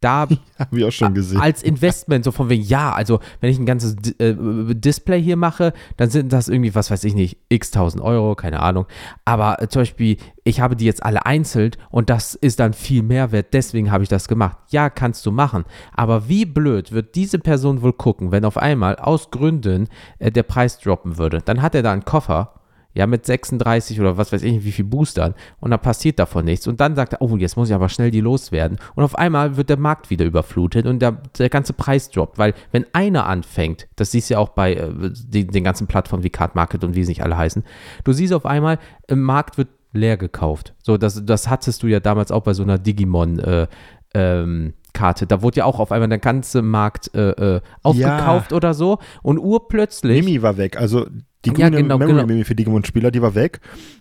da 0.01 0.27
Habe 0.59 0.79
ich 0.79 0.85
auch 0.85 0.91
schon 0.91 1.13
gesehen. 1.13 1.39
als 1.39 1.63
Investment, 1.63 2.25
so 2.25 2.31
von 2.31 2.49
wegen, 2.49 2.63
ja, 2.63 2.91
also 2.91 3.19
wenn 3.39 3.49
ich 3.49 3.59
ein 3.59 3.65
ganzes 3.65 3.95
äh, 4.19 4.35
Display 4.35 5.21
hier 5.21 5.37
mache, 5.37 5.73
dann 5.97 6.09
sind 6.09 6.33
das 6.33 6.49
irgendwie, 6.49 6.75
was 6.75 6.91
weiß 6.91 7.03
ich 7.03 7.13
nicht, 7.13 7.37
x 7.49 7.71
tausend 7.71 8.03
Euro, 8.03 8.35
keine 8.35 8.61
Ahnung. 8.61 8.85
Aber 9.25 9.61
äh, 9.61 9.69
zum 9.69 9.83
Beispiel, 9.83 10.17
ich 10.43 10.59
habe 10.59 10.75
die 10.75 10.85
jetzt 10.85 11.03
alle 11.03 11.25
einzeln 11.25 11.71
und 11.91 12.09
das 12.09 12.33
ist 12.35 12.59
dann 12.59 12.73
viel 12.73 13.03
mehr 13.03 13.31
wert, 13.31 13.53
deswegen 13.53 13.91
habe 13.91 14.03
ich 14.03 14.09
das 14.09 14.27
gemacht. 14.27 14.57
Ja, 14.69 14.89
kannst 14.89 15.25
du 15.25 15.31
machen. 15.31 15.65
Aber 15.93 16.27
wie 16.27 16.45
blöd 16.45 16.91
wird 16.91 17.15
diese 17.15 17.39
Person 17.39 17.81
wohl 17.81 17.93
gucken, 17.93 18.31
wenn 18.31 18.43
auf 18.43 18.57
einmal 18.57 18.95
aus 18.95 19.29
Gründen 19.31 19.87
äh, 20.19 20.31
der 20.31 20.43
Preis 20.43 20.79
droppen 20.79 21.17
würde? 21.17 21.41
Dann 21.43 21.61
hat 21.61 21.75
er 21.75 21.83
da 21.83 21.93
einen 21.93 22.05
Koffer 22.05 22.53
ja, 22.93 23.07
mit 23.07 23.25
36 23.25 23.99
oder 23.99 24.17
was 24.17 24.31
weiß 24.31 24.43
ich 24.43 24.53
nicht, 24.53 24.65
wie 24.65 24.71
viel 24.71 24.85
Boostern 24.85 25.33
und 25.59 25.71
dann 25.71 25.79
passiert 25.79 26.19
davon 26.19 26.45
nichts 26.45 26.67
und 26.67 26.79
dann 26.79 26.95
sagt 26.95 27.13
er, 27.13 27.21
oh, 27.21 27.37
jetzt 27.37 27.57
muss 27.57 27.69
ich 27.69 27.75
aber 27.75 27.89
schnell 27.89 28.11
die 28.11 28.21
loswerden 28.21 28.77
und 28.95 29.03
auf 29.03 29.17
einmal 29.17 29.57
wird 29.57 29.69
der 29.69 29.77
Markt 29.77 30.09
wieder 30.09 30.25
überflutet 30.25 30.85
und 30.85 30.99
der, 30.99 31.17
der 31.37 31.49
ganze 31.49 31.73
Preis 31.73 32.09
droppt, 32.09 32.37
weil 32.37 32.53
wenn 32.71 32.85
einer 32.93 33.25
anfängt, 33.25 33.87
das 33.95 34.11
siehst 34.11 34.29
du 34.29 34.35
ja 34.35 34.39
auch 34.39 34.49
bei 34.49 34.73
äh, 34.73 34.89
die, 35.11 35.47
den 35.47 35.63
ganzen 35.63 35.87
Plattformen 35.87 36.23
wie 36.23 36.29
Card 36.29 36.55
Market 36.55 36.83
und 36.83 36.95
wie 36.95 37.03
sie 37.03 37.11
nicht 37.11 37.23
alle 37.23 37.37
heißen, 37.37 37.63
du 38.03 38.13
siehst 38.13 38.33
auf 38.33 38.45
einmal, 38.45 38.79
im 39.07 39.21
Markt 39.21 39.57
wird 39.57 39.69
leer 39.93 40.17
gekauft. 40.17 40.73
So, 40.83 40.97
das, 40.97 41.25
das 41.25 41.49
hattest 41.49 41.83
du 41.83 41.87
ja 41.87 41.99
damals 41.99 42.31
auch 42.31 42.43
bei 42.43 42.53
so 42.53 42.63
einer 42.63 42.77
Digimon 42.77 43.39
äh, 43.39 43.67
ähm, 44.13 44.73
Karte. 44.93 45.25
Da 45.25 45.41
wurde 45.41 45.57
ja 45.57 45.65
auch 45.65 45.79
auf 45.79 45.91
einmal 45.91 46.09
der 46.09 46.19
ganze 46.19 46.61
Markt 46.61 47.13
äh, 47.15 47.55
äh, 47.55 47.61
aufgekauft 47.81 48.53
oder 48.53 48.73
so 48.73 48.99
und 49.23 49.37
urplötzlich 49.37 50.23
Mimi 50.23 50.41
war 50.41 50.57
weg. 50.57 50.77
Also 50.77 51.07
die 51.45 51.49
Ja, 51.49 51.69
grüne 51.69 51.81
genau, 51.83 51.97
Memory 51.97 52.27
genau. 52.27 52.43
Für 52.43 52.55
Digimon-Spieler, 52.55 53.11
die 53.11 53.21
war 53.21 53.33
weg. 53.35 53.59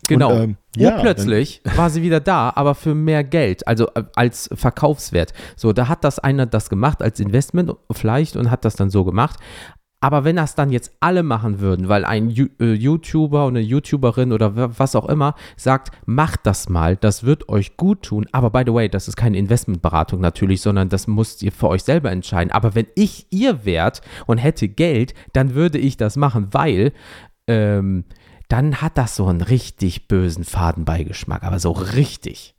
Genau. 0.08 0.32
Und, 0.34 0.40
ähm, 0.42 0.56
ja, 0.76 0.96
Urplötzlich 0.96 1.62
war 1.76 1.88
sie 1.90 2.02
wieder 2.02 2.20
da, 2.20 2.52
aber 2.54 2.74
für 2.74 2.94
mehr 2.94 3.24
Geld, 3.24 3.66
also 3.66 3.86
äh, 3.94 4.04
als 4.14 4.50
Verkaufswert. 4.52 5.32
So, 5.56 5.72
da 5.72 5.88
hat 5.88 6.04
das 6.04 6.18
einer 6.18 6.46
das 6.46 6.68
gemacht 6.68 7.02
als 7.02 7.18
Investment 7.20 7.72
vielleicht 7.90 8.36
und 8.36 8.50
hat 8.50 8.64
das 8.64 8.76
dann 8.76 8.90
so 8.90 9.04
gemacht. 9.04 9.38
Aber 10.02 10.24
wenn 10.24 10.36
das 10.36 10.54
dann 10.54 10.70
jetzt 10.70 10.92
alle 11.00 11.22
machen 11.22 11.60
würden, 11.60 11.90
weil 11.90 12.06
ein 12.06 12.30
äh, 12.30 12.72
YouTuber 12.72 13.46
oder 13.46 13.58
eine 13.58 13.60
YouTuberin 13.60 14.32
oder 14.32 14.56
wa- 14.56 14.70
was 14.78 14.96
auch 14.96 15.06
immer 15.06 15.34
sagt, 15.58 15.90
macht 16.06 16.40
das 16.44 16.70
mal, 16.70 16.96
das 16.96 17.24
wird 17.24 17.50
euch 17.50 17.76
gut 17.76 18.00
tun. 18.04 18.26
Aber 18.32 18.48
by 18.48 18.62
the 18.64 18.72
way, 18.72 18.88
das 18.88 19.08
ist 19.08 19.16
keine 19.16 19.36
Investmentberatung 19.36 20.18
natürlich, 20.18 20.62
sondern 20.62 20.88
das 20.88 21.06
müsst 21.06 21.42
ihr 21.42 21.52
für 21.52 21.68
euch 21.68 21.82
selber 21.82 22.10
entscheiden. 22.10 22.50
Aber 22.50 22.74
wenn 22.74 22.86
ich 22.94 23.26
ihr 23.28 23.66
wärt 23.66 24.00
und 24.26 24.38
hätte 24.38 24.68
Geld, 24.68 25.12
dann 25.34 25.54
würde 25.54 25.76
ich 25.76 25.98
das 25.98 26.16
machen, 26.16 26.48
weil 26.52 26.92
ähm, 27.50 28.04
dann 28.48 28.80
hat 28.80 28.98
das 28.98 29.16
so 29.16 29.26
einen 29.26 29.40
richtig 29.40 30.08
bösen 30.08 30.44
Fadenbeigeschmack, 30.44 31.42
aber 31.42 31.58
so 31.58 31.72
richtig. 31.72 32.54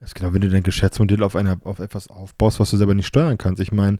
Das 0.00 0.10
ist 0.10 0.14
genau, 0.14 0.34
wenn 0.34 0.42
du 0.42 0.50
dein 0.50 0.62
Geschäftsmodell 0.62 1.22
auf, 1.22 1.36
einer, 1.36 1.58
auf 1.64 1.78
etwas 1.78 2.08
aufbaust, 2.08 2.60
was 2.60 2.70
du 2.70 2.76
selber 2.76 2.94
nicht 2.94 3.06
steuern 3.06 3.38
kannst. 3.38 3.62
Ich 3.62 3.72
meine, 3.72 3.96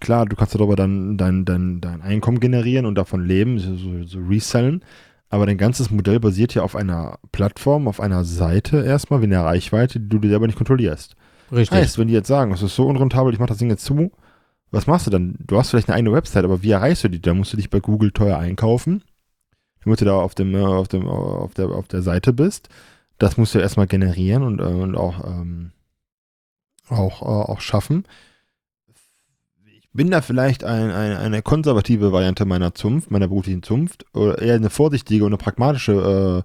klar, 0.00 0.26
du 0.26 0.36
kannst 0.36 0.54
darüber 0.54 0.76
dann 0.76 1.16
dein, 1.16 1.44
dein, 1.44 1.80
dein 1.80 2.02
Einkommen 2.02 2.40
generieren 2.40 2.84
und 2.84 2.96
davon 2.96 3.24
leben, 3.24 3.58
so, 3.58 3.76
so, 3.76 4.04
so 4.04 4.18
resellen. 4.20 4.84
Aber 5.28 5.46
dein 5.46 5.58
ganzes 5.58 5.90
Modell 5.90 6.20
basiert 6.20 6.54
ja 6.54 6.62
auf 6.62 6.76
einer 6.76 7.18
Plattform, 7.32 7.88
auf 7.88 8.00
einer 8.00 8.24
Seite 8.24 8.84
erstmal, 8.84 9.20
wie 9.20 9.24
eine 9.24 9.42
Reichweite, 9.42 9.98
die 9.98 10.08
du 10.08 10.18
dir 10.18 10.28
selber 10.28 10.46
nicht 10.46 10.58
kontrollierst. 10.58 11.16
Richtig. 11.50 11.76
Heißt, 11.76 11.98
wenn 11.98 12.08
die 12.08 12.14
jetzt 12.14 12.28
sagen, 12.28 12.52
es 12.52 12.62
ist 12.62 12.76
so 12.76 12.86
unrentabel, 12.86 13.32
ich 13.32 13.38
mache 13.38 13.48
das 13.48 13.58
Ding 13.58 13.70
jetzt 13.70 13.84
zu, 13.84 14.12
was 14.70 14.86
machst 14.86 15.06
du 15.06 15.10
dann? 15.10 15.36
Du 15.46 15.56
hast 15.58 15.70
vielleicht 15.70 15.88
eine 15.88 15.96
eigene 15.96 16.12
Website, 16.12 16.44
aber 16.44 16.62
wie 16.62 16.70
erreichst 16.70 17.04
du 17.04 17.08
die? 17.08 17.20
Da 17.20 17.34
musst 17.34 17.52
du 17.52 17.56
dich 17.56 17.70
bei 17.70 17.80
Google 17.80 18.12
teuer 18.12 18.38
einkaufen, 18.38 19.02
damit 19.86 20.00
du 20.00 20.04
da 20.04 20.16
auf, 20.16 20.34
dem, 20.34 20.54
äh, 20.54 20.58
auf, 20.58 20.88
dem, 20.88 21.08
auf, 21.08 21.54
der, 21.54 21.70
auf 21.70 21.88
der 21.88 22.02
Seite 22.02 22.32
bist. 22.32 22.68
Das 23.18 23.36
musst 23.36 23.54
du 23.54 23.58
erstmal 23.58 23.86
generieren 23.86 24.42
und, 24.42 24.60
äh, 24.60 24.64
und 24.64 24.96
auch, 24.96 25.24
ähm, 25.24 25.70
auch, 26.88 27.22
äh, 27.22 27.50
auch 27.52 27.60
schaffen. 27.60 28.04
Ich 29.64 29.88
bin 29.92 30.10
da 30.10 30.20
vielleicht 30.20 30.64
ein, 30.64 30.90
ein, 30.90 31.16
eine 31.16 31.40
konservative 31.40 32.12
Variante 32.12 32.44
meiner 32.44 32.74
Zunft, 32.74 33.10
meiner 33.10 33.28
beruflichen 33.28 33.62
Zunft, 33.62 34.04
oder 34.14 34.42
eher 34.42 34.56
eine 34.56 34.70
vorsichtige 34.70 35.24
und 35.24 35.30
eine 35.30 35.38
pragmatische 35.38 36.44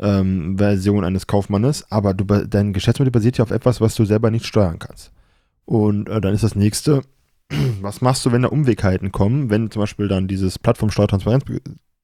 äh, 0.00 0.04
ähm, 0.04 0.56
Version 0.58 1.04
eines 1.04 1.26
Kaufmannes, 1.26 1.90
aber 1.90 2.14
du, 2.14 2.24
dein 2.24 2.72
Geschäftsmodell 2.72 3.12
basiert 3.12 3.38
ja 3.38 3.44
auf 3.44 3.50
etwas, 3.50 3.80
was 3.80 3.94
du 3.94 4.04
selber 4.04 4.30
nicht 4.30 4.46
steuern 4.46 4.78
kannst. 4.78 5.12
Und 5.66 6.08
äh, 6.08 6.20
dann 6.20 6.34
ist 6.34 6.42
das 6.42 6.54
nächste, 6.54 7.02
was 7.82 8.00
machst 8.00 8.24
du, 8.24 8.32
wenn 8.32 8.42
da 8.42 8.48
Umwegheiten 8.48 9.12
kommen, 9.12 9.50
wenn 9.50 9.70
zum 9.70 9.80
Beispiel 9.80 10.08
dann 10.08 10.26
dieses 10.26 10.58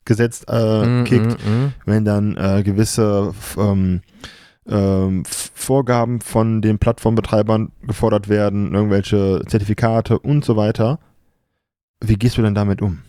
Plattformsteuertransparenzgesetz 0.05 0.45
äh, 0.49 0.87
Mm, 0.87 1.05
kickt, 1.05 1.47
mm, 1.47 1.51
mm. 1.51 1.73
wenn 1.87 2.05
dann 2.05 2.37
äh, 2.37 2.63
gewisse 2.63 3.35
ähm, 3.57 4.03
ähm, 4.67 5.25
Vorgaben 5.25 6.21
von 6.21 6.63
den 6.63 6.79
Plattformbetreibern 6.79 7.73
gefordert 7.83 8.29
werden, 8.29 8.75
irgendwelche 8.75 9.43
Zertifikate 9.47 10.19
und 10.19 10.45
so 10.45 10.57
weiter. 10.57 10.99
Wie 12.03 12.17
gehst 12.17 12.37
du 12.39 12.43
denn 12.43 12.55
damit 12.55 12.83
um? 12.83 13.03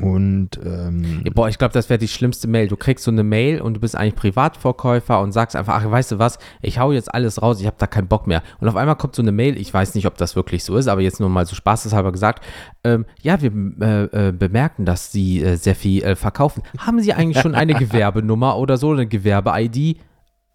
Und 0.00 0.50
ähm, 0.62 1.24
Boah, 1.34 1.48
ich 1.48 1.56
glaube, 1.56 1.72
das 1.72 1.88
wäre 1.88 1.98
die 1.98 2.08
schlimmste 2.08 2.48
Mail. 2.48 2.68
Du 2.68 2.76
kriegst 2.76 3.04
so 3.04 3.10
eine 3.10 3.22
Mail 3.22 3.62
und 3.62 3.74
du 3.74 3.80
bist 3.80 3.96
eigentlich 3.96 4.14
Privatverkäufer 4.14 5.20
und 5.20 5.32
sagst 5.32 5.56
einfach, 5.56 5.80
ach, 5.82 5.90
weißt 5.90 6.12
du 6.12 6.18
was, 6.18 6.38
ich 6.60 6.78
hau 6.78 6.92
jetzt 6.92 7.12
alles 7.14 7.40
raus, 7.40 7.60
ich 7.60 7.66
habe 7.66 7.76
da 7.78 7.86
keinen 7.86 8.06
Bock 8.06 8.26
mehr. 8.26 8.42
Und 8.60 8.68
auf 8.68 8.76
einmal 8.76 8.96
kommt 8.96 9.14
so 9.14 9.22
eine 9.22 9.32
Mail, 9.32 9.56
ich 9.56 9.72
weiß 9.72 9.94
nicht, 9.94 10.06
ob 10.06 10.18
das 10.18 10.36
wirklich 10.36 10.64
so 10.64 10.76
ist, 10.76 10.86
aber 10.88 11.00
jetzt 11.00 11.18
nur 11.18 11.30
mal 11.30 11.46
so 11.46 11.54
spaßeshalber 11.54 12.12
gesagt, 12.12 12.44
ähm, 12.84 13.06
ja, 13.22 13.40
wir 13.40 13.50
äh, 13.80 14.28
äh, 14.28 14.32
bemerken, 14.32 14.84
dass 14.84 15.12
Sie 15.12 15.42
äh, 15.42 15.56
sehr 15.56 15.74
viel 15.74 16.02
äh, 16.04 16.14
verkaufen. 16.14 16.62
Haben 16.78 17.00
Sie 17.00 17.14
eigentlich 17.14 17.40
schon 17.40 17.54
eine 17.54 17.74
Gewerbenummer 17.78 18.58
oder 18.58 18.76
so, 18.76 18.92
eine 18.92 19.06
Gewerbe-ID? 19.06 19.76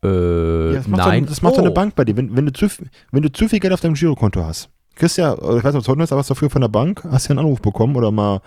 Äh, 0.03 0.67
ja, 0.67 0.73
das 0.73 0.87
nein. 0.87 1.23
Doch, 1.23 1.29
das 1.29 1.41
macht 1.41 1.53
doch 1.55 1.59
Oh. 1.59 1.65
eine 1.65 1.71
Bank 1.71 1.95
bei 1.95 2.05
dir. 2.05 2.15
Wenn, 2.17 2.35
wenn, 2.35 2.45
du 2.45 2.53
zu, 2.53 2.67
wenn 3.11 3.21
du 3.23 3.31
zu 3.31 3.47
viel 3.47 3.59
Geld 3.59 3.73
auf 3.73 3.81
deinem 3.81 3.93
Girokonto 3.95 4.43
hast, 4.43 4.69
kriegst 4.95 5.17
ja, 5.17 5.33
oder 5.37 5.57
ich 5.57 5.63
weiß 5.63 5.73
nicht, 5.73 5.79
ob 5.79 5.81
es 5.81 5.87
heute 5.87 6.03
ist, 6.03 6.11
aber 6.11 6.19
hast 6.19 6.29
du 6.29 6.35
früher 6.35 6.49
von 6.49 6.61
der 6.61 6.69
Bank, 6.69 7.03
hast 7.09 7.27
ja 7.27 7.31
einen 7.31 7.39
Anruf 7.39 7.61
bekommen 7.61 7.95
oder 7.95 8.11
mal 8.11 8.41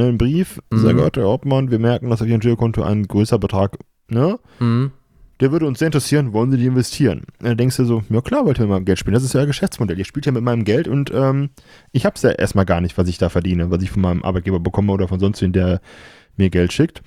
ne, 0.00 0.08
einen 0.08 0.18
Brief, 0.18 0.60
Mhm. 0.70 0.78
sehr 0.78 0.94
geehrter 0.94 1.20
Herr 1.22 1.28
Hauptmann, 1.30 1.70
wir 1.70 1.78
merken, 1.78 2.10
dass 2.10 2.22
auf 2.22 2.28
Ihrem 2.28 2.40
Girokonto 2.40 2.82
ein 2.82 3.06
größer 3.06 3.38
Betrag, 3.38 3.78
ne? 4.08 4.38
Mhm. 4.58 4.92
Der 5.40 5.52
würde 5.52 5.66
uns 5.66 5.78
sehr 5.78 5.86
interessieren, 5.86 6.34
wollen 6.34 6.50
Sie 6.50 6.58
die 6.58 6.66
investieren? 6.66 7.22
Dann 7.38 7.56
denkst 7.56 7.76
du 7.78 7.84
so, 7.86 8.02
ja 8.10 8.20
klar, 8.20 8.44
wollt 8.44 8.58
ihr 8.58 8.64
mit 8.66 8.70
meinem 8.70 8.84
Geld 8.84 8.98
spielen. 8.98 9.14
Das 9.14 9.22
ist 9.24 9.32
ja 9.32 9.40
ein 9.40 9.46
Geschäftsmodell. 9.46 9.98
Ihr 9.98 10.04
spielt 10.04 10.26
ja 10.26 10.32
mit 10.32 10.42
meinem 10.42 10.64
Geld 10.64 10.86
und 10.86 11.10
ähm, 11.14 11.48
ich 11.92 12.04
hab's 12.04 12.20
ja 12.20 12.28
erstmal 12.30 12.66
gar 12.66 12.82
nicht, 12.82 12.98
was 12.98 13.08
ich 13.08 13.16
da 13.16 13.30
verdiene, 13.30 13.70
was 13.70 13.82
ich 13.82 13.90
von 13.90 14.02
meinem 14.02 14.22
Arbeitgeber 14.22 14.60
bekomme 14.60 14.92
oder 14.92 15.08
von 15.08 15.18
sonst 15.18 15.40
wen, 15.40 15.54
der 15.54 15.80
mir 16.36 16.50
Geld 16.50 16.74
schickt. 16.74 17.00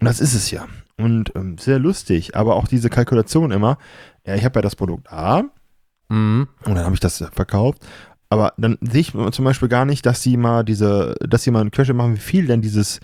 Und 0.00 0.04
das 0.04 0.20
ist 0.20 0.34
es 0.34 0.50
ja. 0.50 0.66
Und 0.98 1.32
ähm, 1.34 1.56
sehr 1.56 1.78
lustig, 1.78 2.36
aber 2.36 2.56
auch 2.56 2.68
diese 2.68 2.90
Kalkulation 2.90 3.52
immer, 3.52 3.78
ja, 4.26 4.34
ich 4.34 4.44
habe 4.44 4.58
ja 4.58 4.62
das 4.62 4.76
Produkt 4.76 5.10
A 5.10 5.44
Mhm. 6.10 6.48
und 6.64 6.74
dann 6.74 6.84
habe 6.84 6.94
ich 6.94 7.00
das 7.00 7.22
verkauft. 7.32 7.86
Aber 8.30 8.52
dann 8.58 8.78
sehe 8.80 9.00
ich 9.00 9.12
zum 9.12 9.44
Beispiel 9.44 9.68
gar 9.68 9.84
nicht, 9.84 10.04
dass 10.04 10.22
sie 10.22 10.36
mal 10.36 10.64
diese, 10.64 11.14
dass 11.20 11.42
sie 11.42 11.50
mal 11.50 11.60
einen 11.60 11.70
Querschnitt 11.70 11.96
machen, 11.96 12.16
wie 12.16 12.20
viel 12.20 12.46
denn 12.46 12.60
dieses 12.60 13.00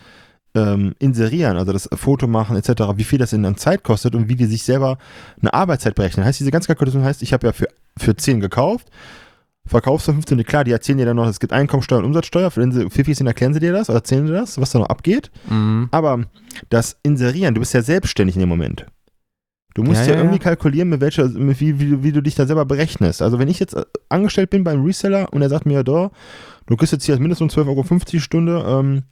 ähm, 0.54 0.94
Inserieren, 0.98 1.56
also 1.56 1.72
das 1.72 1.88
Foto 1.94 2.26
machen 2.26 2.56
etc., 2.56 2.82
wie 2.96 3.04
viel 3.04 3.18
das 3.18 3.32
in 3.32 3.44
an 3.44 3.56
Zeit 3.56 3.82
kostet 3.82 4.14
und 4.14 4.28
wie 4.28 4.36
die 4.36 4.46
sich 4.46 4.62
selber 4.62 4.98
eine 5.40 5.52
Arbeitszeit 5.52 5.94
berechnen. 5.94 6.24
Heißt, 6.24 6.40
diese 6.40 6.50
ganze 6.50 6.68
Kalkulation 6.68 7.04
heißt, 7.04 7.22
ich 7.22 7.32
habe 7.32 7.46
ja 7.46 7.52
für, 7.52 7.68
für 7.96 8.14
10 8.14 8.40
gekauft, 8.40 8.88
verkaufst 9.66 10.08
du 10.08 10.12
15, 10.12 10.44
klar, 10.44 10.64
die 10.64 10.72
erzählen 10.72 10.98
dir 10.98 11.06
dann 11.06 11.16
noch, 11.16 11.26
es 11.26 11.40
gibt 11.40 11.52
Einkommensteuer 11.52 11.98
und 11.98 12.04
Umsatzsteuer, 12.04 12.50
für 12.50 12.60
den 12.60 12.72
sind, 12.72 13.26
erklären 13.26 13.54
sie 13.54 13.60
dir 13.60 13.72
das 13.72 13.88
oder 13.88 13.98
erzählen 13.98 14.26
sie 14.26 14.32
das, 14.32 14.60
was 14.60 14.70
da 14.70 14.78
noch 14.78 14.88
abgeht. 14.88 15.30
Mhm. 15.48 15.88
Aber 15.90 16.24
das 16.68 16.96
Inserieren, 17.02 17.54
du 17.54 17.60
bist 17.60 17.74
ja 17.74 17.82
selbstständig 17.82 18.36
in 18.36 18.40
dem 18.40 18.48
Moment. 18.48 18.86
Du 19.74 19.82
musst 19.82 20.02
Ja, 20.02 20.06
ja, 20.06 20.12
ja, 20.14 20.18
irgendwie 20.20 20.38
kalkulieren, 20.38 20.88
mit 20.88 21.00
welcher, 21.00 21.28
mit 21.28 21.60
wie, 21.60 21.80
wie, 21.80 22.02
wie 22.02 22.12
du 22.12 22.22
dich 22.22 22.36
da 22.36 22.46
selber 22.46 22.64
berechnest. 22.64 23.22
Also 23.22 23.40
wenn 23.40 23.48
ich 23.48 23.58
jetzt 23.58 23.74
äh, 23.74 23.84
angestellt 24.08 24.50
bin 24.50 24.62
beim 24.62 24.84
Reseller 24.84 25.32
und 25.32 25.42
er 25.42 25.48
sagt 25.48 25.66
mir, 25.66 25.82
da, 25.82 26.12
du 26.66 26.76
kriegst 26.76 26.92
jetzt 26.92 27.04
hier 27.04 27.18
mindestens 27.18 27.54
12,50 27.54 27.68
Euro 27.68 27.98
die 28.10 28.20
Stunde, 28.20 28.64
ähm, 28.66 29.02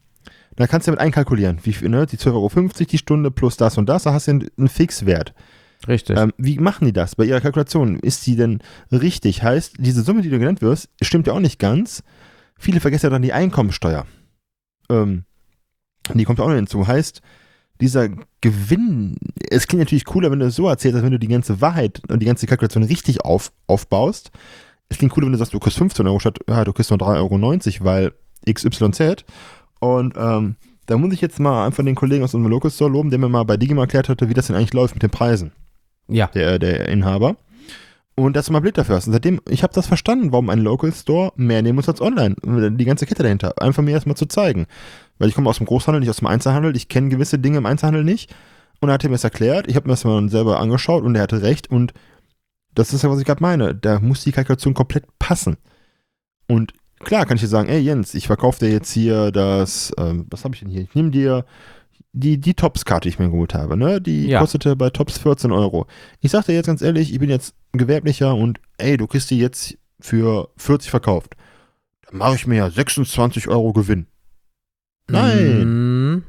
dann 0.56 0.68
kannst 0.68 0.86
du 0.86 0.92
damit 0.92 1.00
einkalkulieren. 1.00 1.58
Wie 1.64 1.72
viel, 1.72 1.88
ne? 1.88 2.06
Die 2.06 2.16
12,50 2.16 2.32
Euro 2.32 2.70
die 2.90 2.98
Stunde 2.98 3.30
plus 3.30 3.56
das 3.56 3.76
und 3.76 3.88
das, 3.88 4.04
da 4.04 4.12
hast 4.12 4.28
du 4.28 4.32
einen, 4.32 4.48
einen 4.56 4.68
Fixwert. 4.68 5.34
Richtig. 5.88 6.16
Ähm, 6.16 6.32
wie 6.38 6.58
machen 6.58 6.84
die 6.84 6.92
das 6.92 7.16
bei 7.16 7.24
ihrer 7.24 7.40
Kalkulation? 7.40 7.98
Ist 7.98 8.24
die 8.26 8.36
denn 8.36 8.60
richtig? 8.92 9.42
Heißt, 9.42 9.74
diese 9.78 10.02
Summe, 10.02 10.22
die 10.22 10.30
du 10.30 10.38
genannt 10.38 10.62
wirst, 10.62 10.90
stimmt 11.02 11.26
ja 11.26 11.32
auch 11.32 11.40
nicht 11.40 11.58
ganz. 11.58 12.04
Viele 12.56 12.78
vergessen 12.78 13.06
ja 13.06 13.10
dann 13.10 13.22
die 13.22 13.32
Einkommensteuer. 13.32 14.06
Ähm, 14.88 15.24
die 16.14 16.24
kommt 16.24 16.38
ja 16.38 16.44
auch 16.44 16.48
noch 16.48 16.54
hinzu. 16.54 16.86
Heißt, 16.86 17.20
dieser 17.82 18.08
Gewinn, 18.40 19.16
es 19.50 19.66
klingt 19.66 19.80
natürlich 19.80 20.04
cooler, 20.04 20.30
wenn 20.30 20.38
du 20.38 20.46
es 20.46 20.56
so 20.56 20.68
erzählst, 20.68 20.96
als 20.96 21.04
wenn 21.04 21.12
du 21.12 21.18
die 21.18 21.28
ganze 21.28 21.60
Wahrheit 21.60 22.00
und 22.08 22.20
die 22.20 22.26
ganze 22.26 22.46
Kalkulation 22.46 22.82
richtig 22.82 23.20
auf, 23.22 23.52
aufbaust. 23.66 24.30
Es 24.88 24.98
klingt 24.98 25.12
cooler, 25.12 25.26
wenn 25.26 25.32
du 25.32 25.38
sagst, 25.38 25.54
du 25.54 25.58
kriegst 25.58 25.78
15 25.78 26.06
Euro 26.06 26.18
statt, 26.18 26.38
ja, 26.48 26.64
du 26.64 26.72
kriegst 26.72 26.90
nur 26.90 26.98
3,90 26.98 27.80
Euro, 27.80 27.84
weil 27.84 28.12
XYZ. 28.50 29.24
Und 29.80 30.14
ähm, 30.16 30.56
da 30.86 30.96
muss 30.96 31.12
ich 31.12 31.20
jetzt 31.20 31.40
mal 31.40 31.66
einfach 31.66 31.84
den 31.84 31.94
Kollegen 31.94 32.24
aus 32.24 32.34
unserem 32.34 32.50
Local 32.50 32.70
Store 32.70 32.90
loben, 32.90 33.10
der 33.10 33.18
mir 33.18 33.28
mal 33.28 33.44
bei 33.44 33.56
Digimar 33.56 33.84
erklärt 33.84 34.08
hatte, 34.08 34.28
wie 34.28 34.34
das 34.34 34.46
denn 34.46 34.56
eigentlich 34.56 34.72
läuft 34.72 34.94
mit 34.94 35.02
den 35.02 35.10
Preisen. 35.10 35.52
Ja. 36.08 36.26
Der, 36.28 36.58
der 36.58 36.88
Inhaber. 36.88 37.36
Und 38.14 38.36
dass 38.36 38.46
du 38.46 38.52
mal 38.52 38.60
Blick 38.60 38.74
dafür 38.74 38.96
hast. 38.96 39.06
Und 39.06 39.14
seitdem, 39.14 39.40
ich 39.48 39.62
habe 39.62 39.72
das 39.72 39.86
verstanden, 39.86 40.32
warum 40.32 40.50
ein 40.50 40.58
Local 40.58 40.92
Store 40.92 41.32
mehr 41.36 41.62
nehmen 41.62 41.76
muss 41.76 41.88
als 41.88 42.00
online. 42.00 42.36
Die 42.76 42.84
ganze 42.84 43.06
Kette 43.06 43.22
dahinter. 43.22 43.54
Einfach 43.60 43.82
mir 43.82 43.92
erstmal 43.92 44.16
zu 44.16 44.26
zeigen. 44.26 44.66
Weil 45.18 45.28
ich 45.28 45.34
komme 45.34 45.48
aus 45.48 45.58
dem 45.58 45.66
Großhandel, 45.66 46.00
nicht 46.00 46.10
aus 46.10 46.18
dem 46.18 46.26
Einzelhandel. 46.26 46.76
Ich 46.76 46.88
kenne 46.88 47.08
gewisse 47.08 47.38
Dinge 47.38 47.58
im 47.58 47.66
Einzelhandel 47.66 48.04
nicht. 48.04 48.34
Und 48.80 48.90
er 48.90 48.94
hat 48.94 49.04
mir 49.04 49.10
das 49.10 49.24
erklärt. 49.24 49.66
Ich 49.68 49.76
habe 49.76 49.86
mir 49.86 49.94
das 49.94 50.04
mal 50.04 50.28
selber 50.28 50.60
angeschaut 50.60 51.04
und 51.04 51.14
er 51.14 51.22
hatte 51.22 51.40
recht. 51.40 51.70
Und 51.70 51.94
das 52.74 52.92
ist 52.92 53.02
ja, 53.02 53.10
was 53.10 53.18
ich 53.18 53.24
gerade 53.24 53.42
meine. 53.42 53.74
Da 53.74 53.98
muss 54.00 54.24
die 54.24 54.32
Kalkulation 54.32 54.74
komplett 54.74 55.06
passen. 55.18 55.56
Und 56.48 56.74
klar 57.00 57.24
kann 57.24 57.36
ich 57.36 57.42
dir 57.42 57.48
sagen, 57.48 57.68
ey 57.68 57.80
Jens, 57.80 58.14
ich 58.14 58.26
verkaufe 58.26 58.58
dir 58.58 58.70
jetzt 58.70 58.90
hier 58.90 59.30
das, 59.30 59.92
ähm, 59.98 60.26
was 60.30 60.44
habe 60.44 60.54
ich 60.54 60.60
denn 60.60 60.70
hier? 60.70 60.82
Ich 60.82 60.94
nehme 60.94 61.10
dir 61.10 61.46
die, 62.12 62.38
die 62.38 62.54
Tops-Karte, 62.54 63.02
die 63.08 63.08
ich 63.10 63.18
mir 63.18 63.30
geholt 63.30 63.54
habe, 63.54 63.76
ne? 63.76 64.00
Die 64.00 64.26
Ja. 64.26 64.40
kostete 64.40 64.76
bei 64.76 64.90
Tops 64.90 65.18
14 65.18 65.50
Euro. 65.52 65.86
Ich 66.20 66.30
sag 66.30 66.44
dir 66.44 66.52
jetzt 66.54 66.66
ganz 66.66 66.82
ehrlich, 66.82 67.12
ich 67.12 67.18
bin 67.18 67.30
jetzt 67.30 67.54
gewerblicher 67.72 68.34
und 68.34 68.60
ey, 68.78 68.96
du 68.96 69.06
kriegst 69.06 69.30
die 69.30 69.38
jetzt 69.38 69.78
für 70.00 70.50
40 70.56 70.90
verkauft. 70.90 71.34
Dann 72.06 72.18
mache 72.18 72.34
ich 72.34 72.46
mir 72.46 72.56
ja 72.56 72.70
26 72.70 73.48
Euro 73.48 73.72
Gewinn. 73.72 74.06
Nein. 75.08 76.14
Mm, 76.14 76.22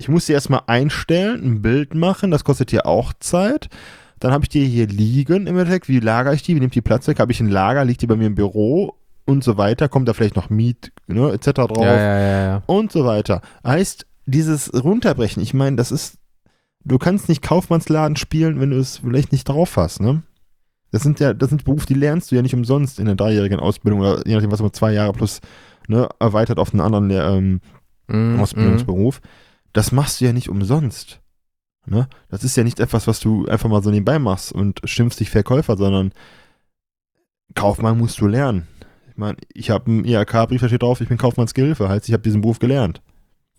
Ich 0.00 0.08
muss 0.08 0.26
sie 0.26 0.32
erstmal 0.32 0.60
einstellen, 0.66 1.42
ein 1.44 1.62
Bild 1.62 1.94
machen, 1.94 2.30
das 2.30 2.44
kostet 2.44 2.70
ja 2.70 2.84
auch 2.84 3.12
Zeit. 3.18 3.68
Dann 4.20 4.32
habe 4.32 4.44
ich 4.44 4.48
die 4.48 4.64
hier 4.66 4.86
liegen 4.86 5.46
im 5.46 5.56
Endeffekt. 5.58 5.88
Wie 5.88 6.00
lagere 6.00 6.34
ich 6.34 6.42
die? 6.42 6.54
Wie 6.54 6.60
nimmt 6.60 6.74
die 6.74 6.80
Platz 6.82 7.06
weg? 7.08 7.18
Habe 7.20 7.32
ich 7.32 7.40
ein 7.40 7.48
Lager? 7.48 7.84
Liegt 7.84 8.02
die 8.02 8.06
bei 8.06 8.16
mir 8.16 8.26
im 8.26 8.34
Büro? 8.34 8.94
Und 9.24 9.44
so 9.44 9.56
weiter. 9.58 9.88
Kommt 9.88 10.08
da 10.08 10.12
vielleicht 10.12 10.36
noch 10.36 10.50
Miet, 10.50 10.92
ne, 11.06 11.30
etc. 11.32 11.48
drauf? 11.50 11.84
ja, 11.84 11.96
ja, 11.96 12.42
ja. 12.46 12.62
Und 12.66 12.90
so 12.92 13.04
weiter. 13.04 13.42
Heißt, 13.64 14.06
dieses 14.30 14.72
Runterbrechen, 14.72 15.42
ich 15.42 15.54
meine, 15.54 15.76
das 15.76 15.92
ist, 15.92 16.18
du 16.84 16.98
kannst 16.98 17.28
nicht 17.28 17.42
Kaufmannsladen 17.42 18.16
spielen, 18.16 18.60
wenn 18.60 18.70
du 18.70 18.78
es 18.78 18.98
vielleicht 18.98 19.32
nicht 19.32 19.48
drauf 19.48 19.76
hast, 19.76 20.00
ne? 20.00 20.22
Das 20.90 21.02
sind 21.02 21.20
ja, 21.20 21.34
das 21.34 21.50
sind 21.50 21.64
Berufe, 21.64 21.86
die 21.86 21.94
lernst 21.94 22.30
du 22.30 22.36
ja 22.36 22.40
nicht 22.40 22.54
umsonst 22.54 22.98
in 22.98 23.04
der 23.04 23.14
dreijährigen 23.14 23.60
Ausbildung 23.60 24.00
oder 24.00 24.26
je 24.26 24.34
nachdem, 24.34 24.50
was 24.50 24.62
man 24.62 24.72
zwei 24.72 24.92
Jahre 24.94 25.12
plus 25.12 25.42
ne, 25.86 26.08
erweitert 26.18 26.58
auf 26.58 26.72
einen 26.72 26.80
anderen 26.80 27.10
ähm, 27.10 27.60
Mm, 28.08 28.40
Ausbildungsberuf. 28.40 29.20
Das 29.72 29.92
machst 29.92 30.20
du 30.20 30.24
ja 30.24 30.32
nicht 30.32 30.48
umsonst. 30.48 31.20
Ne? 31.86 32.08
Das 32.28 32.42
ist 32.42 32.56
ja 32.56 32.64
nicht 32.64 32.80
etwas, 32.80 33.06
was 33.06 33.20
du 33.20 33.46
einfach 33.46 33.68
mal 33.68 33.82
so 33.82 33.90
nebenbei 33.90 34.18
machst 34.18 34.52
und 34.52 34.80
schimpfst 34.84 35.20
dich 35.20 35.30
Verkäufer, 35.30 35.76
sondern 35.76 36.12
Kaufmann 37.54 37.98
musst 37.98 38.20
du 38.20 38.26
lernen. 38.26 38.66
Ich 39.10 39.16
meine, 39.16 39.36
ich 39.52 39.70
habe 39.70 39.90
einen 39.90 40.04
IHK-Brief, 40.04 40.60
da 40.60 40.68
steht 40.68 40.82
drauf, 40.82 41.00
ich 41.00 41.08
bin 41.08 41.18
Kaufmannsgehilfe, 41.18 41.88
heißt, 41.88 42.08
ich 42.08 42.12
habe 42.12 42.22
diesen 42.22 42.40
Beruf 42.40 42.58
gelernt. 42.58 43.02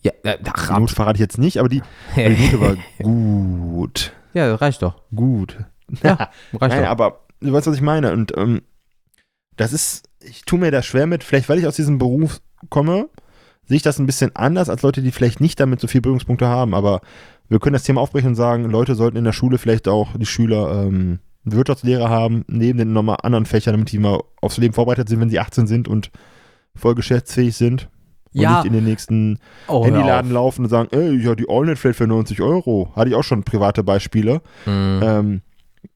Ja, 0.01 0.11
äh, 0.23 0.37
ach, 0.53 0.67
Die 0.75 0.79
Note 0.79 0.95
verrate 0.95 1.17
ich 1.17 1.21
jetzt 1.21 1.37
nicht, 1.37 1.57
aber 1.57 1.69
die, 1.69 1.81
aber 2.15 2.29
die 2.29 2.45
Note 2.45 2.61
war 2.61 2.75
gut. 3.01 4.13
ja, 4.33 4.53
reicht 4.55 4.81
doch. 4.81 5.01
Gut. 5.13 5.57
Ja, 6.03 6.29
reicht 6.53 6.75
Nein, 6.75 6.83
doch. 6.83 6.89
aber 6.89 7.25
du 7.41 7.51
weißt, 7.51 7.67
was 7.67 7.75
ich 7.75 7.81
meine. 7.81 8.13
Und 8.13 8.37
ähm, 8.37 8.61
das 9.57 9.73
ist, 9.73 10.07
ich 10.21 10.43
tue 10.45 10.59
mir 10.59 10.71
da 10.71 10.81
schwer 10.81 11.07
mit, 11.07 11.23
vielleicht 11.23 11.49
weil 11.49 11.59
ich 11.59 11.67
aus 11.67 11.75
diesem 11.75 11.97
Beruf 11.97 12.39
komme, 12.69 13.09
sehe 13.65 13.77
ich 13.77 13.83
das 13.83 13.99
ein 13.99 14.05
bisschen 14.05 14.35
anders 14.35 14.69
als 14.69 14.81
Leute, 14.83 15.01
die 15.01 15.11
vielleicht 15.11 15.41
nicht 15.41 15.59
damit 15.59 15.79
so 15.79 15.87
viele 15.87 16.01
Berührungspunkte 16.03 16.47
haben. 16.47 16.73
Aber 16.73 17.01
wir 17.49 17.59
können 17.59 17.73
das 17.73 17.83
Thema 17.83 18.01
aufbrechen 18.01 18.29
und 18.29 18.35
sagen, 18.35 18.65
Leute 18.65 18.95
sollten 18.95 19.17
in 19.17 19.23
der 19.25 19.33
Schule 19.33 19.57
vielleicht 19.57 19.87
auch 19.87 20.15
die 20.15 20.25
Schüler 20.25 20.83
ähm, 20.85 21.19
Wirtschaftslehre 21.43 22.09
haben, 22.09 22.45
neben 22.47 22.77
den 22.77 22.93
nochmal 22.93 23.17
anderen 23.23 23.45
Fächern, 23.45 23.73
damit 23.73 23.91
die 23.91 23.99
mal 23.99 24.21
aufs 24.41 24.57
Leben 24.57 24.73
vorbereitet 24.73 25.09
sind, 25.09 25.19
wenn 25.19 25.29
sie 25.29 25.39
18 25.39 25.67
sind 25.67 25.87
und 25.87 26.11
voll 26.75 26.95
geschäftsfähig 26.95 27.55
sind. 27.55 27.89
Und 28.33 28.41
Ja. 28.41 28.57
nicht 28.57 28.65
in 28.67 28.73
den 28.73 28.83
nächsten 28.83 29.39
Oh, 29.67 29.85
Handyladen 29.85 30.31
auf. 30.31 30.33
laufen 30.33 30.65
und 30.65 30.69
sagen, 30.69 30.89
ey, 30.91 31.15
ja, 31.23 31.35
die 31.35 31.49
Allnet 31.49 31.79
fällt 31.79 31.95
für 31.95 32.07
90 32.07 32.41
Euro. 32.41 32.91
Hatte 32.95 33.09
ich 33.09 33.15
auch 33.15 33.23
schon 33.23 33.43
private 33.43 33.83
Beispiele. 33.83 34.41
Mm. 34.65 34.69
Ähm, 35.01 35.41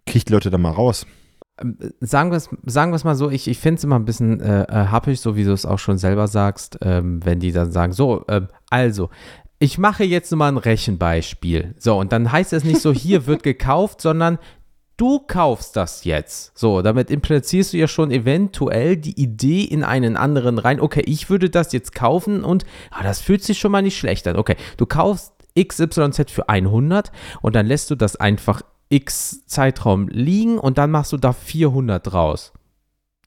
kriegt 0.06 0.30
die 0.30 0.34
Leute 0.34 0.50
da 0.50 0.58
mal 0.58 0.72
raus. 0.72 1.06
Ähm, 1.62 1.78
sagen 2.00 2.32
wir 2.32 2.38
es 2.38 2.50
sagen 2.66 2.92
wir's 2.92 3.04
mal 3.04 3.16
so, 3.16 3.30
ich, 3.30 3.48
ich 3.48 3.60
finde 3.60 3.78
es 3.78 3.84
immer 3.84 4.00
ein 4.00 4.06
bisschen 4.06 4.40
äh, 4.42 4.64
äh, 4.64 4.88
happig, 4.88 5.20
so 5.22 5.36
wie 5.36 5.44
du 5.44 5.52
es 5.54 5.66
auch 5.66 5.78
schon 5.80 5.98
selber 6.00 6.28
sagst, 6.28 6.80
ähm, 6.82 7.20
wenn 7.24 7.40
die 7.40 7.52
dann 7.52 7.72
sagen, 7.72 7.94
so, 7.94 8.26
ähm, 8.28 8.48
also, 8.72 9.10
ich 9.60 9.78
mache 9.78 10.04
jetzt 10.04 10.36
mal 10.36 10.48
ein 10.48 10.58
Rechenbeispiel. 10.58 11.76
So, 11.78 11.98
und 12.00 12.12
dann 12.12 12.32
heißt 12.32 12.52
es 12.54 12.64
nicht 12.64 12.82
so, 12.82 12.92
hier 12.92 13.28
wird 13.28 13.44
gekauft, 13.44 14.02
sondern 14.02 14.40
du 14.98 15.20
kaufst 15.20 15.76
das 15.76 16.04
jetzt. 16.04 16.58
So, 16.58 16.82
damit 16.82 17.10
implizierst 17.10 17.74
du 17.74 17.78
ja 17.78 17.88
schon 17.88 18.12
eventuell 18.12 18.98
die 18.98 19.20
Idee 19.20 19.64
in 19.64 19.84
einen 19.84 20.18
anderen 20.18 20.58
rein. 20.58 20.80
Okay, 20.80 21.04
ich 21.06 21.30
würde 21.30 21.50
das 21.50 21.72
jetzt 21.74 21.96
kaufen 21.96 22.44
und 22.44 22.66
ah, 22.92 23.04
das 23.04 23.22
fühlt 23.22 23.44
sich 23.44 23.60
schon 23.60 23.72
mal 23.72 23.82
nicht 23.82 23.98
schlecht 23.98 24.28
an. 24.28 24.36
Okay, 24.36 24.56
du 24.78 24.86
kaufst 24.86 25.34
XYZ 25.58 26.32
für 26.32 26.50
100 26.50 27.12
und 27.42 27.56
dann 27.56 27.66
lässt 27.66 27.92
du 27.92 27.96
das 27.96 28.16
einfach 28.16 28.62
X 28.90 29.46
Zeitraum 29.48 30.08
liegen 30.08 30.58
und 30.58 30.78
dann 30.78 30.92
machst 30.92 31.12
du 31.12 31.18
da 31.18 31.34
400 31.34 32.12
draus. 32.12 32.54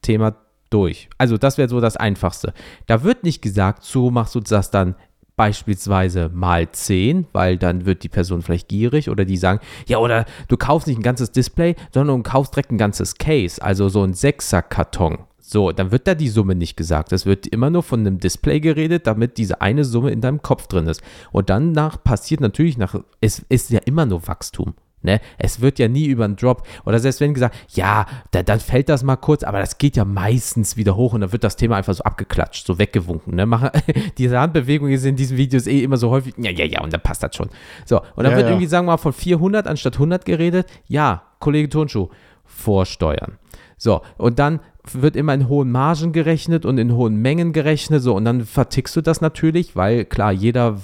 Thema 0.03 0.37
durch. 0.71 1.09
Also 1.19 1.39
das 1.39 1.59
wäre 1.59 1.69
so 1.69 1.81
das 1.81 1.97
Einfachste. 1.97 2.53
Da 2.87 3.03
wird 3.03 3.25
nicht 3.25 3.43
gesagt, 3.43 3.85
so 3.85 4.11
machst 4.11 4.35
du 4.35 4.41
das 4.41 4.71
dann 4.71 4.97
beispielsweise 5.37 6.31
mal 6.33 6.71
10, 6.71 7.27
weil 7.33 7.59
dann 7.59 7.87
wird 7.87 8.03
die 8.03 8.09
Person 8.09 8.43
vielleicht 8.43 8.69
gierig 8.69 9.11
oder 9.11 9.25
die 9.25 9.37
sagen, 9.37 9.61
ja, 9.87 9.99
oder 9.99 10.25
du 10.49 10.57
kaufst 10.57 10.89
nicht 10.89 10.99
ein 10.99 11.03
ganzes 11.03 11.31
Display, 11.31 11.77
sondern 11.93 12.17
du 12.19 12.23
kaufst 12.23 12.55
direkt 12.55 12.73
ein 12.73 12.79
ganzes 12.79 13.17
Case, 13.17 13.63
also 13.63 13.89
so 13.89 14.03
ein 14.03 14.15
Sechser-Karton. 14.15 15.19
So, 15.39 15.71
dann 15.71 15.93
wird 15.93 16.09
da 16.09 16.17
die 16.17 16.29
Summe 16.29 16.57
nicht 16.57 16.77
gesagt. 16.77 17.13
Es 17.13 17.25
wird 17.25 17.47
immer 17.47 17.71
nur 17.71 17.85
von 17.85 18.01
einem 18.01 18.19
Display 18.19 18.59
geredet, 18.59 19.07
damit 19.07 19.39
diese 19.39 19.61
eine 19.61 19.85
Summe 19.85 20.11
in 20.11 20.21
deinem 20.21 20.43
Kopf 20.43 20.67
drin 20.67 20.89
ist. 20.89 21.03
Und 21.31 21.51
dann 21.51 21.71
nach 21.71 22.03
passiert 22.03 22.41
natürlich 22.41 22.79
nach, 22.79 22.97
es 23.21 23.45
ist 23.49 23.71
ja 23.71 23.79
immer 23.85 24.07
nur 24.07 24.27
Wachstum. 24.27 24.75
Ne? 25.07 25.21
Es 25.39 25.61
wird 25.61 25.79
ja 25.79 25.89
nie 25.89 26.05
über 26.05 26.25
einen 26.25 26.37
Drop 26.37 26.67
oder 26.85 26.99
selbst 26.99 27.21
wenn 27.21 27.33
gesagt, 27.33 27.57
ja, 27.71 28.05
da, 28.33 28.43
dann 28.43 28.61
fällt 28.61 28.89
das 28.91 29.03
mal 29.03 29.17
kurz, 29.17 29.43
aber 29.45 29.61
das 29.61 29.79
geht 29.79 29.97
ja 29.97 30.05
meistens 30.05 30.77
wieder 30.77 30.97
hoch 30.97 31.15
und 31.15 31.23
dann 31.23 31.33
wird 31.33 31.45
das 31.45 31.57
Thema 31.57 31.77
einfach 31.77 31.95
so 31.95 32.03
abgeklatscht, 32.03 32.67
so 32.67 32.79
weggewunken. 32.79 33.35
Ne? 33.37 33.47
Diese 34.19 34.39
Handbewegung 34.39 34.91
ist 34.91 35.05
in 35.05 35.17
diesen 35.17 35.37
Videos 35.37 35.67
eh 35.67 35.83
immer 35.83 35.97
so 35.97 36.11
häufig, 36.11 36.35
ja, 36.37 36.51
ja, 36.51 36.65
ja, 36.65 36.83
und 36.83 36.93
dann 36.93 37.01
passt 37.01 37.23
das 37.23 37.35
schon. 37.35 37.49
So, 37.85 38.01
und 38.17 38.25
dann 38.25 38.33
Ja, 38.33 38.37
wird 38.37 38.47
ja. 38.47 38.51
irgendwie, 38.51 38.67
sagen 38.67 38.87
wir 38.87 38.93
mal, 38.93 38.97
von 38.99 39.13
400 39.13 39.67
anstatt 39.67 39.95
100 39.95 40.25
geredet. 40.25 40.69
Ja, 40.87 41.23
Kollege 41.39 41.69
Turnschuh, 41.69 42.09
vorsteuern. 42.45 43.39
So, 43.79 44.03
und 44.17 44.39
dann 44.39 44.61
wird 44.95 45.17
immer 45.17 45.35
in 45.35 45.49
hohen 45.49 45.71
Margen 45.71 46.13
gerechnet 46.13 46.65
und 46.65 46.79
in 46.79 46.95
hohen 46.95 47.17
Mengen 47.17 47.53
gerechnet, 47.53 48.03
so, 48.03 48.15
und 48.15 48.25
dann 48.25 48.45
vertickst 48.45 48.95
du 48.97 49.01
das 49.01 49.21
natürlich, 49.21 49.77
weil 49.77 50.05
klar, 50.05 50.33
jeder 50.33 50.79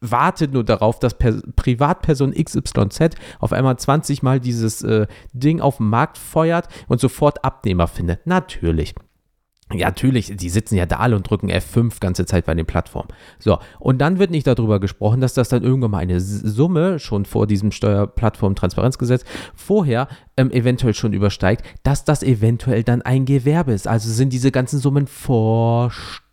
wartet 0.00 0.52
nur 0.52 0.64
darauf, 0.64 0.98
dass 0.98 1.14
per 1.14 1.40
Privatperson 1.56 2.32
XYZ 2.32 3.16
auf 3.40 3.52
einmal 3.52 3.78
20 3.78 4.22
Mal 4.22 4.40
dieses 4.40 4.82
äh, 4.82 5.06
Ding 5.32 5.60
auf 5.60 5.78
den 5.78 5.88
Markt 5.88 6.18
feuert 6.18 6.68
und 6.88 7.00
sofort 7.00 7.44
Abnehmer 7.44 7.86
findet. 7.86 8.26
Natürlich. 8.26 8.94
Ja, 9.78 9.88
natürlich, 9.88 10.36
die 10.36 10.48
sitzen 10.48 10.76
ja 10.76 10.86
da 10.86 10.96
alle 10.96 11.16
und 11.16 11.28
drücken 11.28 11.50
F5 11.50 12.00
ganze 12.00 12.26
Zeit 12.26 12.46
bei 12.46 12.54
den 12.54 12.66
Plattformen. 12.66 13.08
So, 13.38 13.58
und 13.78 13.98
dann 13.98 14.18
wird 14.18 14.30
nicht 14.30 14.46
darüber 14.46 14.80
gesprochen, 14.80 15.20
dass 15.20 15.34
das 15.34 15.48
dann 15.48 15.62
irgendwann 15.62 15.90
mal 15.90 15.98
eine 15.98 16.20
Summe 16.20 16.98
schon 16.98 17.24
vor 17.24 17.46
diesem 17.46 17.72
Steuerplattform-Transparenzgesetz 17.72 19.24
vorher 19.54 20.08
ähm, 20.36 20.50
eventuell 20.50 20.94
schon 20.94 21.12
übersteigt, 21.12 21.64
dass 21.82 22.04
das 22.04 22.22
eventuell 22.22 22.82
dann 22.82 23.02
ein 23.02 23.24
Gewerbe 23.24 23.72
ist. 23.72 23.86
Also 23.88 24.10
sind 24.10 24.32
diese 24.32 24.50
ganzen 24.50 24.78
Summen 24.78 25.06
vor 25.06 25.92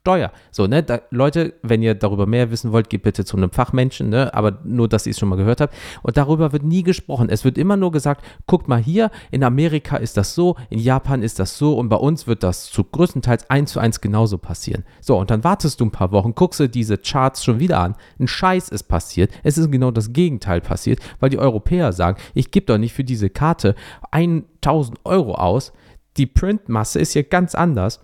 Steuer. 0.10 0.32
So, 0.50 0.66
ne, 0.66 0.82
da, 0.82 1.02
Leute, 1.12 1.54
wenn 1.62 1.84
ihr 1.84 1.94
darüber 1.94 2.26
mehr 2.26 2.50
wissen 2.50 2.72
wollt, 2.72 2.90
geht 2.90 3.04
bitte 3.04 3.26
zu 3.26 3.38
einem 3.38 3.52
Fachmenschen, 3.52 4.10
ne, 4.10 4.34
aber 4.34 4.58
nur, 4.64 4.90
dass 4.90 5.06
ihr 5.06 5.12
es 5.12 5.20
schon 5.20 5.30
mal 5.30 5.36
gehört 5.36 5.62
habt. 5.62 5.76
Und 6.02 6.18
darüber 6.18 6.52
wird 6.52 6.64
nie 6.64 6.82
gesprochen. 6.82 7.30
Es 7.30 7.46
wird 7.46 7.60
immer 7.60 7.78
nur 7.78 7.92
gesagt, 7.92 8.26
guckt 8.48 8.68
mal 8.68 8.82
hier, 8.82 9.12
in 9.30 9.44
Amerika 9.44 9.98
ist 9.98 10.18
das 10.18 10.34
so, 10.34 10.56
in 10.72 10.80
Japan 10.80 11.22
ist 11.22 11.38
das 11.38 11.60
so 11.60 11.78
und 11.78 11.90
bei 11.90 11.96
uns 11.96 12.26
wird 12.26 12.42
das 12.42 12.72
zu 12.72 12.84
größtenteils 12.84 13.52
eins 13.52 13.74
zu 13.74 13.80
eins 13.80 14.02
genauso 14.02 14.40
passieren. 14.40 14.84
So, 15.00 15.16
und 15.16 15.30
dann 15.30 15.44
wartest 15.44 15.80
du 15.80 15.86
ein 15.86 15.92
paar 15.92 16.12
Wochen, 16.12 16.34
guckst 16.34 16.60
dir 16.60 16.70
diese 16.70 16.98
Charts 16.98 17.44
schon 17.44 17.60
wieder 17.60 17.80
an. 17.80 17.96
Ein 18.20 18.28
Scheiß 18.28 18.70
ist 18.70 18.86
passiert. 18.86 19.30
Es 19.44 19.60
ist 19.60 19.72
genau 19.72 19.92
das 19.92 20.12
Gegenteil 20.12 20.60
passiert, 20.60 21.02
weil 21.20 21.30
die 21.30 21.38
Europäer 21.38 21.94
sagen, 21.94 22.20
ich 22.34 22.50
gebe 22.50 22.66
doch 22.66 22.80
nicht 22.80 22.94
für 22.94 23.04
diese 23.04 23.30
Karte 23.30 23.76
1000 24.10 24.98
Euro 25.06 25.36
aus. 25.36 25.72
Die 26.18 26.26
Printmasse 26.26 27.00
ist 27.00 27.14
hier 27.14 27.24
ganz 27.24 27.54
anders. 27.54 28.02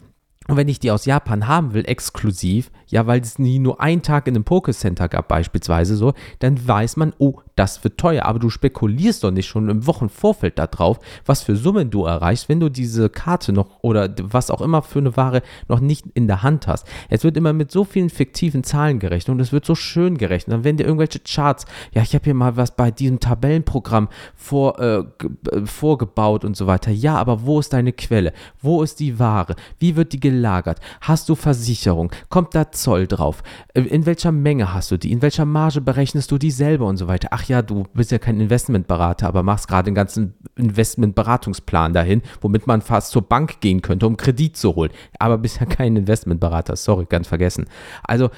Und 0.47 0.57
wenn 0.57 0.67
ich 0.67 0.79
die 0.79 0.91
aus 0.91 1.05
Japan 1.05 1.47
haben 1.47 1.73
will, 1.73 1.85
exklusiv, 1.85 2.71
ja, 2.88 3.07
weil 3.07 3.21
es 3.21 3.39
nie 3.39 3.59
nur 3.59 3.81
einen 3.81 4.01
Tag 4.01 4.27
in 4.27 4.36
einem 4.36 4.43
Pokécenter 4.43 5.07
gab, 5.07 5.27
beispielsweise 5.27 5.95
so, 5.95 6.13
dann 6.39 6.67
weiß 6.67 6.97
man, 6.97 7.13
oh, 7.17 7.41
das 7.55 7.83
wird 7.83 7.97
teuer, 7.97 8.25
aber 8.25 8.39
du 8.39 8.49
spekulierst 8.49 9.23
doch 9.23 9.31
nicht 9.31 9.47
schon 9.47 9.69
im 9.69 9.88
Wochenvorfeld 9.88 10.59
darauf, 10.59 10.99
was 11.25 11.43
für 11.43 11.55
Summen 11.55 11.89
du 11.89 12.05
erreichst, 12.05 12.49
wenn 12.49 12.59
du 12.59 12.69
diese 12.69 13.09
Karte 13.09 13.53
noch 13.53 13.81
oder 13.81 14.13
was 14.21 14.51
auch 14.51 14.61
immer 14.61 14.81
für 14.81 14.99
eine 14.99 15.15
Ware 15.15 15.41
noch 15.67 15.79
nicht 15.79 16.05
in 16.13 16.27
der 16.27 16.43
Hand 16.43 16.67
hast. 16.67 16.86
Es 17.09 17.23
wird 17.23 17.38
immer 17.38 17.53
mit 17.53 17.71
so 17.71 17.83
vielen 17.83 18.09
fiktiven 18.09 18.63
Zahlen 18.63 18.99
gerechnet 18.99 19.33
und 19.33 19.39
es 19.39 19.51
wird 19.51 19.65
so 19.65 19.75
schön 19.75 20.17
gerechnet. 20.17 20.53
Dann 20.53 20.63
werden 20.63 20.77
dir 20.77 20.86
irgendwelche 20.86 21.19
Charts, 21.19 21.65
ja, 21.93 22.01
ich 22.01 22.13
habe 22.13 22.25
hier 22.25 22.33
mal 22.33 22.57
was 22.57 22.75
bei 22.75 22.91
diesem 22.91 23.19
Tabellenprogramm 23.19 24.09
vor, 24.36 24.79
äh, 24.79 24.97
äh, 24.97 25.65
vorgebaut 25.65 26.43
und 26.43 26.57
so 26.57 26.67
weiter. 26.67 26.91
Ja, 26.91 27.15
aber 27.15 27.45
wo 27.45 27.59
ist 27.59 27.73
deine 27.73 27.93
Quelle? 27.93 28.33
Wo 28.61 28.83
ist 28.83 28.99
die 28.99 29.17
Ware? 29.19 29.55
Wie 29.79 29.95
wird 29.95 30.13
die 30.13 30.19
gelagert? 30.19 30.79
Hast 31.01 31.29
du 31.29 31.36
Versicherung? 31.36 32.11
Kommt 32.29 32.53
da 32.53 32.71
Zoll 32.76 33.07
drauf? 33.07 33.43
Äh, 33.73 33.82
in 33.82 34.05
welcher 34.05 34.32
Menge 34.32 34.73
hast 34.73 34.91
du 34.91 34.97
die? 34.97 35.11
In 35.11 35.21
welcher 35.21 35.45
Marge 35.45 35.82
berechnest 35.82 36.32
du 36.32 36.38
die 36.38 36.51
selber 36.51 36.86
und 36.86 36.97
so 36.97 37.07
weiter? 37.07 37.30
Ach 37.32 37.43
ja, 37.45 37.61
du 37.61 37.86
bist 37.93 38.11
ja 38.11 38.19
kein 38.19 38.39
Investmentberater, 38.39 39.28
aber 39.28 39.43
machst 39.43 39.67
gerade 39.67 39.86
den 39.86 39.95
ganzen 39.95 40.36
Investmentberatungsplan 40.55 41.93
dahin, 41.93 42.21
womit 42.41 42.67
man 42.67 42.82
fast 42.82 43.11
zur 43.11 43.23
Bank 43.23 43.61
gehen 43.61 43.82
könnte, 43.82 44.07
um 44.07 44.17
Kredit 44.17 44.57
zu 44.57 44.76
holen. 44.76 44.91
Aber 45.19 45.38
bist 45.38 45.59
ja 45.59 45.65
kein 45.65 45.95
Investmentberater, 45.95 46.76
sorry, 46.76 47.05
ganz 47.09 47.28
vergessen. 47.28 47.65
Also, 48.03 48.30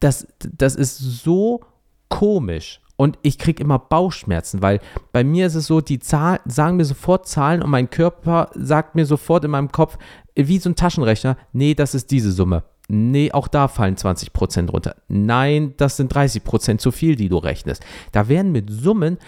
das, 0.00 0.26
das 0.38 0.74
ist 0.74 0.98
so 0.98 1.60
komisch. 2.08 2.80
Und 2.96 3.18
ich 3.22 3.38
kriege 3.38 3.62
immer 3.62 3.78
Bauchschmerzen, 3.78 4.62
weil 4.62 4.80
bei 5.12 5.22
mir 5.22 5.46
ist 5.46 5.54
es 5.54 5.66
so, 5.66 5.82
die 5.82 5.98
Zahlen 5.98 6.40
sagen 6.46 6.76
mir 6.76 6.84
sofort 6.84 7.28
Zahlen 7.28 7.62
und 7.62 7.70
mein 7.70 7.90
Körper 7.90 8.50
sagt 8.54 8.94
mir 8.94 9.04
sofort 9.04 9.44
in 9.44 9.50
meinem 9.50 9.70
Kopf, 9.70 9.98
wie 10.34 10.58
so 10.58 10.70
ein 10.70 10.76
Taschenrechner, 10.76 11.36
nee, 11.52 11.74
das 11.74 11.94
ist 11.94 12.10
diese 12.10 12.32
Summe. 12.32 12.64
Nee, 12.88 13.32
auch 13.32 13.48
da 13.48 13.68
fallen 13.68 13.96
20% 13.96 14.70
runter. 14.70 14.96
Nein, 15.08 15.74
das 15.76 15.96
sind 15.96 16.14
30% 16.14 16.78
zu 16.78 16.92
viel, 16.92 17.16
die 17.16 17.28
du 17.28 17.38
rechnest. 17.38 17.84
Da 18.12 18.28
werden 18.28 18.52
mit 18.52 18.70
Summen, 18.70 19.18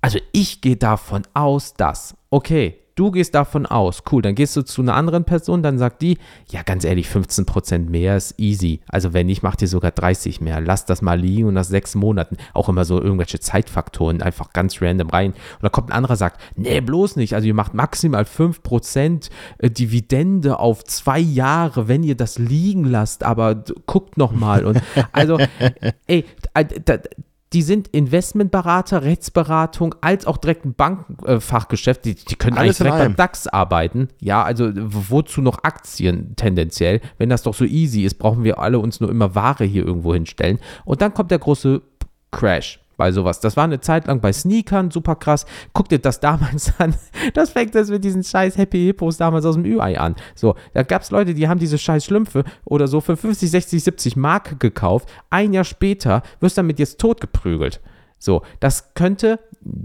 also 0.00 0.18
ich 0.32 0.60
gehe 0.60 0.76
davon 0.76 1.22
aus, 1.34 1.74
dass, 1.74 2.16
okay, 2.30 2.78
Du 2.98 3.12
gehst 3.12 3.36
davon 3.36 3.64
aus, 3.64 4.02
cool, 4.10 4.22
dann 4.22 4.34
gehst 4.34 4.56
du 4.56 4.62
zu 4.62 4.82
einer 4.82 4.96
anderen 4.96 5.22
Person, 5.22 5.62
dann 5.62 5.78
sagt 5.78 6.02
die, 6.02 6.18
ja, 6.50 6.62
ganz 6.64 6.82
ehrlich, 6.82 7.06
15% 7.06 7.88
mehr 7.88 8.16
ist 8.16 8.34
easy. 8.40 8.80
Also 8.88 9.12
wenn 9.12 9.26
nicht, 9.26 9.44
macht 9.44 9.62
ihr 9.62 9.68
sogar 9.68 9.92
30 9.92 10.40
mehr. 10.40 10.60
Lass 10.60 10.84
das 10.84 11.00
mal 11.00 11.16
liegen 11.16 11.46
und 11.46 11.54
nach 11.54 11.62
sechs 11.62 11.94
Monaten 11.94 12.38
auch 12.54 12.68
immer 12.68 12.84
so 12.84 13.00
irgendwelche 13.00 13.38
Zeitfaktoren 13.38 14.20
einfach 14.20 14.52
ganz 14.52 14.82
random 14.82 15.10
rein. 15.10 15.30
Und 15.30 15.62
dann 15.62 15.70
kommt 15.70 15.90
ein 15.90 15.92
anderer, 15.92 16.16
sagt, 16.16 16.40
nee, 16.56 16.80
bloß 16.80 17.14
nicht. 17.14 17.36
Also 17.36 17.46
ihr 17.46 17.54
macht 17.54 17.72
maximal 17.72 18.24
5% 18.24 19.30
äh, 19.58 19.70
Dividende 19.70 20.58
auf 20.58 20.82
zwei 20.82 21.20
Jahre, 21.20 21.86
wenn 21.86 22.02
ihr 22.02 22.16
das 22.16 22.40
liegen 22.40 22.82
lasst, 22.82 23.22
aber 23.22 23.62
guckt 23.86 24.16
nochmal. 24.16 24.66
Und 24.66 24.82
also, 25.12 25.38
ey, 26.08 26.24
die 27.52 27.62
sind 27.62 27.88
Investmentberater, 27.88 29.02
Rechtsberatung, 29.02 29.94
als 30.00 30.26
auch 30.26 30.36
direkt 30.36 30.66
ein 30.66 30.74
Bankfachgeschäft. 30.74 32.04
Die, 32.04 32.14
die 32.14 32.36
können 32.36 32.58
Alles 32.58 32.80
eigentlich 32.80 32.92
direkt 32.92 33.04
beim 33.04 33.16
DAX 33.16 33.46
arbeiten. 33.46 34.08
Ja, 34.20 34.42
also 34.42 34.70
wozu 34.74 35.40
noch 35.40 35.64
Aktien 35.64 36.34
tendenziell? 36.36 37.00
Wenn 37.16 37.30
das 37.30 37.42
doch 37.42 37.54
so 37.54 37.64
easy 37.64 38.02
ist, 38.02 38.16
brauchen 38.16 38.44
wir 38.44 38.58
alle 38.58 38.78
uns 38.78 39.00
nur 39.00 39.10
immer 39.10 39.34
Ware 39.34 39.64
hier 39.64 39.86
irgendwo 39.86 40.12
hinstellen. 40.12 40.58
Und 40.84 41.00
dann 41.00 41.14
kommt 41.14 41.30
der 41.30 41.38
große 41.38 41.80
Crash 42.30 42.80
bei 42.98 43.12
sowas. 43.12 43.40
Das 43.40 43.56
war 43.56 43.64
eine 43.64 43.80
Zeit 43.80 44.08
lang 44.08 44.20
bei 44.20 44.30
Sneakern 44.30 44.90
super 44.90 45.16
krass. 45.16 45.46
Guck 45.72 45.88
dir 45.88 46.00
das 46.00 46.20
damals 46.20 46.74
an. 46.78 46.94
Das 47.32 47.50
fängt 47.50 47.74
das 47.74 47.88
mit 47.88 48.04
diesen 48.04 48.22
scheiß 48.22 48.58
Happy 48.58 48.84
Hippos 48.84 49.16
damals 49.16 49.46
aus 49.46 49.54
dem 49.54 49.64
Ü-Ei 49.64 49.98
an. 49.98 50.16
So, 50.34 50.56
da 50.74 50.82
gab 50.82 51.00
es 51.00 51.10
Leute, 51.10 51.32
die 51.32 51.48
haben 51.48 51.58
diese 51.58 51.78
scheiß 51.78 52.04
Schlümpfe 52.04 52.44
oder 52.66 52.88
so 52.88 53.00
für 53.00 53.16
50, 53.16 53.50
60, 53.50 53.84
70 53.84 54.16
Mark 54.16 54.60
gekauft. 54.60 55.08
Ein 55.30 55.54
Jahr 55.54 55.64
später 55.64 56.22
wirst 56.40 56.58
du 56.58 56.60
damit 56.60 56.78
jetzt 56.78 56.98
totgeprügelt. 57.00 57.80
So, 58.18 58.42
das 58.60 58.94
könnte 58.94 59.38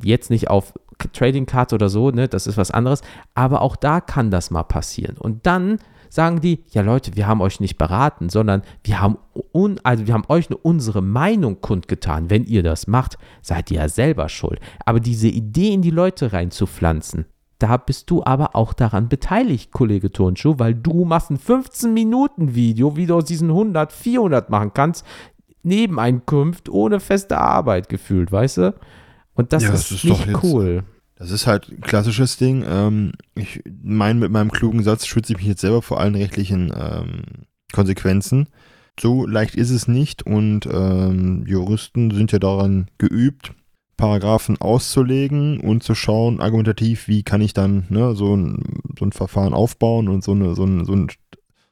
jetzt 0.03 0.29
nicht 0.31 0.49
auf 0.49 0.73
Trading 1.13 1.45
Cards 1.45 1.73
oder 1.73 1.89
so, 1.89 2.11
ne, 2.11 2.27
das 2.27 2.47
ist 2.47 2.57
was 2.57 2.71
anderes, 2.71 3.01
aber 3.35 3.61
auch 3.61 3.75
da 3.75 4.01
kann 4.01 4.31
das 4.31 4.51
mal 4.51 4.63
passieren. 4.63 5.17
Und 5.17 5.45
dann 5.45 5.79
sagen 6.13 6.41
die, 6.41 6.63
ja 6.69 6.83
Leute, 6.83 7.15
wir 7.15 7.27
haben 7.27 7.41
euch 7.41 7.59
nicht 7.59 7.77
beraten, 7.79 8.29
sondern 8.29 8.61
wir 8.83 9.01
haben, 9.01 9.17
un, 9.51 9.79
also 9.83 10.05
wir 10.05 10.13
haben 10.13 10.25
euch 10.27 10.47
nur 10.49 10.63
unsere 10.63 11.01
Meinung 11.01 11.59
kundgetan. 11.59 12.29
Wenn 12.29 12.45
ihr 12.45 12.61
das 12.61 12.85
macht, 12.85 13.17
seid 13.41 13.71
ihr 13.71 13.77
ja 13.77 13.89
selber 13.89 14.29
schuld. 14.29 14.59
Aber 14.85 14.99
diese 14.99 15.27
Idee 15.27 15.73
in 15.73 15.81
die 15.81 15.89
Leute 15.89 16.31
reinzupflanzen, 16.31 17.25
da 17.57 17.77
bist 17.77 18.11
du 18.11 18.23
aber 18.23 18.55
auch 18.55 18.73
daran 18.73 19.09
beteiligt, 19.09 19.71
Kollege 19.71 20.11
Turnschuh, 20.11 20.55
weil 20.59 20.75
du 20.75 21.03
machst 21.03 21.31
ein 21.31 21.39
15-Minuten-Video, 21.39 22.95
wie 22.95 23.07
du 23.07 23.15
aus 23.15 23.25
diesen 23.25 23.49
100, 23.49 23.91
400 23.91 24.49
machen 24.51 24.71
kannst, 24.73 25.05
Nebeneinkunft 25.63 26.69
ohne 26.69 26.99
feste 26.99 27.39
Arbeit 27.39 27.89
gefühlt, 27.89 28.31
weißt 28.31 28.57
du? 28.57 28.75
Und 29.33 29.51
das, 29.51 29.63
ja, 29.63 29.71
das 29.71 29.89
ist, 29.89 30.03
ist 30.03 30.03
nicht 30.03 30.43
cool. 30.43 30.83
Das 31.23 31.31
ist 31.31 31.47
halt 31.47 31.69
ein 31.69 31.79
klassisches 31.79 32.35
Ding. 32.35 32.65
Ähm, 32.67 33.13
ich 33.33 33.63
meine, 33.81 34.19
mit 34.19 34.29
meinem 34.29 34.51
klugen 34.51 34.83
Satz 34.83 35.07
schütze 35.07 35.31
ich 35.31 35.37
mich 35.37 35.47
jetzt 35.47 35.61
selber 35.61 35.81
vor 35.81 36.01
allen 36.01 36.15
rechtlichen 36.15 36.73
ähm, 36.77 37.45
Konsequenzen. 37.71 38.49
So 38.99 39.25
leicht 39.25 39.55
ist 39.55 39.69
es 39.69 39.87
nicht 39.87 40.23
und 40.23 40.65
ähm, 40.65 41.45
Juristen 41.47 42.11
sind 42.11 42.33
ja 42.33 42.39
daran 42.39 42.87
geübt, 42.97 43.53
Paragraphen 43.95 44.59
auszulegen 44.59 45.61
und 45.61 45.81
zu 45.81 45.95
schauen, 45.95 46.41
argumentativ, 46.41 47.07
wie 47.07 47.23
kann 47.23 47.39
ich 47.39 47.53
dann 47.53 47.85
ne, 47.87 48.15
so, 48.15 48.35
ein, 48.35 48.81
so 48.99 49.05
ein 49.05 49.13
Verfahren 49.13 49.53
aufbauen 49.53 50.09
und 50.09 50.25
so, 50.25 50.33
eine, 50.33 50.55
so, 50.55 50.65
ein, 50.65 50.83
so, 50.83 50.93
ein, 50.93 51.07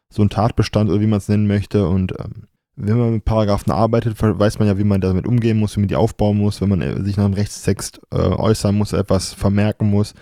so 0.10 0.22
ein 0.22 0.30
Tatbestand 0.30 0.89
oder 0.89 1.02
wie 1.02 1.08
man 1.08 1.18
es 1.18 1.28
nennen 1.28 1.47
möchte. 1.47 1.89
Und 1.89 2.14
ähm, 2.18 2.47
wenn 2.84 2.97
man 2.97 3.13
mit 3.13 3.25
Paragraphen 3.25 3.71
arbeitet, 3.71 4.21
weiß 4.21 4.59
man 4.59 4.67
ja, 4.67 4.77
wie 4.77 4.84
man 4.84 5.01
damit 5.01 5.27
umgehen 5.27 5.59
muss, 5.59 5.75
wie 5.75 5.82
man 5.82 5.88
die 5.88 5.95
aufbauen 5.95 6.38
muss, 6.38 6.61
wenn 6.61 6.69
man 6.69 6.82
äh, 6.82 7.03
sich 7.03 7.15
nach 7.15 7.25
einem 7.25 7.36
Rechtstext 7.36 8.01
äh, 8.11 8.17
äußern 8.17 8.75
muss, 8.75 8.93
etwas 8.93 9.34
vermerken 9.34 9.89
muss. 9.89 10.13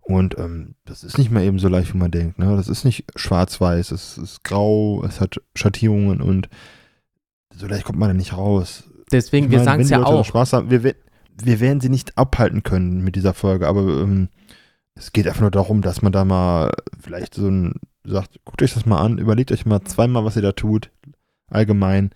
Und 0.00 0.38
ähm, 0.38 0.74
das 0.86 1.04
ist 1.04 1.18
nicht 1.18 1.30
mehr 1.30 1.42
eben 1.42 1.58
so 1.58 1.68
leicht, 1.68 1.92
wie 1.92 1.98
man 1.98 2.10
denkt. 2.10 2.38
Ne? 2.38 2.56
Das 2.56 2.68
ist 2.68 2.84
nicht 2.84 3.04
schwarz-weiß, 3.14 3.90
es 3.90 4.16
ist 4.16 4.42
grau, 4.42 5.04
es 5.04 5.20
hat 5.20 5.36
Schattierungen 5.54 6.22
und 6.22 6.48
so 7.54 7.66
leicht 7.66 7.84
kommt 7.84 7.98
man 7.98 8.08
da 8.08 8.14
nicht 8.14 8.34
raus. 8.34 8.84
Deswegen, 9.12 9.46
ich 9.46 9.52
wir 9.52 9.64
sagen 9.64 9.82
es 9.82 9.90
ja 9.90 10.02
auch. 10.02 10.24
Spaß 10.24 10.54
haben, 10.54 10.70
wir, 10.70 10.82
wir 10.82 11.60
werden 11.60 11.80
sie 11.80 11.90
nicht 11.90 12.16
abhalten 12.16 12.62
können 12.62 13.04
mit 13.04 13.16
dieser 13.16 13.34
Folge, 13.34 13.68
aber 13.68 13.82
ähm, 13.82 14.28
es 14.94 15.12
geht 15.12 15.26
einfach 15.26 15.42
nur 15.42 15.50
darum, 15.50 15.82
dass 15.82 16.00
man 16.00 16.12
da 16.12 16.24
mal 16.24 16.72
vielleicht 16.98 17.34
so 17.34 17.48
ein 17.48 17.74
sagt, 18.04 18.40
guckt 18.44 18.62
euch 18.62 18.74
das 18.74 18.86
mal 18.86 19.00
an, 19.00 19.18
überlegt 19.18 19.52
euch 19.52 19.66
mal 19.66 19.82
zweimal, 19.82 20.24
was 20.24 20.36
ihr 20.36 20.42
da 20.42 20.52
tut, 20.52 20.90
allgemein 21.48 22.10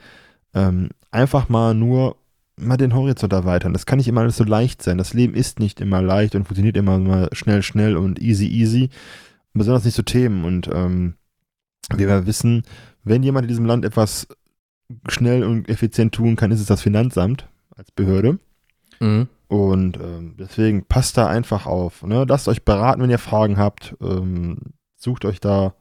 ähm, 0.54 0.90
einfach 1.10 1.48
mal 1.48 1.74
nur 1.74 2.16
mal 2.56 2.76
den 2.76 2.94
Horizont 2.94 3.32
erweitern. 3.32 3.72
Das 3.72 3.86
kann 3.86 3.98
nicht 3.98 4.08
immer 4.08 4.20
alles 4.20 4.36
so 4.36 4.44
leicht 4.44 4.82
sein. 4.82 4.98
Das 4.98 5.14
Leben 5.14 5.34
ist 5.34 5.58
nicht 5.58 5.80
immer 5.80 6.02
leicht 6.02 6.34
und 6.34 6.44
funktioniert 6.44 6.76
immer 6.76 6.98
mal 6.98 7.28
schnell, 7.32 7.62
schnell 7.62 7.96
und 7.96 8.20
easy, 8.20 8.46
easy. 8.46 8.90
Besonders 9.54 9.84
nicht 9.84 9.94
so 9.94 10.02
Themen. 10.02 10.44
Und 10.44 10.68
ähm, 10.72 11.14
wir 11.94 12.26
wissen, 12.26 12.62
wenn 13.04 13.22
jemand 13.22 13.44
in 13.44 13.48
diesem 13.48 13.66
Land 13.66 13.84
etwas 13.84 14.28
schnell 15.08 15.44
und 15.44 15.68
effizient 15.68 16.14
tun 16.14 16.36
kann, 16.36 16.50
ist 16.50 16.60
es 16.60 16.66
das 16.66 16.82
Finanzamt 16.82 17.48
als 17.76 17.90
Behörde. 17.90 18.38
Mhm. 19.00 19.28
Und 19.48 19.98
ähm, 19.98 20.36
deswegen 20.38 20.84
passt 20.84 21.18
da 21.18 21.26
einfach 21.26 21.66
auf. 21.66 22.02
Ne? 22.02 22.24
Lasst 22.28 22.48
euch 22.48 22.64
beraten, 22.64 23.02
wenn 23.02 23.10
ihr 23.10 23.18
Fragen 23.18 23.58
habt. 23.58 23.96
Ähm, 24.00 24.58
sucht 24.96 25.24
euch 25.24 25.40
da 25.40 25.74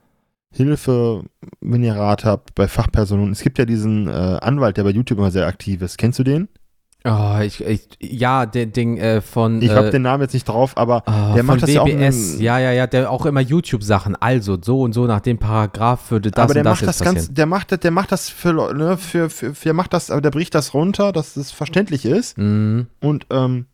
Hilfe, 0.52 1.24
wenn 1.62 1.84
ihr 1.84 1.96
Rat 1.96 2.26
habt, 2.26 2.56
bei 2.56 2.68
Fachpersonen. 2.68 3.32
Es 3.32 3.42
gibt 3.42 3.58
ja 3.58 3.66
diesen 3.66 4.08
äh, 4.08 4.12
Anwalt, 4.12 4.78
der 4.78 4.84
bei 4.84 4.90
YouTube 4.90 5.20
immer 5.20 5.32
sehr 5.32 5.48
aktiv 5.48 5.82
ist. 5.82 5.98
Kennst 5.98 6.20
du 6.20 6.24
den? 6.24 6.50
Oh, 7.04 7.40
ich, 7.42 7.66
ich, 7.66 7.88
ja, 8.00 8.46
der 8.46 8.68
Ding 8.68 8.98
äh, 8.98 9.22
von. 9.22 9.60
Ich 9.62 9.72
habe 9.72 9.88
äh, 9.88 9.92
den 9.92 10.04
Namen 10.04 10.22
jetzt 10.22 10.34
nicht 10.34 10.48
drauf, 10.48 10.78
aber 10.78 11.04
oh, 11.08 11.34
der 11.34 11.42
macht 11.42 11.64
das 11.64 11.74
BBS, 11.74 12.40
ja 12.40 12.54
auch. 12.54 12.60
Ja, 12.60 12.60
ja, 12.60 12.72
ja, 12.74 12.88
der 12.88 13.10
auch 13.10 13.26
immer 13.26 13.40
YouTube-Sachen. 13.40 14.16
Also 14.18 14.60
so 14.62 14.82
und 14.82 14.94
so 14.94 15.08
nach 15.08 15.22
dem 15.22 15.40
Paragraph 15.40 16.12
würde 16.12 16.30
das 16.30 16.44
aber 16.44 16.54
der 16.54 16.62
und 16.62 16.66
das 16.66 16.82
macht 16.82 16.88
das 16.88 17.00
ganz, 17.00 17.34
der 17.34 17.46
macht 17.48 17.72
das, 17.72 17.80
der 17.80 17.90
macht 17.90 18.12
das 18.12 18.30
für, 18.30 18.54
ne, 18.76 18.98
für, 18.98 19.32
für, 19.32 19.56
für, 19.56 19.64
der 19.64 19.74
macht 19.74 19.94
das, 19.94 20.12
aber 20.12 20.22
der 20.22 20.30
bricht 20.30 20.54
das 20.54 20.76
runter, 20.76 21.12
dass 21.12 21.38
es 21.38 21.50
verständlich 21.50 22.06
ist. 22.06 22.38
Mhm. 22.38 22.86
Und 23.00 23.26
ähm, 23.32 23.66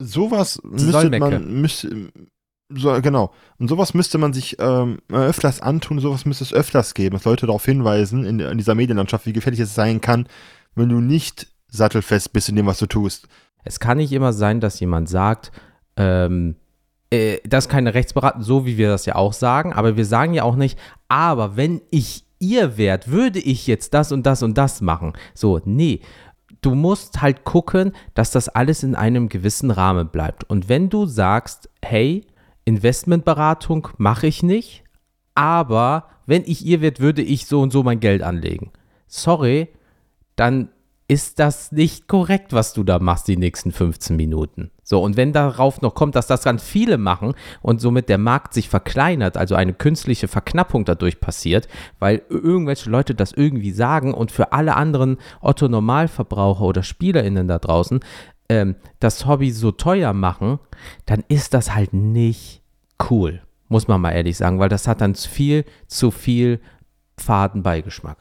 sowas 0.00 0.60
müsste 0.64 1.08
man, 1.20 1.60
müsste, 1.60 2.10
so, 2.68 3.00
genau. 3.00 3.32
Und 3.58 3.68
sowas 3.68 3.94
müsste 3.94 4.18
man 4.18 4.32
sich 4.32 4.56
ähm, 4.58 4.98
öfters 5.10 5.60
antun, 5.60 6.00
sowas 6.00 6.24
müsste 6.24 6.44
es 6.44 6.52
öfters 6.52 6.94
geben, 6.94 7.14
dass 7.14 7.24
Leute 7.24 7.46
darauf 7.46 7.64
hinweisen, 7.64 8.24
in, 8.24 8.40
in, 8.40 8.58
dieser 8.58 8.74
Medienlandschaft, 8.74 9.26
wie 9.26 9.32
gefährlich 9.32 9.60
es 9.60 9.74
sein 9.74 10.00
kann, 10.00 10.28
wenn 10.74 10.88
du 10.88 11.00
nicht 11.00 11.46
sattelfest 11.68 12.32
bist 12.32 12.48
in 12.48 12.56
dem, 12.56 12.66
was 12.66 12.78
du 12.78 12.86
tust. 12.86 13.28
Es 13.64 13.78
kann 13.78 13.98
nicht 13.98 14.12
immer 14.12 14.32
sein, 14.32 14.60
dass 14.60 14.80
jemand 14.80 15.08
sagt, 15.08 15.52
ähm, 15.96 16.56
äh, 17.10 17.38
das 17.44 17.66
ist 17.66 17.70
keine 17.70 17.94
Rechtsberatung, 17.94 18.42
so 18.42 18.66
wie 18.66 18.76
wir 18.76 18.88
das 18.88 19.06
ja 19.06 19.14
auch 19.14 19.32
sagen, 19.32 19.72
aber 19.72 19.96
wir 19.96 20.04
sagen 20.04 20.34
ja 20.34 20.42
auch 20.42 20.56
nicht, 20.56 20.78
aber 21.08 21.56
wenn 21.56 21.82
ich 21.90 22.24
ihr 22.38 22.76
wärt, 22.76 23.10
würde 23.10 23.38
ich 23.38 23.66
jetzt 23.66 23.94
das 23.94 24.12
und 24.12 24.26
das 24.26 24.42
und 24.42 24.58
das 24.58 24.80
machen. 24.80 25.12
So, 25.34 25.60
nee. 25.64 26.00
Du 26.62 26.74
musst 26.74 27.22
halt 27.22 27.44
gucken, 27.44 27.92
dass 28.14 28.30
das 28.30 28.48
alles 28.48 28.82
in 28.82 28.94
einem 28.94 29.28
gewissen 29.28 29.70
Rahmen 29.70 30.08
bleibt. 30.08 30.44
Und 30.44 30.68
wenn 30.68 30.88
du 30.88 31.06
sagst, 31.06 31.68
hey, 31.82 32.26
Investmentberatung 32.66 33.88
mache 33.96 34.26
ich 34.26 34.42
nicht, 34.42 34.84
aber 35.34 36.08
wenn 36.26 36.42
ich 36.44 36.66
ihr 36.66 36.80
wird, 36.80 37.00
würde 37.00 37.22
ich 37.22 37.46
so 37.46 37.62
und 37.62 37.72
so 37.72 37.82
mein 37.82 38.00
Geld 38.00 38.22
anlegen. 38.22 38.72
Sorry, 39.06 39.68
dann 40.34 40.68
ist 41.08 41.38
das 41.38 41.70
nicht 41.70 42.08
korrekt, 42.08 42.52
was 42.52 42.72
du 42.72 42.82
da 42.82 42.98
machst, 42.98 43.28
die 43.28 43.36
nächsten 43.36 43.70
15 43.70 44.16
Minuten. 44.16 44.72
So, 44.82 45.00
und 45.00 45.16
wenn 45.16 45.32
darauf 45.32 45.80
noch 45.80 45.94
kommt, 45.94 46.16
dass 46.16 46.26
das 46.26 46.42
ganz 46.42 46.64
viele 46.64 46.98
machen 46.98 47.34
und 47.62 47.80
somit 47.80 48.08
der 48.08 48.18
Markt 48.18 48.52
sich 48.52 48.68
verkleinert, 48.68 49.36
also 49.36 49.54
eine 49.54 49.72
künstliche 49.72 50.26
Verknappung 50.26 50.84
dadurch 50.84 51.20
passiert, 51.20 51.68
weil 52.00 52.22
irgendwelche 52.28 52.90
Leute 52.90 53.14
das 53.14 53.30
irgendwie 53.30 53.70
sagen 53.70 54.14
und 54.14 54.32
für 54.32 54.52
alle 54.52 54.74
anderen 54.74 55.18
Otto-Normalverbraucher 55.40 56.64
oder 56.64 56.82
SpielerInnen 56.82 57.46
da 57.46 57.60
draußen 57.60 58.00
ähm, 58.48 58.76
das 59.00 59.26
Hobby 59.26 59.50
so 59.50 59.72
teuer 59.72 60.12
machen, 60.12 60.58
dann 61.04 61.24
ist 61.28 61.54
das 61.54 61.74
halt 61.74 61.92
nicht 61.92 62.62
cool, 63.10 63.42
muss 63.68 63.88
man 63.88 64.00
mal 64.00 64.12
ehrlich 64.12 64.36
sagen, 64.36 64.58
weil 64.58 64.68
das 64.68 64.88
hat 64.88 65.00
dann 65.00 65.14
viel 65.14 65.64
zu 65.86 66.10
viel 66.10 66.60
Fadenbeigeschmack. 67.18 68.18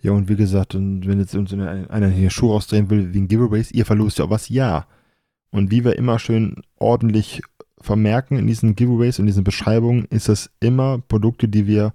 Ja, 0.00 0.12
und 0.12 0.28
wie 0.28 0.36
gesagt, 0.36 0.74
und 0.74 1.06
wenn 1.06 1.20
jetzt 1.20 1.34
uns 1.34 1.52
einer 1.52 2.08
hier 2.08 2.30
Schuh 2.30 2.52
ausdrehen 2.52 2.90
will 2.90 3.14
wegen 3.14 3.28
Giveaways, 3.28 3.70
ihr 3.70 3.86
verlost 3.86 4.18
ja 4.18 4.24
auch 4.24 4.30
was, 4.30 4.48
ja. 4.48 4.86
Und 5.50 5.70
wie 5.70 5.84
wir 5.84 5.96
immer 5.96 6.18
schön 6.18 6.62
ordentlich 6.78 7.42
vermerken 7.80 8.36
in 8.36 8.46
diesen 8.46 8.74
Giveaways, 8.74 9.20
in 9.20 9.26
diesen 9.26 9.44
Beschreibungen, 9.44 10.06
ist 10.06 10.28
es 10.28 10.50
immer 10.60 10.98
Produkte, 10.98 11.48
die 11.48 11.66
wir 11.66 11.92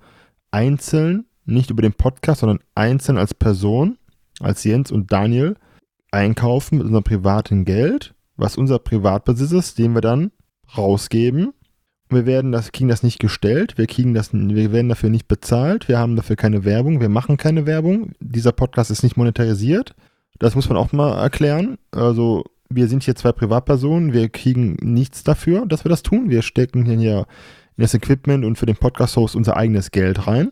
einzeln, 0.51 1.25
nicht 1.45 1.69
über 1.69 1.81
den 1.81 1.93
Podcast, 1.93 2.41
sondern 2.41 2.59
einzeln 2.75 3.17
als 3.17 3.33
Person, 3.33 3.97
als 4.39 4.63
Jens 4.63 4.91
und 4.91 5.11
Daniel, 5.11 5.55
einkaufen 6.17 6.77
mit 6.77 6.87
unserem 6.87 7.03
privaten 7.03 7.65
Geld, 7.65 8.13
was 8.35 8.57
unser 8.57 8.79
Privatbesitz 8.79 9.51
ist, 9.51 9.77
den 9.77 9.93
wir 9.93 10.01
dann 10.01 10.31
rausgeben 10.75 11.53
wir 12.09 12.25
werden 12.25 12.51
das, 12.51 12.71
kriegen 12.71 12.87
das 12.87 13.03
nicht 13.03 13.19
gestellt, 13.19 13.77
wir 13.77 13.87
kriegen 13.87 14.13
das, 14.13 14.33
wir 14.33 14.71
werden 14.71 14.89
dafür 14.89 15.09
nicht 15.09 15.27
bezahlt, 15.27 15.87
wir 15.87 15.99
haben 15.99 16.15
dafür 16.15 16.35
keine 16.35 16.63
Werbung, 16.63 17.01
wir 17.01 17.09
machen 17.09 17.37
keine 17.37 17.65
Werbung. 17.65 18.11
Dieser 18.19 18.53
Podcast 18.53 18.91
ist 18.91 19.03
nicht 19.03 19.17
monetarisiert. 19.17 19.93
Das 20.39 20.55
muss 20.55 20.69
man 20.69 20.77
auch 20.77 20.91
mal 20.93 21.17
erklären. 21.21 21.77
Also, 21.91 22.45
wir 22.69 22.87
sind 22.87 23.03
hier 23.03 23.15
zwei 23.15 23.31
Privatpersonen, 23.31 24.13
wir 24.13 24.29
kriegen 24.29 24.77
nichts 24.81 25.23
dafür, 25.23 25.65
dass 25.65 25.83
wir 25.83 25.89
das 25.89 26.03
tun. 26.03 26.29
Wir 26.29 26.41
stecken 26.43 26.85
hier 26.85 27.25
in 27.75 27.81
das 27.81 27.93
Equipment 27.93 28.45
und 28.45 28.57
für 28.57 28.65
den 28.65 28.75
Podcast-Host 28.75 29.35
unser 29.35 29.57
eigenes 29.57 29.91
Geld 29.91 30.27
rein. 30.27 30.51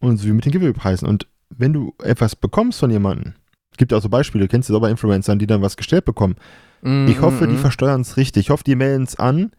Und 0.00 0.16
so 0.16 0.26
wie 0.26 0.32
mit 0.32 0.44
den 0.44 0.52
Gewinnpreisen. 0.52 1.08
Und 1.08 1.26
wenn 1.50 1.72
du 1.72 1.94
etwas 2.02 2.36
bekommst 2.36 2.78
von 2.78 2.90
jemandem, 2.90 3.34
gibt 3.78 3.92
ja 3.92 3.98
auch 3.98 4.02
so 4.02 4.08
Beispiele, 4.08 4.44
du 4.44 4.48
kennst 4.48 4.70
auch 4.70 4.80
bei 4.80 4.90
Influencern, 4.90 5.38
die 5.38 5.46
dann 5.46 5.62
was 5.62 5.76
gestellt 5.76 6.04
bekommen. 6.04 6.36
Mm. 6.82 7.08
Ich 7.08 7.20
hoffe, 7.20 7.46
die 7.46 7.54
mhm. 7.54 7.58
versteuern 7.58 8.02
es 8.02 8.16
richtig. 8.16 8.46
Ich 8.46 8.50
hoffe, 8.50 8.64
die 8.64 8.76
melden 8.76 9.04
es 9.04 9.16
an 9.16 9.52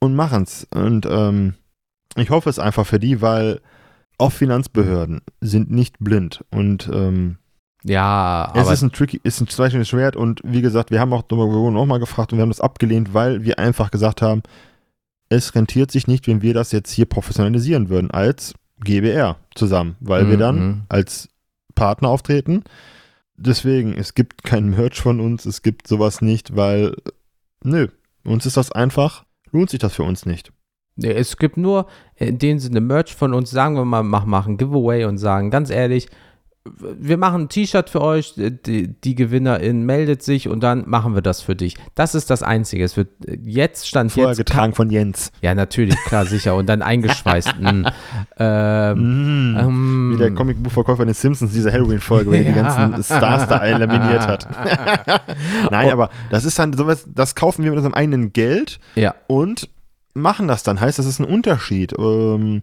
und 0.00 0.14
machen 0.14 0.42
es. 0.42 0.66
Und 0.74 1.06
ähm, 1.10 1.54
ich 2.16 2.30
hoffe 2.30 2.50
es 2.50 2.58
einfach 2.58 2.86
für 2.86 2.98
die, 2.98 3.22
weil 3.22 3.60
auch 4.18 4.32
Finanzbehörden 4.32 5.20
sind 5.40 5.70
nicht 5.70 5.98
blind. 6.00 6.44
Und 6.50 6.90
ähm, 6.92 7.38
ja, 7.84 8.52
es 8.56 8.70
ist 8.70 8.82
ein 8.82 8.92
tricky, 8.92 9.20
ist 9.22 9.40
ein 9.40 9.48
zweischneidiges 9.48 9.88
Schwert. 9.88 10.16
Und 10.16 10.40
wie 10.44 10.60
gesagt, 10.60 10.90
wir 10.90 11.00
haben 11.00 11.12
auch 11.12 11.22
darüber 11.22 11.86
mal 11.86 12.00
gefragt 12.00 12.32
und 12.32 12.38
wir 12.38 12.42
haben 12.42 12.50
das 12.50 12.60
abgelehnt, 12.60 13.14
weil 13.14 13.44
wir 13.44 13.58
einfach 13.58 13.90
gesagt 13.90 14.20
haben, 14.20 14.42
es 15.28 15.54
rentiert 15.54 15.90
sich 15.90 16.06
nicht, 16.06 16.26
wenn 16.26 16.42
wir 16.42 16.54
das 16.54 16.72
jetzt 16.72 16.90
hier 16.90 17.06
professionalisieren 17.06 17.88
würden 17.88 18.10
als 18.10 18.54
GBR 18.80 19.36
zusammen, 19.54 19.96
weil 20.00 20.24
mhm. 20.24 20.30
wir 20.30 20.36
dann 20.38 20.58
mhm. 20.58 20.82
als 20.88 21.28
Partner 21.74 22.08
auftreten. 22.08 22.64
Deswegen, 23.40 23.94
es 23.94 24.14
gibt 24.14 24.42
kein 24.42 24.70
Merch 24.70 25.00
von 25.00 25.20
uns, 25.20 25.46
es 25.46 25.62
gibt 25.62 25.86
sowas 25.86 26.20
nicht, 26.20 26.56
weil, 26.56 26.94
nö, 27.62 27.88
uns 28.24 28.46
ist 28.46 28.56
das 28.56 28.72
einfach 28.72 29.24
lohnt 29.52 29.70
sich 29.70 29.80
das 29.80 29.94
für 29.94 30.02
uns 30.02 30.26
nicht. 30.26 30.52
Es 31.00 31.36
gibt 31.36 31.56
nur 31.56 31.86
in 32.16 32.38
dem 32.38 32.58
Sinne 32.58 32.80
Merch 32.80 33.14
von 33.14 33.32
uns, 33.32 33.50
sagen 33.50 33.76
wir 33.76 33.84
mal, 33.84 34.02
machen 34.02 34.56
Giveaway 34.56 35.04
und 35.04 35.18
sagen 35.18 35.50
ganz 35.50 35.70
ehrlich, 35.70 36.08
wir 36.78 37.16
machen 37.16 37.42
ein 37.42 37.48
T-Shirt 37.48 37.90
für 37.90 38.00
euch, 38.00 38.34
die, 38.36 38.88
die, 38.88 39.14
Gewinnerin 39.14 39.84
meldet 39.84 40.22
sich 40.22 40.48
und 40.48 40.60
dann 40.60 40.88
machen 40.88 41.14
wir 41.14 41.22
das 41.22 41.40
für 41.40 41.56
dich. 41.56 41.76
Das 41.94 42.14
ist 42.14 42.30
das 42.30 42.42
Einzige. 42.42 42.84
Es 42.84 42.96
wird 42.96 43.08
jetzt 43.44 43.88
stand 43.88 44.12
Vorher 44.12 44.30
jetzt 44.30 44.38
getragen 44.38 44.74
von 44.74 44.90
Jens. 44.90 45.32
Ja, 45.42 45.54
natürlich, 45.54 45.96
klar, 46.06 46.26
sicher. 46.26 46.54
Und 46.54 46.66
dann 46.68 46.82
eingeschweißt. 46.82 47.54
mm. 47.60 47.86
Ähm, 48.38 49.52
mm. 49.52 49.56
Ähm, 49.58 50.10
Wie 50.14 50.18
der 50.18 50.30
Comicbuchverkäufer 50.32 51.02
in 51.02 51.08
den 51.08 51.14
Simpsons, 51.14 51.52
diese 51.52 51.72
Halloween-Folge, 51.72 52.30
wenn 52.30 52.44
er 52.44 52.52
ja. 52.52 52.52
die 52.52 52.92
ganzen 52.92 53.04
Stars 53.04 53.48
da 53.48 53.58
einlaminiert 53.58 54.26
hat. 54.26 54.48
Nein, 55.70 55.88
oh. 55.88 55.92
aber 55.92 56.10
das 56.30 56.44
ist 56.44 56.58
dann 56.58 56.72
sowas, 56.72 57.06
das 57.12 57.34
kaufen 57.34 57.64
wir 57.64 57.70
mit 57.70 57.78
unserem 57.78 57.94
eigenen 57.94 58.32
Geld 58.32 58.78
ja. 58.94 59.14
und 59.26 59.68
machen 60.14 60.48
das 60.48 60.62
dann. 60.62 60.80
Heißt, 60.80 60.98
das 60.98 61.06
ist 61.06 61.18
ein 61.18 61.24
Unterschied. 61.24 61.94
Ähm, 61.98 62.62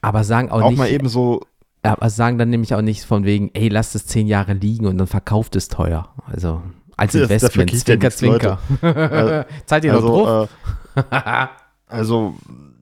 aber 0.00 0.24
sagen 0.24 0.50
auch, 0.50 0.62
auch 0.62 0.70
nicht. 0.70 0.78
mal 0.78 0.90
eben 0.90 1.08
so 1.08 1.42
aber 1.82 2.10
sagen 2.10 2.38
dann 2.38 2.50
nämlich 2.50 2.74
auch 2.74 2.82
nicht 2.82 3.04
von 3.04 3.24
wegen, 3.24 3.50
ey, 3.54 3.68
lasst 3.68 3.94
es 3.94 4.06
zehn 4.06 4.26
Jahre 4.26 4.52
liegen 4.52 4.86
und 4.86 4.98
dann 4.98 5.06
verkauft 5.06 5.56
es 5.56 5.68
teuer. 5.68 6.12
Also 6.26 6.62
als 6.96 7.12
das, 7.12 7.22
Investment, 7.22 7.70
Zwinker, 7.70 8.10
Zwinker. 8.10 8.58
also, 8.82 9.44
Zahlt 9.66 9.84
ihr 9.84 9.94
also, 9.94 10.08
noch 10.08 10.24
drauf? 10.24 10.50
Äh, 11.12 11.46
also, 11.86 12.34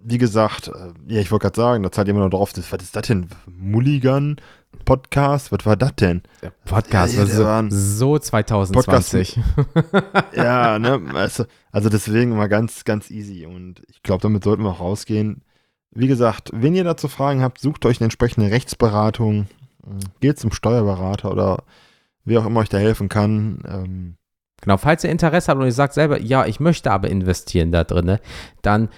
wie 0.02 0.18
gesagt, 0.18 0.68
äh, 0.68 1.14
ja, 1.14 1.20
ich 1.20 1.30
wollte 1.30 1.44
gerade 1.44 1.56
sagen, 1.56 1.82
da 1.82 1.92
zahlt 1.92 2.08
ihr 2.08 2.14
immer 2.14 2.24
noch 2.24 2.30
drauf. 2.30 2.52
was 2.56 2.82
ist 2.82 2.96
das 2.96 3.06
denn? 3.06 3.28
Mulligan? 3.46 4.36
Podcast? 4.84 5.52
Was 5.52 5.66
war 5.66 5.76
das 5.76 5.96
denn? 5.96 6.22
Der 6.42 6.52
Podcast, 6.64 7.14
ja, 7.14 7.24
ja, 7.24 7.64
so, 7.68 7.76
so 7.76 8.18
2020. 8.18 9.38
Podcast, 9.54 9.96
ja, 10.34 10.78
ne, 10.78 11.00
also, 11.14 11.44
also 11.72 11.88
deswegen 11.88 12.36
mal 12.36 12.48
ganz, 12.48 12.84
ganz 12.84 13.10
easy. 13.10 13.46
Und 13.46 13.82
ich 13.88 14.02
glaube, 14.02 14.22
damit 14.22 14.44
sollten 14.44 14.62
wir 14.62 14.70
auch 14.70 14.80
rausgehen. 14.80 15.42
Wie 15.96 16.08
gesagt, 16.08 16.50
wenn 16.52 16.74
ihr 16.74 16.84
dazu 16.84 17.08
Fragen 17.08 17.40
habt, 17.40 17.58
sucht 17.58 17.86
euch 17.86 18.00
eine 18.00 18.06
entsprechende 18.06 18.50
Rechtsberatung, 18.50 19.46
geht 20.20 20.38
zum 20.38 20.52
Steuerberater 20.52 21.30
oder 21.32 21.64
wer 22.24 22.40
auch 22.40 22.46
immer 22.46 22.60
euch 22.60 22.68
da 22.68 22.76
helfen 22.76 23.08
kann. 23.08 23.62
Ähm 23.66 24.16
genau, 24.60 24.76
falls 24.76 25.04
ihr 25.04 25.10
Interesse 25.10 25.48
habt 25.48 25.58
und 25.58 25.66
ihr 25.66 25.72
sagt 25.72 25.94
selber, 25.94 26.20
ja, 26.20 26.44
ich 26.44 26.60
möchte 26.60 26.90
aber 26.90 27.08
investieren 27.08 27.72
da 27.72 27.82
drin, 27.82 28.18
dann 28.60 28.90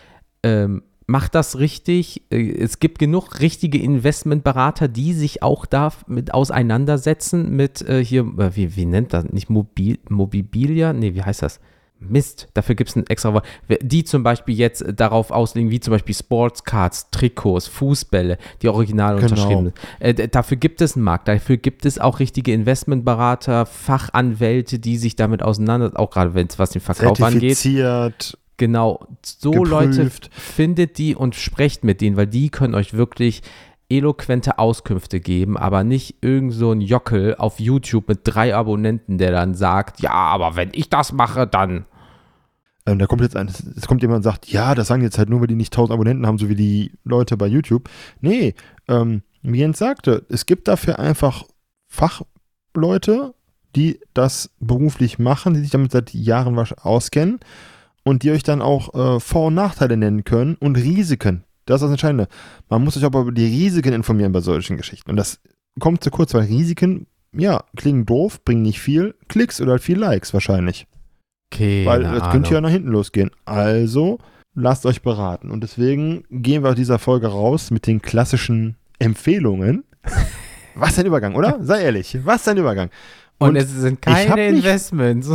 ähm, 0.42 0.82
macht 1.06 1.36
das 1.36 1.60
richtig. 1.60 2.24
Äh, 2.32 2.50
es 2.58 2.80
gibt 2.80 2.98
genug 2.98 3.38
richtige 3.38 3.78
Investmentberater, 3.78 4.88
die 4.88 5.12
sich 5.12 5.40
auch 5.40 5.66
da 5.66 5.92
mit 6.08 6.34
auseinandersetzen 6.34 7.54
mit 7.54 7.80
äh, 7.82 8.04
hier, 8.04 8.22
äh, 8.38 8.56
wie, 8.56 8.74
wie 8.74 8.86
nennt 8.86 9.12
das, 9.12 9.24
nicht 9.26 9.50
Mobil, 9.50 9.98
Mobilia? 10.08 10.92
Nee, 10.92 11.14
wie 11.14 11.22
heißt 11.22 11.42
das? 11.42 11.60
Mist, 12.00 12.48
dafür 12.54 12.74
gibt 12.74 12.90
es 12.90 12.96
ein 12.96 13.06
extra 13.08 13.32
Wort. 13.34 13.44
Die 13.82 14.04
zum 14.04 14.22
Beispiel 14.22 14.56
jetzt 14.56 14.84
darauf 14.96 15.30
auslegen, 15.30 15.70
wie 15.70 15.80
zum 15.80 15.92
Beispiel 15.92 16.14
Sportscards, 16.14 17.10
Trikots, 17.10 17.66
Fußbälle, 17.66 18.38
die 18.62 18.68
original 18.68 19.16
genau. 19.16 19.28
unterschrieben 19.28 19.72
sind. 19.98 20.18
Äh, 20.18 20.28
dafür 20.28 20.56
gibt 20.56 20.80
es 20.80 20.94
einen 20.94 21.04
Markt, 21.04 21.28
dafür 21.28 21.56
gibt 21.56 21.84
es 21.84 21.98
auch 21.98 22.20
richtige 22.20 22.52
Investmentberater, 22.52 23.66
Fachanwälte, 23.66 24.78
die 24.78 24.96
sich 24.96 25.16
damit 25.16 25.42
auseinandersetzen, 25.42 25.96
auch 25.96 26.10
gerade 26.10 26.34
wenn 26.34 26.46
es 26.46 26.58
was 26.58 26.70
den 26.70 26.82
Verkauf 26.82 27.20
angeht. 27.20 27.56
Genau, 28.58 29.06
so 29.24 29.52
geprüft. 29.52 29.70
Leute 29.70 30.10
findet 30.30 30.98
die 30.98 31.14
und 31.14 31.36
sprecht 31.36 31.84
mit 31.84 32.00
denen, 32.00 32.16
weil 32.16 32.26
die 32.26 32.50
können 32.50 32.74
euch 32.74 32.92
wirklich 32.92 33.42
eloquente 33.88 34.58
Auskünfte 34.58 35.20
geben, 35.20 35.56
aber 35.56 35.82
nicht 35.82 36.16
irgend 36.20 36.52
so 36.52 36.72
ein 36.72 36.80
Jockel 36.80 37.34
auf 37.36 37.58
YouTube 37.58 38.08
mit 38.08 38.20
drei 38.24 38.54
Abonnenten, 38.54 39.18
der 39.18 39.32
dann 39.32 39.54
sagt, 39.54 40.00
ja, 40.00 40.12
aber 40.12 40.56
wenn 40.56 40.70
ich 40.72 40.90
das 40.90 41.12
mache, 41.12 41.46
dann. 41.46 41.86
Ähm, 42.86 42.98
da 42.98 43.06
kommt 43.06 43.22
jetzt 43.22 43.36
ein, 43.36 43.48
es 43.48 43.86
kommt 43.86 44.02
jemand 44.02 44.18
und 44.18 44.22
sagt, 44.22 44.46
ja, 44.48 44.74
das 44.74 44.88
sagen 44.88 45.02
jetzt 45.02 45.18
halt 45.18 45.30
nur, 45.30 45.40
weil 45.40 45.46
die 45.46 45.54
nicht 45.54 45.72
1000 45.72 45.94
Abonnenten 45.94 46.26
haben, 46.26 46.38
so 46.38 46.48
wie 46.48 46.54
die 46.54 46.92
Leute 47.04 47.36
bei 47.36 47.46
YouTube. 47.46 47.88
Nee, 48.20 48.54
ähm, 48.88 49.22
wie 49.42 49.58
Jens 49.58 49.78
sagte, 49.78 50.26
es 50.28 50.46
gibt 50.46 50.68
dafür 50.68 50.98
einfach 50.98 51.44
Fachleute, 51.86 53.34
die 53.74 54.00
das 54.12 54.50
beruflich 54.60 55.18
machen, 55.18 55.54
die 55.54 55.60
sich 55.60 55.70
damit 55.70 55.92
seit 55.92 56.12
Jahren 56.12 56.58
auskennen 56.58 57.40
und 58.04 58.22
die 58.22 58.30
euch 58.30 58.42
dann 58.42 58.62
auch 58.62 58.94
äh, 58.94 59.20
Vor- 59.20 59.46
und 59.46 59.54
Nachteile 59.54 59.96
nennen 59.96 60.24
können 60.24 60.56
und 60.56 60.76
Risiken. 60.76 61.44
Das 61.68 61.82
ist 61.82 61.82
das 61.82 61.90
Entscheidende. 61.90 62.28
Man 62.70 62.82
muss 62.82 62.94
sich 62.94 63.04
aber 63.04 63.20
über 63.20 63.32
die 63.32 63.44
Risiken 63.44 63.92
informieren 63.92 64.32
bei 64.32 64.40
solchen 64.40 64.78
Geschichten. 64.78 65.10
Und 65.10 65.16
das 65.16 65.38
kommt 65.78 66.02
zu 66.02 66.10
kurz, 66.10 66.32
weil 66.32 66.44
Risiken, 66.44 67.06
ja, 67.32 67.62
klingen 67.76 68.06
doof, 68.06 68.42
bringen 68.42 68.62
nicht 68.62 68.80
viel 68.80 69.14
Klicks 69.28 69.60
oder 69.60 69.78
viel 69.78 69.98
Likes 69.98 70.32
wahrscheinlich. 70.32 70.86
Okay. 71.52 71.84
Weil 71.84 72.06
es 72.06 72.30
könnte 72.30 72.54
ja 72.54 72.62
nach 72.62 72.70
hinten 72.70 72.88
losgehen. 72.88 73.30
Also 73.44 74.18
lasst 74.54 74.86
euch 74.86 75.02
beraten. 75.02 75.50
Und 75.50 75.62
deswegen 75.62 76.24
gehen 76.30 76.62
wir 76.62 76.70
aus 76.70 76.76
dieser 76.76 76.98
Folge 76.98 77.26
raus 77.26 77.70
mit 77.70 77.86
den 77.86 78.00
klassischen 78.00 78.76
Empfehlungen. 78.98 79.84
was 80.74 80.98
ein 80.98 81.04
Übergang, 81.04 81.34
oder? 81.34 81.58
Sei 81.60 81.82
ehrlich, 81.82 82.16
was 82.24 82.48
ein 82.48 82.56
Übergang. 82.56 82.88
Und, 83.36 83.50
Und 83.50 83.56
es 83.56 83.70
sind 83.70 84.00
keine 84.00 84.48
Investments. 84.48 85.28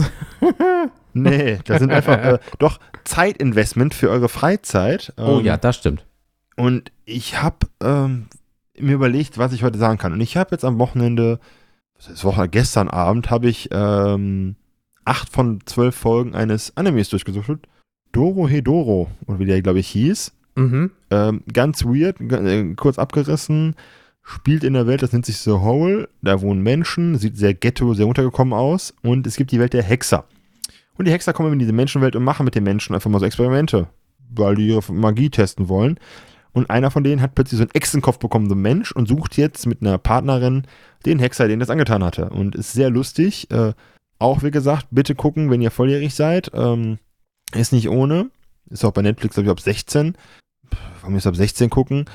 nee, 1.14 1.60
das 1.66 1.78
sind 1.78 1.92
einfach 1.94 2.18
äh, 2.18 2.40
doch 2.58 2.80
Zeitinvestment 3.04 3.94
für 3.94 4.10
eure 4.10 4.30
Freizeit. 4.30 5.14
oh 5.18 5.40
ja, 5.40 5.54
ähm, 5.54 5.60
das 5.62 5.76
stimmt. 5.76 6.06
Und 6.56 6.92
ich 7.06 7.42
habe 7.42 7.68
ähm, 7.82 8.28
mir 8.78 8.96
überlegt, 8.96 9.38
was 9.38 9.54
ich 9.54 9.64
heute 9.64 9.80
sagen 9.80 9.98
kann. 9.98 10.14
Und 10.14 10.22
ich 10.22 10.38
habe 10.38 10.52
jetzt 10.52 10.66
am 10.66 10.80
Wochenende, 10.80 11.40
was 11.96 12.08
ist 12.08 12.24
Woche, 12.24 12.48
gestern 12.50 12.90
Abend, 12.90 13.30
habe 13.30 13.50
ich 13.50 13.70
ähm, 13.72 14.56
acht 15.06 15.30
von 15.30 15.62
zwölf 15.66 15.96
Folgen 15.96 16.36
eines 16.36 16.76
Animes 16.78 17.10
durchgesucht. 17.10 17.68
Doro 18.12 18.48
Hedoro, 18.48 19.10
oder 19.26 19.40
wie 19.40 19.46
der, 19.46 19.62
glaube 19.62 19.80
ich, 19.80 19.88
hieß. 19.88 20.32
Mhm. 20.56 20.92
Ähm, 21.10 21.42
ganz 21.52 21.84
weird, 21.84 22.22
äh, 22.22 22.74
kurz 22.76 23.00
abgerissen. 23.00 23.76
spielt 24.22 24.64
in 24.64 24.74
der 24.74 24.88
Welt, 24.88 25.02
das 25.02 25.12
nennt 25.12 25.26
sich 25.26 25.40
The 25.40 25.52
Hole. 25.52 26.08
Da 26.22 26.42
wohnen 26.42 26.62
Menschen, 26.62 27.18
sieht 27.18 27.38
sehr 27.38 27.54
ghetto, 27.54 27.94
sehr 27.94 28.08
untergekommen 28.08 28.54
aus. 28.54 28.94
Und 29.02 29.28
es 29.28 29.36
gibt 29.36 29.52
die 29.52 29.60
Welt 29.60 29.74
der 29.74 29.84
Hexer. 29.84 30.26
Und 30.96 31.08
die 31.08 31.12
Hexer 31.12 31.34
kommen 31.34 31.52
in 31.54 31.60
diese 31.60 31.74
Menschenwelt 31.74 32.16
und 32.16 32.24
machen 32.24 32.46
mit 32.46 32.56
den 32.56 32.64
Menschen 32.64 32.94
einfach 32.94 33.10
mal 33.10 33.20
so 33.20 33.26
Experimente, 33.26 33.88
weil 34.34 34.56
die 34.56 34.68
ihre 34.68 34.94
Magie 34.94 35.30
testen 35.30 35.68
wollen. 35.68 36.00
Und 36.54 36.70
einer 36.70 36.92
von 36.92 37.04
denen 37.04 37.22
hat 37.22 37.36
plötzlich 37.36 37.58
so 37.58 37.64
einen 37.64 37.74
Echsenkopf 37.74 38.20
bekommen, 38.20 38.48
so 38.48 38.56
ein 38.56 38.62
Mensch, 38.62 38.92
und 38.92 39.08
sucht 39.08 39.38
jetzt 39.38 39.66
mit 39.66 39.82
einer 39.82 39.98
Partnerin 39.98 40.64
den 41.06 41.20
Hexer, 41.20 41.48
den 41.48 41.60
das 41.60 41.72
angetan 41.72 42.04
hatte. 42.04 42.30
Und 42.30 42.56
ist 42.56 42.74
sehr 42.74 42.90
lustig. 42.90 43.50
Äh, 43.52 43.74
auch 44.20 44.44
wie 44.44 44.52
gesagt, 44.52 44.88
bitte 44.92 45.16
gucken, 45.16 45.50
wenn 45.50 45.62
ihr 45.62 45.72
volljährig 45.72 46.14
seid. 46.14 46.52
Ähm, 46.54 47.00
ist 47.54 47.74
nicht 47.74 47.90
ohne. 47.90 48.30
Ist 48.70 48.86
auch 48.86 48.94
bei 48.94 49.02
Netflix, 49.02 49.36
glaube 49.36 49.48
ich, 49.48 49.52
ab 49.52 49.60
16. 49.60 50.16
Warum 51.02 51.16
ist 51.16 51.28
ab 51.28 51.36
16 51.36 51.70
gucken? 51.70 52.06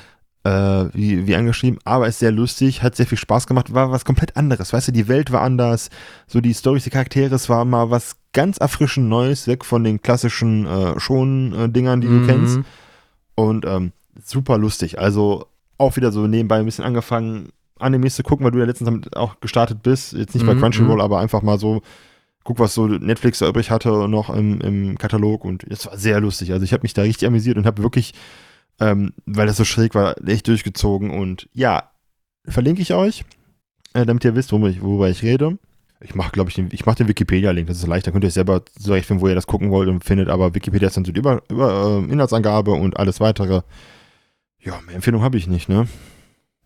Äh, 0.43 0.85
wie, 0.93 1.27
wie 1.27 1.35
angeschrieben, 1.35 1.79
aber 1.83 2.07
ist 2.07 2.19
sehr 2.19 2.31
lustig, 2.31 2.81
hat 2.81 2.95
sehr 2.95 3.05
viel 3.05 3.17
Spaß 3.17 3.45
gemacht, 3.45 3.73
war 3.73 3.91
was 3.91 4.05
komplett 4.05 4.37
anderes. 4.37 4.71
Weißt 4.71 4.87
du, 4.87 4.93
die 4.93 5.09
Welt 5.09 5.33
war 5.33 5.41
anders, 5.41 5.89
so 6.27 6.39
die 6.39 6.53
Storys, 6.53 6.85
die 6.85 6.89
Charaktere, 6.89 7.35
es 7.35 7.49
war 7.49 7.65
mal 7.65 7.91
was 7.91 8.15
ganz 8.31 8.57
erfrischend 8.57 9.09
Neues, 9.09 9.47
weg 9.47 9.65
von 9.65 9.83
den 9.83 10.01
klassischen 10.01 10.65
äh, 10.65 10.97
Schon-Dingern, 10.97 11.99
die 11.99 12.07
mhm. 12.07 12.21
du 12.21 12.27
kennst. 12.27 12.59
Und 13.35 13.65
ähm, 13.65 13.91
super 14.23 14.57
lustig. 14.57 14.99
Also 14.99 15.45
auch 15.77 15.95
wieder 15.95 16.11
so 16.11 16.27
nebenbei 16.27 16.59
ein 16.59 16.65
bisschen 16.65 16.85
angefangen, 16.85 17.49
Animes 17.79 18.15
zu 18.15 18.23
gucken, 18.23 18.43
weil 18.43 18.51
du 18.51 18.59
ja 18.59 18.65
letztens 18.65 18.87
damit 18.87 19.15
auch 19.15 19.39
gestartet 19.39 19.81
bist. 19.83 20.13
Jetzt 20.13 20.33
nicht 20.33 20.43
mhm. 20.43 20.47
bei 20.47 20.55
Crunchyroll, 20.55 20.95
mhm. 20.95 21.01
aber 21.01 21.19
einfach 21.19 21.41
mal 21.41 21.57
so, 21.57 21.81
guck, 22.43 22.59
was 22.59 22.73
so 22.73 22.87
Netflix 22.87 23.39
da 23.39 23.47
übrig 23.47 23.71
hatte 23.71 24.07
noch 24.07 24.29
im, 24.29 24.59
im 24.61 24.97
Katalog. 24.97 25.45
Und 25.45 25.63
es 25.63 25.85
war 25.85 25.97
sehr 25.97 26.19
lustig. 26.19 26.51
Also 26.51 26.63
ich 26.63 26.73
habe 26.73 26.83
mich 26.83 26.93
da 26.93 27.03
richtig 27.03 27.27
amüsiert 27.27 27.57
und 27.57 27.65
habe 27.65 27.83
wirklich 27.83 28.13
ähm, 28.79 29.13
weil 29.25 29.47
das 29.47 29.57
so 29.57 29.65
schräg 29.65 29.95
war, 29.95 30.15
echt 30.25 30.47
durchgezogen. 30.47 31.11
Und 31.11 31.49
ja, 31.53 31.91
verlinke 32.45 32.81
ich 32.81 32.93
euch, 32.93 33.23
äh, 33.93 34.05
damit 34.05 34.23
ihr 34.23 34.35
wisst, 34.35 34.51
worüber 34.51 34.69
ich, 34.69 34.81
worüber 34.81 35.09
ich 35.09 35.23
rede. 35.23 35.57
Ich 36.01 36.15
mache, 36.15 36.31
glaube 36.31 36.49
ich, 36.49 36.55
den, 36.55 36.69
ich 36.71 36.85
mache 36.85 36.95
den 36.95 37.09
Wikipedia-Link, 37.09 37.67
das 37.67 37.79
ist 37.79 37.87
leicht, 37.87 38.07
da 38.07 38.11
könnt 38.11 38.23
ihr 38.23 38.31
selber 38.31 38.63
zurechtfinden, 38.65 39.21
wo 39.21 39.27
ihr 39.27 39.35
das 39.35 39.47
gucken 39.47 39.69
wollt 39.69 39.89
und 39.89 40.05
findet, 40.05 40.29
aber 40.29 40.55
Wikipedia 40.55 40.87
ist 40.87 40.95
dann 40.95 41.03
so 41.03 41.11
die 41.11 41.19
über, 41.19 41.41
über 41.49 42.01
äh, 42.07 42.11
Inhaltsangabe 42.11 42.71
und 42.71 42.97
alles 42.97 43.19
weitere. 43.19 43.63
Ja, 44.61 44.79
mehr 44.85 44.95
Empfehlung 44.95 45.21
habe 45.21 45.37
ich 45.37 45.47
nicht, 45.47 45.69
ne? 45.69 45.87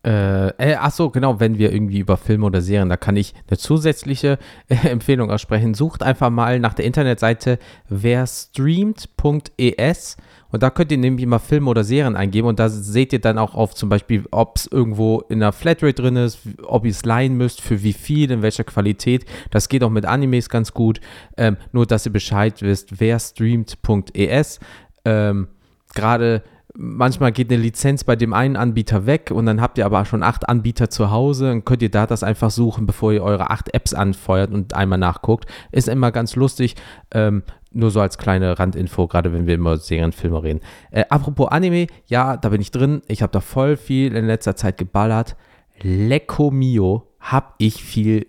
Äh, 0.04 0.48
äh, 0.58 0.76
ach 0.78 0.90
so, 0.90 1.08
genau, 1.08 1.40
wenn 1.40 1.56
wir 1.56 1.72
irgendwie 1.72 2.00
über 2.00 2.18
Filme 2.18 2.44
oder 2.44 2.60
Serien, 2.60 2.90
da 2.90 2.98
kann 2.98 3.16
ich 3.16 3.32
eine 3.48 3.56
zusätzliche 3.56 4.38
äh, 4.68 4.74
Empfehlung 4.88 5.30
aussprechen. 5.30 5.72
Sucht 5.72 6.02
einfach 6.02 6.28
mal 6.28 6.60
nach 6.60 6.74
der 6.74 6.84
Internetseite 6.84 7.58
werstreamt.es 7.88 10.18
und 10.50 10.62
da 10.62 10.68
könnt 10.68 10.92
ihr 10.92 10.98
nämlich 10.98 11.24
mal 11.24 11.38
Filme 11.38 11.70
oder 11.70 11.84
Serien 11.84 12.16
eingeben 12.16 12.48
und 12.48 12.58
da 12.58 12.68
seht 12.68 13.14
ihr 13.14 13.20
dann 13.20 13.38
auch 13.38 13.54
auf 13.54 13.74
zum 13.74 13.88
Beispiel, 13.88 14.24
ob 14.30 14.58
es 14.58 14.66
irgendwo 14.66 15.20
in 15.30 15.40
der 15.40 15.52
Flatrate 15.52 15.94
drin 15.94 16.16
ist, 16.16 16.40
ob 16.64 16.84
ihr 16.84 16.90
es 16.90 17.06
leihen 17.06 17.38
müsst, 17.38 17.62
für 17.62 17.82
wie 17.82 17.94
viel, 17.94 18.30
in 18.30 18.42
welcher 18.42 18.64
Qualität. 18.64 19.24
Das 19.50 19.70
geht 19.70 19.82
auch 19.82 19.90
mit 19.90 20.04
Animes 20.04 20.50
ganz 20.50 20.74
gut. 20.74 21.00
Ähm, 21.38 21.56
nur, 21.72 21.86
dass 21.86 22.04
ihr 22.04 22.12
Bescheid 22.12 22.60
wisst, 22.60 23.00
wer 23.00 23.18
streamt.es. 23.18 24.60
Ähm, 25.06 25.48
Gerade 25.94 26.42
manchmal 26.76 27.32
geht 27.32 27.50
eine 27.50 27.62
Lizenz 27.62 28.04
bei 28.04 28.16
dem 28.16 28.32
einen 28.32 28.56
Anbieter 28.56 29.06
weg 29.06 29.30
und 29.32 29.46
dann 29.46 29.60
habt 29.60 29.78
ihr 29.78 29.86
aber 29.86 30.04
schon 30.04 30.22
acht 30.22 30.48
Anbieter 30.48 30.90
zu 30.90 31.10
Hause 31.10 31.52
und 31.52 31.64
könnt 31.64 31.82
ihr 31.82 31.90
da 31.90 32.06
das 32.06 32.22
einfach 32.22 32.50
suchen, 32.50 32.86
bevor 32.86 33.12
ihr 33.12 33.22
eure 33.22 33.50
acht 33.50 33.72
Apps 33.74 33.94
anfeuert 33.94 34.52
und 34.52 34.74
einmal 34.74 34.98
nachguckt. 34.98 35.46
Ist 35.72 35.88
immer 35.88 36.10
ganz 36.10 36.36
lustig. 36.36 36.74
Ähm, 37.12 37.42
nur 37.70 37.90
so 37.90 38.00
als 38.00 38.18
kleine 38.18 38.58
Randinfo, 38.58 39.06
gerade 39.08 39.32
wenn 39.32 39.46
wir 39.46 39.56
über 39.56 39.76
Serienfilme 39.76 40.42
reden. 40.42 40.60
Äh, 40.90 41.04
apropos 41.08 41.48
Anime, 41.48 41.86
ja, 42.06 42.36
da 42.36 42.48
bin 42.48 42.60
ich 42.60 42.70
drin. 42.70 43.02
Ich 43.08 43.22
habe 43.22 43.32
da 43.32 43.40
voll 43.40 43.76
viel 43.76 44.14
in 44.14 44.26
letzter 44.26 44.56
Zeit 44.56 44.78
geballert. 44.78 45.36
Lecco 45.82 46.50
Mio 46.50 47.08
habe 47.18 47.54
ich 47.58 47.82
viel. 47.82 48.28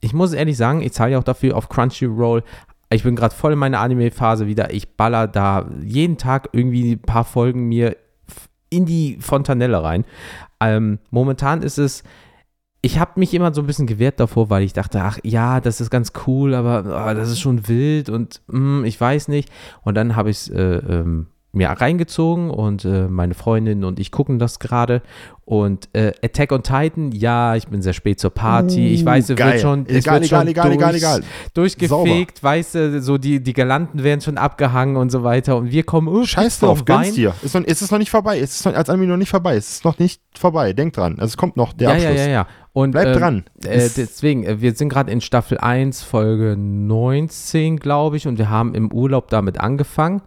Ich 0.00 0.12
muss 0.12 0.32
ehrlich 0.32 0.56
sagen, 0.56 0.82
ich 0.82 0.92
zahle 0.92 1.12
ja 1.12 1.18
auch 1.18 1.24
dafür 1.24 1.56
auf 1.56 1.68
Crunchyroll. 1.68 2.42
Ich 2.92 3.02
bin 3.02 3.16
gerade 3.16 3.34
voll 3.34 3.52
in 3.52 3.58
meiner 3.58 3.80
Anime-Phase 3.80 4.46
wieder. 4.46 4.72
Ich 4.72 4.96
baller 4.96 5.26
da 5.26 5.68
jeden 5.82 6.18
Tag 6.18 6.50
irgendwie 6.52 6.92
ein 6.92 7.02
paar 7.02 7.24
Folgen 7.24 7.68
mir 7.68 7.96
in 8.70 8.86
die 8.86 9.18
Fontanelle 9.20 9.82
rein. 9.82 10.04
Ähm, 10.60 10.98
momentan 11.10 11.62
ist 11.62 11.78
es 11.78 12.04
ich 12.84 12.98
habe 12.98 13.20
mich 13.20 13.32
immer 13.32 13.54
so 13.54 13.62
ein 13.62 13.66
bisschen 13.66 13.86
gewehrt 13.86 14.18
davor, 14.18 14.50
weil 14.50 14.64
ich 14.64 14.72
dachte, 14.72 15.00
ach 15.02 15.18
ja, 15.22 15.60
das 15.60 15.80
ist 15.80 15.90
ganz 15.90 16.12
cool, 16.26 16.52
aber 16.52 16.82
oh, 16.84 17.14
das 17.14 17.30
ist 17.30 17.40
schon 17.40 17.68
wild 17.68 18.08
und 18.08 18.42
mm, 18.48 18.84
ich 18.84 19.00
weiß 19.00 19.28
nicht. 19.28 19.50
Und 19.82 19.94
dann 19.94 20.16
habe 20.16 20.30
ich 20.30 20.38
es 20.38 20.48
äh, 20.48 20.60
ähm, 20.60 21.28
mir 21.52 21.68
reingezogen 21.68 22.50
und 22.50 22.84
äh, 22.86 23.08
meine 23.08 23.34
Freundin 23.34 23.84
und 23.84 24.00
ich 24.00 24.10
gucken 24.10 24.38
das 24.38 24.58
gerade. 24.58 25.02
Und 25.44 25.88
äh, 25.92 26.12
Attack 26.22 26.50
on 26.52 26.62
Titan, 26.62 27.12
ja, 27.12 27.56
ich 27.56 27.68
bin 27.68 27.82
sehr 27.82 27.92
spät 27.92 28.18
zur 28.18 28.30
Party. 28.30 28.80
Uh, 28.80 28.94
ich 28.94 29.04
weiß, 29.04 29.28
es 29.28 29.36
geil. 29.36 29.52
wird 29.52 29.60
schon, 29.60 29.86
es 29.86 29.96
egal, 29.96 30.14
wird 30.14 30.24
egal, 30.24 30.40
schon 30.40 30.48
egal, 30.48 30.64
durch, 30.64 30.76
egal, 30.76 30.94
egal. 30.96 31.20
durchgefegt, 31.52 32.42
weißt 32.42 32.74
du, 32.74 33.02
so 33.02 33.18
die, 33.18 33.42
die 33.42 33.52
Galanten 33.52 34.02
werden 34.02 34.22
schon 34.22 34.38
abgehangen 34.38 34.96
und 34.96 35.10
so 35.10 35.24
weiter. 35.24 35.56
Und 35.56 35.70
wir 35.70 35.82
kommen, 35.82 36.08
oh, 36.08 36.24
Scheiß 36.24 36.60
drauf, 36.60 36.84
gönn's 36.86 37.12
dir. 37.12 37.34
Ist, 37.42 37.54
noch, 37.54 37.64
ist 37.64 37.82
es 37.82 37.90
noch 37.90 37.98
nicht 37.98 38.10
vorbei? 38.10 38.38
Ist 38.38 38.60
es 38.60 38.64
noch, 38.64 38.74
als 38.74 38.88
Anime 38.88 39.08
noch 39.08 39.18
nicht 39.18 39.30
vorbei? 39.30 39.56
Ist 39.56 39.70
es 39.70 39.84
noch 39.84 39.98
nicht 39.98 40.22
vorbei? 40.38 40.72
Denk 40.72 40.94
dran. 40.94 41.18
Also 41.18 41.32
es 41.32 41.36
kommt 41.36 41.56
noch 41.58 41.74
der 41.74 41.88
ja, 41.88 41.94
Abschluss. 41.96 42.18
Ja, 42.18 42.26
ja, 42.26 42.32
ja. 42.32 42.46
Und, 42.72 42.92
Bleib 42.92 43.08
ähm, 43.08 43.18
dran. 43.18 43.44
Äh, 43.64 43.90
deswegen, 43.94 44.44
äh, 44.44 44.62
wir 44.62 44.74
sind 44.74 44.88
gerade 44.88 45.10
in 45.10 45.20
Staffel 45.20 45.58
1, 45.58 46.02
Folge 46.02 46.56
19, 46.56 47.76
glaube 47.76 48.16
ich, 48.16 48.26
und 48.26 48.38
wir 48.38 48.48
haben 48.48 48.74
im 48.74 48.90
Urlaub 48.90 49.28
damit 49.28 49.60
angefangen. 49.60 50.22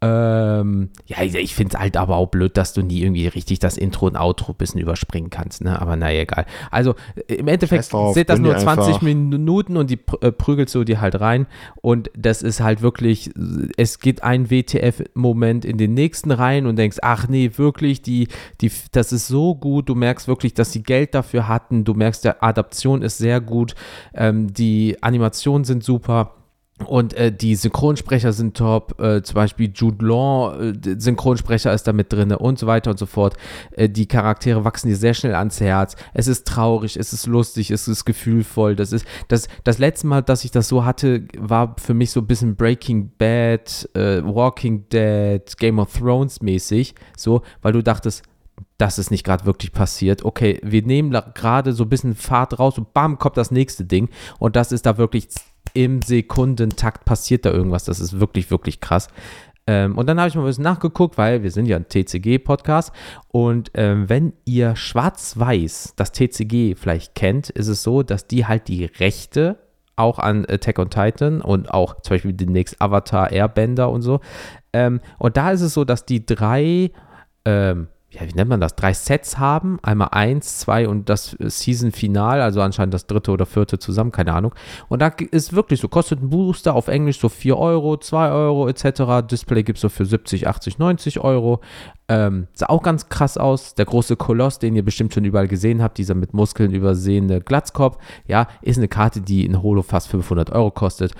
Ähm, 0.00 0.90
ja, 1.06 1.22
ich 1.22 1.56
finde 1.56 1.74
es 1.74 1.80
halt 1.80 1.96
aber 1.96 2.16
auch 2.16 2.28
blöd, 2.28 2.56
dass 2.56 2.72
du 2.72 2.82
nie 2.82 3.02
irgendwie 3.02 3.26
richtig 3.26 3.58
das 3.58 3.76
Intro 3.76 4.06
und 4.06 4.16
Outro 4.16 4.52
ein 4.52 4.56
bisschen 4.56 4.80
überspringen 4.80 5.28
kannst, 5.28 5.64
ne? 5.64 5.80
Aber 5.82 5.96
naja, 5.96 6.20
egal. 6.20 6.46
Also 6.70 6.94
äh, 7.26 7.34
im 7.34 7.48
Endeffekt 7.48 7.92
drauf, 7.92 8.14
sind 8.14 8.30
das 8.30 8.38
nur 8.38 8.56
20 8.56 8.86
einfach. 8.86 9.02
Minuten 9.02 9.76
und 9.76 9.90
die 9.90 9.98
äh, 10.20 10.30
prügelst 10.30 10.76
du 10.76 10.84
dir 10.84 11.00
halt 11.00 11.20
rein. 11.20 11.48
Und 11.82 12.12
das 12.16 12.42
ist 12.42 12.60
halt 12.60 12.80
wirklich, 12.80 13.32
es 13.76 13.98
geht 13.98 14.22
ein 14.22 14.50
WTF-Moment 14.50 15.64
in 15.64 15.78
den 15.78 15.94
nächsten 15.94 16.30
rein 16.30 16.66
und 16.66 16.76
denkst, 16.76 16.98
ach 17.02 17.26
nee, 17.26 17.50
wirklich, 17.56 18.00
die, 18.00 18.28
die, 18.60 18.70
das 18.92 19.12
ist 19.12 19.26
so 19.26 19.56
gut. 19.56 19.88
Du 19.88 19.96
merkst 19.96 20.28
wirklich, 20.28 20.54
dass 20.54 20.70
sie 20.70 20.84
Geld 20.84 21.12
dafür 21.12 21.48
hatten. 21.48 21.82
Du 21.82 21.94
merkst, 21.94 22.24
der 22.24 22.44
Adaption 22.44 23.02
ist 23.02 23.18
sehr 23.18 23.40
gut. 23.40 23.74
Ähm, 24.14 24.52
die 24.52 24.96
Animationen 25.02 25.64
sind 25.64 25.82
super. 25.82 26.34
Und 26.86 27.12
äh, 27.14 27.32
die 27.32 27.56
Synchronsprecher 27.56 28.32
sind 28.32 28.56
top, 28.56 29.00
äh, 29.00 29.22
zum 29.22 29.34
Beispiel 29.34 29.70
Jude 29.74 30.04
Law, 30.04 30.56
äh, 30.60 30.74
Synchronsprecher 30.96 31.72
ist 31.72 31.88
da 31.88 31.92
mit 31.92 32.12
drin 32.12 32.32
und 32.32 32.58
so 32.58 32.66
weiter 32.66 32.90
und 32.92 32.98
so 32.98 33.06
fort. 33.06 33.36
Äh, 33.72 33.88
die 33.88 34.06
Charaktere 34.06 34.64
wachsen 34.64 34.88
dir 34.88 34.96
sehr 34.96 35.14
schnell 35.14 35.34
ans 35.34 35.60
Herz. 35.60 35.96
Es 36.14 36.28
ist 36.28 36.46
traurig, 36.46 36.96
es 36.96 37.12
ist 37.12 37.26
lustig, 37.26 37.72
es 37.72 37.88
ist 37.88 38.04
gefühlvoll. 38.04 38.76
Das 38.76 38.92
ist 38.92 39.04
das, 39.26 39.48
das 39.64 39.78
letzte 39.78 40.06
Mal, 40.06 40.22
dass 40.22 40.44
ich 40.44 40.52
das 40.52 40.68
so 40.68 40.84
hatte, 40.84 41.24
war 41.36 41.74
für 41.78 41.94
mich 41.94 42.12
so 42.12 42.20
ein 42.20 42.26
bisschen 42.26 42.54
Breaking 42.54 43.10
Bad, 43.18 43.88
äh, 43.94 44.22
Walking 44.22 44.88
Dead, 44.88 45.42
Game 45.58 45.80
of 45.80 45.92
Thrones 45.92 46.40
mäßig, 46.40 46.94
so, 47.16 47.42
weil 47.60 47.72
du 47.72 47.82
dachtest, 47.82 48.22
das 48.76 48.98
ist 48.98 49.10
nicht 49.10 49.24
gerade 49.24 49.44
wirklich 49.44 49.72
passiert. 49.72 50.24
Okay, 50.24 50.60
wir 50.62 50.82
nehmen 50.82 51.10
gerade 51.34 51.72
so 51.72 51.84
ein 51.84 51.88
bisschen 51.88 52.14
Fahrt 52.14 52.58
raus 52.58 52.78
und 52.78 52.94
bam, 52.94 53.18
kommt 53.18 53.36
das 53.36 53.50
nächste 53.50 53.84
Ding. 53.84 54.08
Und 54.38 54.56
das 54.56 54.72
ist 54.72 54.86
da 54.86 54.98
wirklich 54.98 55.28
im 55.74 56.02
Sekundentakt 56.02 57.04
passiert 57.04 57.44
da 57.44 57.50
irgendwas. 57.50 57.84
Das 57.84 58.00
ist 58.00 58.20
wirklich, 58.20 58.50
wirklich 58.50 58.80
krass. 58.80 59.08
Ähm, 59.66 59.98
und 59.98 60.06
dann 60.06 60.18
habe 60.18 60.28
ich 60.28 60.34
mal 60.34 60.42
ein 60.42 60.46
bisschen 60.46 60.64
nachgeguckt, 60.64 61.18
weil 61.18 61.42
wir 61.42 61.50
sind 61.50 61.66
ja 61.66 61.76
ein 61.76 61.88
TCG-Podcast. 61.88 62.90
Und 63.28 63.70
ähm, 63.74 64.08
wenn 64.08 64.32
ihr 64.46 64.74
Schwarz-Weiß, 64.76 65.92
das 65.96 66.12
TCG 66.12 66.74
vielleicht 66.74 67.14
kennt, 67.14 67.50
ist 67.50 67.68
es 67.68 67.82
so, 67.82 68.02
dass 68.02 68.26
die 68.26 68.46
halt 68.46 68.68
die 68.68 68.86
Rechte 68.86 69.58
auch 69.94 70.18
an 70.18 70.46
Attack 70.48 70.78
on 70.78 70.88
Titan 70.88 71.42
und 71.42 71.70
auch 71.70 72.00
zum 72.00 72.14
Beispiel 72.14 72.32
demnächst 72.32 72.80
Avatar 72.80 73.30
Airbender 73.30 73.90
und 73.90 74.00
so. 74.00 74.20
Ähm, 74.72 75.00
und 75.18 75.36
da 75.36 75.50
ist 75.50 75.60
es 75.60 75.74
so, 75.74 75.84
dass 75.84 76.06
die 76.06 76.24
drei 76.24 76.92
ähm, 77.44 77.88
ja, 78.10 78.22
wie 78.22 78.32
nennt 78.32 78.48
man 78.48 78.60
das, 78.60 78.74
drei 78.74 78.94
Sets 78.94 79.38
haben. 79.38 79.78
Einmal 79.82 80.08
eins, 80.12 80.60
zwei 80.60 80.88
und 80.88 81.10
das 81.10 81.36
Season-Final, 81.38 82.40
also 82.40 82.62
anscheinend 82.62 82.94
das 82.94 83.06
dritte 83.06 83.30
oder 83.30 83.44
vierte 83.44 83.78
zusammen, 83.78 84.12
keine 84.12 84.32
Ahnung. 84.32 84.54
Und 84.88 85.02
da 85.02 85.08
ist 85.30 85.52
wirklich 85.52 85.80
so, 85.80 85.88
kostet 85.88 86.22
ein 86.22 86.30
Booster 86.30 86.74
auf 86.74 86.88
Englisch 86.88 87.20
so 87.20 87.28
4 87.28 87.58
Euro, 87.58 87.98
2 87.98 88.30
Euro 88.30 88.66
etc. 88.66 89.26
Display 89.30 89.62
gibt 89.62 89.76
es 89.76 89.82
so 89.82 89.90
für 89.90 90.06
70, 90.06 90.48
80, 90.48 90.78
90 90.78 91.20
Euro. 91.20 91.60
Ähm, 92.08 92.46
sah 92.54 92.66
auch 92.70 92.82
ganz 92.82 93.10
krass 93.10 93.36
aus. 93.36 93.74
Der 93.74 93.84
große 93.84 94.16
Koloss, 94.16 94.58
den 94.58 94.74
ihr 94.74 94.84
bestimmt 94.84 95.12
schon 95.12 95.26
überall 95.26 95.48
gesehen 95.48 95.82
habt, 95.82 95.98
dieser 95.98 96.14
mit 96.14 96.32
Muskeln 96.32 96.72
übersehene 96.72 97.42
Glatzkopf, 97.42 97.98
ja, 98.26 98.48
ist 98.62 98.78
eine 98.78 98.88
Karte, 98.88 99.20
die 99.20 99.44
in 99.44 99.62
Holo 99.62 99.82
fast 99.82 100.08
500 100.08 100.50
Euro 100.50 100.70
kostet. 100.70 101.12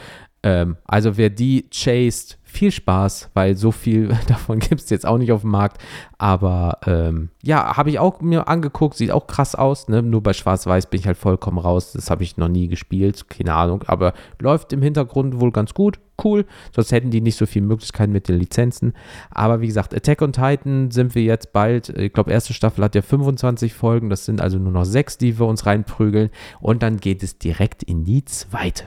Ähm, 0.42 0.78
also 0.86 1.18
wer 1.18 1.28
die 1.28 1.68
chased, 1.68 2.37
viel 2.58 2.72
Spaß, 2.72 3.30
weil 3.34 3.56
so 3.56 3.70
viel 3.70 4.08
davon 4.26 4.58
gibt 4.58 4.80
es 4.80 4.90
jetzt 4.90 5.06
auch 5.06 5.16
nicht 5.16 5.30
auf 5.30 5.42
dem 5.42 5.50
Markt. 5.50 5.80
Aber 6.18 6.78
ähm, 6.86 7.30
ja, 7.42 7.76
habe 7.76 7.90
ich 7.90 8.00
auch 8.00 8.20
mir 8.20 8.48
angeguckt, 8.48 8.96
sieht 8.96 9.12
auch 9.12 9.28
krass 9.28 9.54
aus. 9.54 9.88
Ne? 9.88 10.02
Nur 10.02 10.22
bei 10.22 10.32
Schwarz-Weiß 10.32 10.86
bin 10.90 10.98
ich 10.98 11.06
halt 11.06 11.16
vollkommen 11.16 11.58
raus. 11.58 11.92
Das 11.92 12.10
habe 12.10 12.24
ich 12.24 12.36
noch 12.36 12.48
nie 12.48 12.66
gespielt, 12.66 13.28
keine 13.30 13.54
Ahnung. 13.54 13.84
Aber 13.86 14.12
läuft 14.40 14.72
im 14.72 14.82
Hintergrund 14.82 15.40
wohl 15.40 15.52
ganz 15.52 15.72
gut. 15.72 16.00
cool, 16.24 16.46
sonst 16.74 16.90
hätten 16.90 17.12
die 17.12 17.20
nicht 17.20 17.36
so 17.36 17.46
viele 17.46 17.64
Möglichkeiten 17.64 18.10
mit 18.10 18.28
den 18.28 18.40
Lizenzen. 18.40 18.92
Aber 19.30 19.60
wie 19.60 19.68
gesagt, 19.68 19.94
Attack 19.94 20.20
on 20.20 20.32
Titan 20.32 20.90
sind 20.90 21.14
wir 21.14 21.22
jetzt 21.22 21.52
bald, 21.52 21.90
ich 21.90 22.12
glaube, 22.12 22.32
erste 22.32 22.54
Staffel 22.54 22.82
hat 22.82 22.96
ja 22.96 23.02
25 23.02 23.72
Folgen, 23.72 24.10
das 24.10 24.24
sind 24.24 24.40
also 24.40 24.58
nur 24.58 24.72
noch 24.72 24.84
sechs, 24.84 25.16
die 25.16 25.38
wir 25.38 25.46
uns 25.46 25.64
reinprügeln. 25.64 26.30
Und 26.58 26.82
dann 26.82 26.96
geht 26.96 27.22
es 27.22 27.38
direkt 27.38 27.84
in 27.84 28.02
die 28.02 28.24
zweite. 28.24 28.86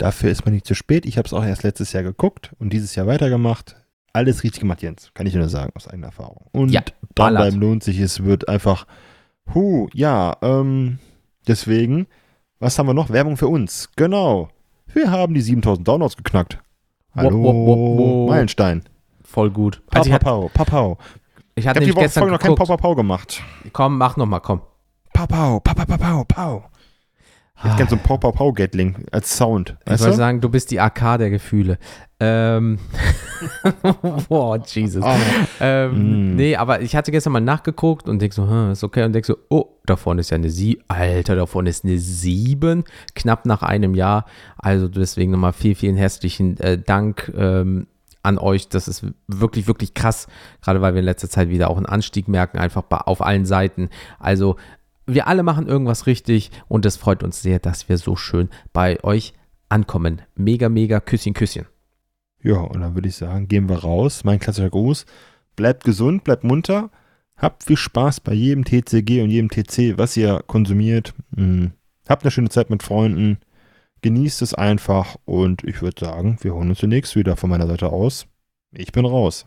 Dafür 0.00 0.30
ist 0.30 0.46
man 0.46 0.54
nicht 0.54 0.66
zu 0.66 0.74
spät. 0.74 1.04
Ich 1.04 1.18
habe 1.18 1.26
es 1.26 1.34
auch 1.34 1.44
erst 1.44 1.62
letztes 1.62 1.92
Jahr 1.92 2.02
geguckt 2.02 2.52
und 2.58 2.72
dieses 2.72 2.94
Jahr 2.94 3.06
weitergemacht. 3.06 3.76
Alles 4.14 4.42
richtig 4.44 4.60
gemacht, 4.60 4.80
Jens. 4.80 5.10
Kann 5.12 5.26
ich 5.26 5.34
nur 5.34 5.50
sagen, 5.50 5.72
aus 5.76 5.88
eigener 5.88 6.06
Erfahrung. 6.06 6.46
Und 6.52 6.70
Ja, 6.70 6.80
dranbleiben 7.14 7.60
lohnt 7.60 7.82
sich. 7.84 7.98
Es 8.00 8.24
wird 8.24 8.48
einfach, 8.48 8.86
hu, 9.54 9.88
ja, 9.92 10.38
ähm, 10.40 11.00
deswegen, 11.46 12.06
was 12.60 12.78
haben 12.78 12.86
wir 12.86 12.94
noch? 12.94 13.10
Werbung 13.10 13.36
für 13.36 13.48
uns. 13.48 13.90
Genau. 13.96 14.48
Wir 14.86 15.10
haben 15.10 15.34
die 15.34 15.42
7000 15.42 15.86
Downloads 15.86 16.16
geknackt. 16.16 16.58
Hallo, 17.14 17.42
wop, 17.42 17.54
wop, 17.54 17.98
wop. 17.98 18.30
Meilenstein. 18.30 18.84
Voll 19.22 19.50
gut. 19.50 19.82
Pau, 19.90 19.98
Also 19.98 20.10
ich, 20.10 20.18
pau, 20.18 20.44
hat, 20.46 20.54
pau, 20.54 20.64
pau, 20.64 20.64
pau. 20.64 20.98
ich 21.54 21.64
Ich 21.64 21.68
hatte 21.68 21.80
habe 21.80 21.86
die 21.86 21.94
Woche 21.94 22.04
gestern 22.04 22.22
Folge 22.22 22.32
noch 22.32 22.40
kein 22.40 22.54
Pau, 22.54 22.64
geguckt. 22.64 22.80
Pau, 22.80 22.88
Pau 22.88 22.94
gemacht. 22.94 23.42
Komm, 23.74 23.98
mach 23.98 24.16
noch 24.16 24.24
mal, 24.24 24.40
komm. 24.40 24.62
Pau, 25.12 25.26
pau, 25.26 25.60
pau, 25.60 25.74
pau, 25.74 25.84
pau, 25.84 25.96
pau, 25.98 26.24
pau. 26.24 26.64
Ich 27.62 27.64
hätte 27.66 27.76
gerne 27.76 27.90
so 27.90 27.96
ein 27.96 28.02
Pau, 28.02 28.16
Pau, 28.16 28.32
Pau 28.32 28.52
Gatling 28.52 29.04
als 29.12 29.36
Sound. 29.36 29.76
Ich 29.84 30.00
wollte 30.00 30.16
sagen, 30.16 30.40
du 30.40 30.48
bist 30.48 30.70
die 30.70 30.80
AK 30.80 31.18
der 31.18 31.28
Gefühle. 31.30 31.78
Ähm. 32.18 32.78
oh, 34.28 34.56
Jesus. 34.66 35.04
Ah, 35.04 35.16
Ähm, 35.60 36.32
Mm. 36.32 36.36
Nee, 36.36 36.56
aber 36.56 36.80
ich 36.80 36.96
hatte 36.96 37.10
gestern 37.10 37.32
mal 37.34 37.40
nachgeguckt 37.40 38.08
und 38.08 38.20
denk 38.20 38.32
so, 38.32 38.48
hm, 38.48 38.72
ist 38.72 38.84
okay. 38.84 39.04
Und 39.04 39.12
denk 39.12 39.26
so, 39.26 39.36
oh, 39.48 39.66
da 39.84 39.96
vorne 39.96 40.20
ist 40.20 40.30
ja 40.30 40.36
eine 40.36 40.50
7. 40.50 40.82
Alter, 40.88 41.36
da 41.36 41.46
vorne 41.46 41.70
ist 41.70 41.84
eine 41.84 41.98
7. 41.98 42.84
Knapp 43.14 43.46
nach 43.46 43.62
einem 43.62 43.94
Jahr. 43.94 44.24
Also 44.56 44.88
deswegen 44.88 45.32
nochmal 45.32 45.52
vielen, 45.52 45.74
vielen 45.74 45.96
herzlichen 45.96 46.58
äh, 46.60 46.78
Dank 46.78 47.32
ähm, 47.36 47.86
an 48.22 48.38
euch. 48.38 48.68
Das 48.68 48.88
ist 48.88 49.06
wirklich, 49.26 49.66
wirklich 49.66 49.94
krass. 49.94 50.26
Gerade 50.62 50.80
weil 50.80 50.94
wir 50.94 51.00
in 51.00 51.06
letzter 51.06 51.28
Zeit 51.30 51.48
wieder 51.48 51.70
auch 51.70 51.76
einen 51.76 51.86
Anstieg 51.86 52.28
merken, 52.28 52.58
einfach 52.58 52.84
auf 52.90 53.22
allen 53.22 53.46
Seiten. 53.46 53.88
Also 54.18 54.56
wir 55.14 55.26
alle 55.26 55.42
machen 55.42 55.66
irgendwas 55.66 56.06
richtig 56.06 56.50
und 56.68 56.86
es 56.86 56.96
freut 56.96 57.22
uns 57.22 57.42
sehr, 57.42 57.58
dass 57.58 57.88
wir 57.88 57.98
so 57.98 58.16
schön 58.16 58.48
bei 58.72 59.02
euch 59.04 59.34
ankommen. 59.68 60.22
Mega, 60.34 60.68
mega 60.68 61.00
Küsschen, 61.00 61.34
Küsschen. 61.34 61.66
Ja, 62.42 62.58
und 62.58 62.80
dann 62.80 62.94
würde 62.94 63.08
ich 63.08 63.16
sagen, 63.16 63.48
gehen 63.48 63.68
wir 63.68 63.78
raus. 63.78 64.24
Mein 64.24 64.38
klassischer 64.38 64.70
Gruß. 64.70 65.06
Bleibt 65.56 65.84
gesund, 65.84 66.24
bleibt 66.24 66.44
munter. 66.44 66.90
Habt 67.36 67.64
viel 67.64 67.76
Spaß 67.76 68.20
bei 68.20 68.32
jedem 68.32 68.64
TCG 68.64 69.22
und 69.22 69.30
jedem 69.30 69.50
TC, 69.50 69.98
was 69.98 70.16
ihr 70.16 70.42
konsumiert. 70.46 71.14
Hm. 71.36 71.72
Habt 72.08 72.24
eine 72.24 72.30
schöne 72.30 72.50
Zeit 72.50 72.70
mit 72.70 72.82
Freunden. 72.82 73.38
Genießt 74.02 74.42
es 74.42 74.54
einfach. 74.54 75.16
Und 75.24 75.64
ich 75.64 75.82
würde 75.82 76.04
sagen, 76.04 76.38
wir 76.40 76.54
holen 76.54 76.70
uns 76.70 76.78
zunächst 76.78 77.16
wieder 77.16 77.36
von 77.36 77.50
meiner 77.50 77.66
Seite 77.66 77.90
aus. 77.90 78.26
Ich 78.72 78.92
bin 78.92 79.04
raus. 79.04 79.46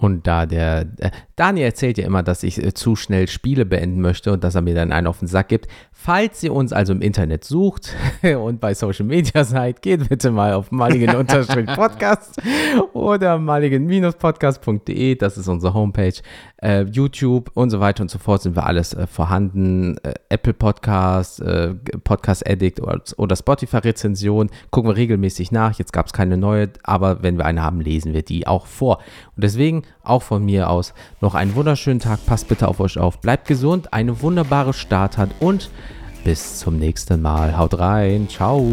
Und 0.00 0.28
da 0.28 0.46
der 0.46 0.86
äh, 0.98 1.10
Daniel 1.34 1.66
erzählt 1.66 1.98
ja 1.98 2.06
immer, 2.06 2.22
dass 2.22 2.44
ich 2.44 2.62
äh, 2.62 2.72
zu 2.72 2.94
schnell 2.94 3.26
Spiele 3.28 3.66
beenden 3.66 4.00
möchte 4.00 4.32
und 4.32 4.44
dass 4.44 4.54
er 4.54 4.62
mir 4.62 4.74
dann 4.74 4.92
einen 4.92 5.08
auf 5.08 5.18
den 5.18 5.26
Sack 5.28 5.48
gibt. 5.48 5.66
Falls 5.92 6.42
ihr 6.44 6.52
uns 6.52 6.72
also 6.72 6.92
im 6.92 7.00
Internet 7.00 7.44
sucht 7.44 7.96
und 8.22 8.60
bei 8.60 8.74
Social 8.74 9.06
Media 9.06 9.42
seid, 9.42 9.82
geht 9.82 10.08
bitte 10.08 10.30
mal 10.30 10.52
auf 10.52 10.70
maligen-podcast 10.70 12.40
oder 12.92 13.38
maligen-podcast.de, 13.38 15.16
das 15.16 15.36
ist 15.36 15.48
unsere 15.48 15.74
Homepage. 15.74 16.14
Äh, 16.60 16.82
YouTube 16.90 17.50
und 17.54 17.70
so 17.70 17.80
weiter 17.80 18.02
und 18.02 18.10
so 18.10 18.18
fort 18.18 18.42
sind 18.42 18.56
wir 18.56 18.66
alles 18.66 18.94
äh, 18.94 19.06
vorhanden. 19.06 19.96
Äh, 19.98 20.14
Apple 20.28 20.54
Podcast, 20.54 21.40
äh, 21.40 21.74
Podcast 22.04 22.48
Addict 22.48 22.80
oder, 22.80 23.00
oder 23.16 23.36
Spotify-Rezension 23.36 24.50
gucken 24.70 24.90
wir 24.90 24.96
regelmäßig 24.96 25.52
nach. 25.52 25.78
Jetzt 25.78 25.92
gab 25.92 26.06
es 26.06 26.12
keine 26.12 26.36
neue, 26.36 26.70
aber 26.82 27.22
wenn 27.22 27.36
wir 27.36 27.46
eine 27.46 27.62
haben, 27.62 27.80
lesen 27.80 28.12
wir 28.12 28.22
die 28.22 28.46
auch 28.46 28.66
vor. 28.66 28.98
Und 29.36 29.44
deswegen 29.44 29.82
auch 30.02 30.22
von 30.22 30.44
mir 30.44 30.70
aus 30.70 30.94
noch 31.20 31.34
einen 31.34 31.54
wunderschönen 31.54 32.00
Tag. 32.00 32.24
Passt 32.26 32.48
bitte 32.48 32.68
auf 32.68 32.80
euch 32.80 32.98
auf. 32.98 33.20
Bleibt 33.20 33.46
gesund, 33.46 33.92
eine 33.92 34.20
wunderbare 34.22 34.72
Start 34.72 35.18
hat 35.18 35.30
und 35.40 35.70
bis 36.24 36.58
zum 36.58 36.78
nächsten 36.78 37.22
Mal. 37.22 37.56
Haut 37.56 37.78
rein. 37.78 38.28
Ciao. 38.28 38.66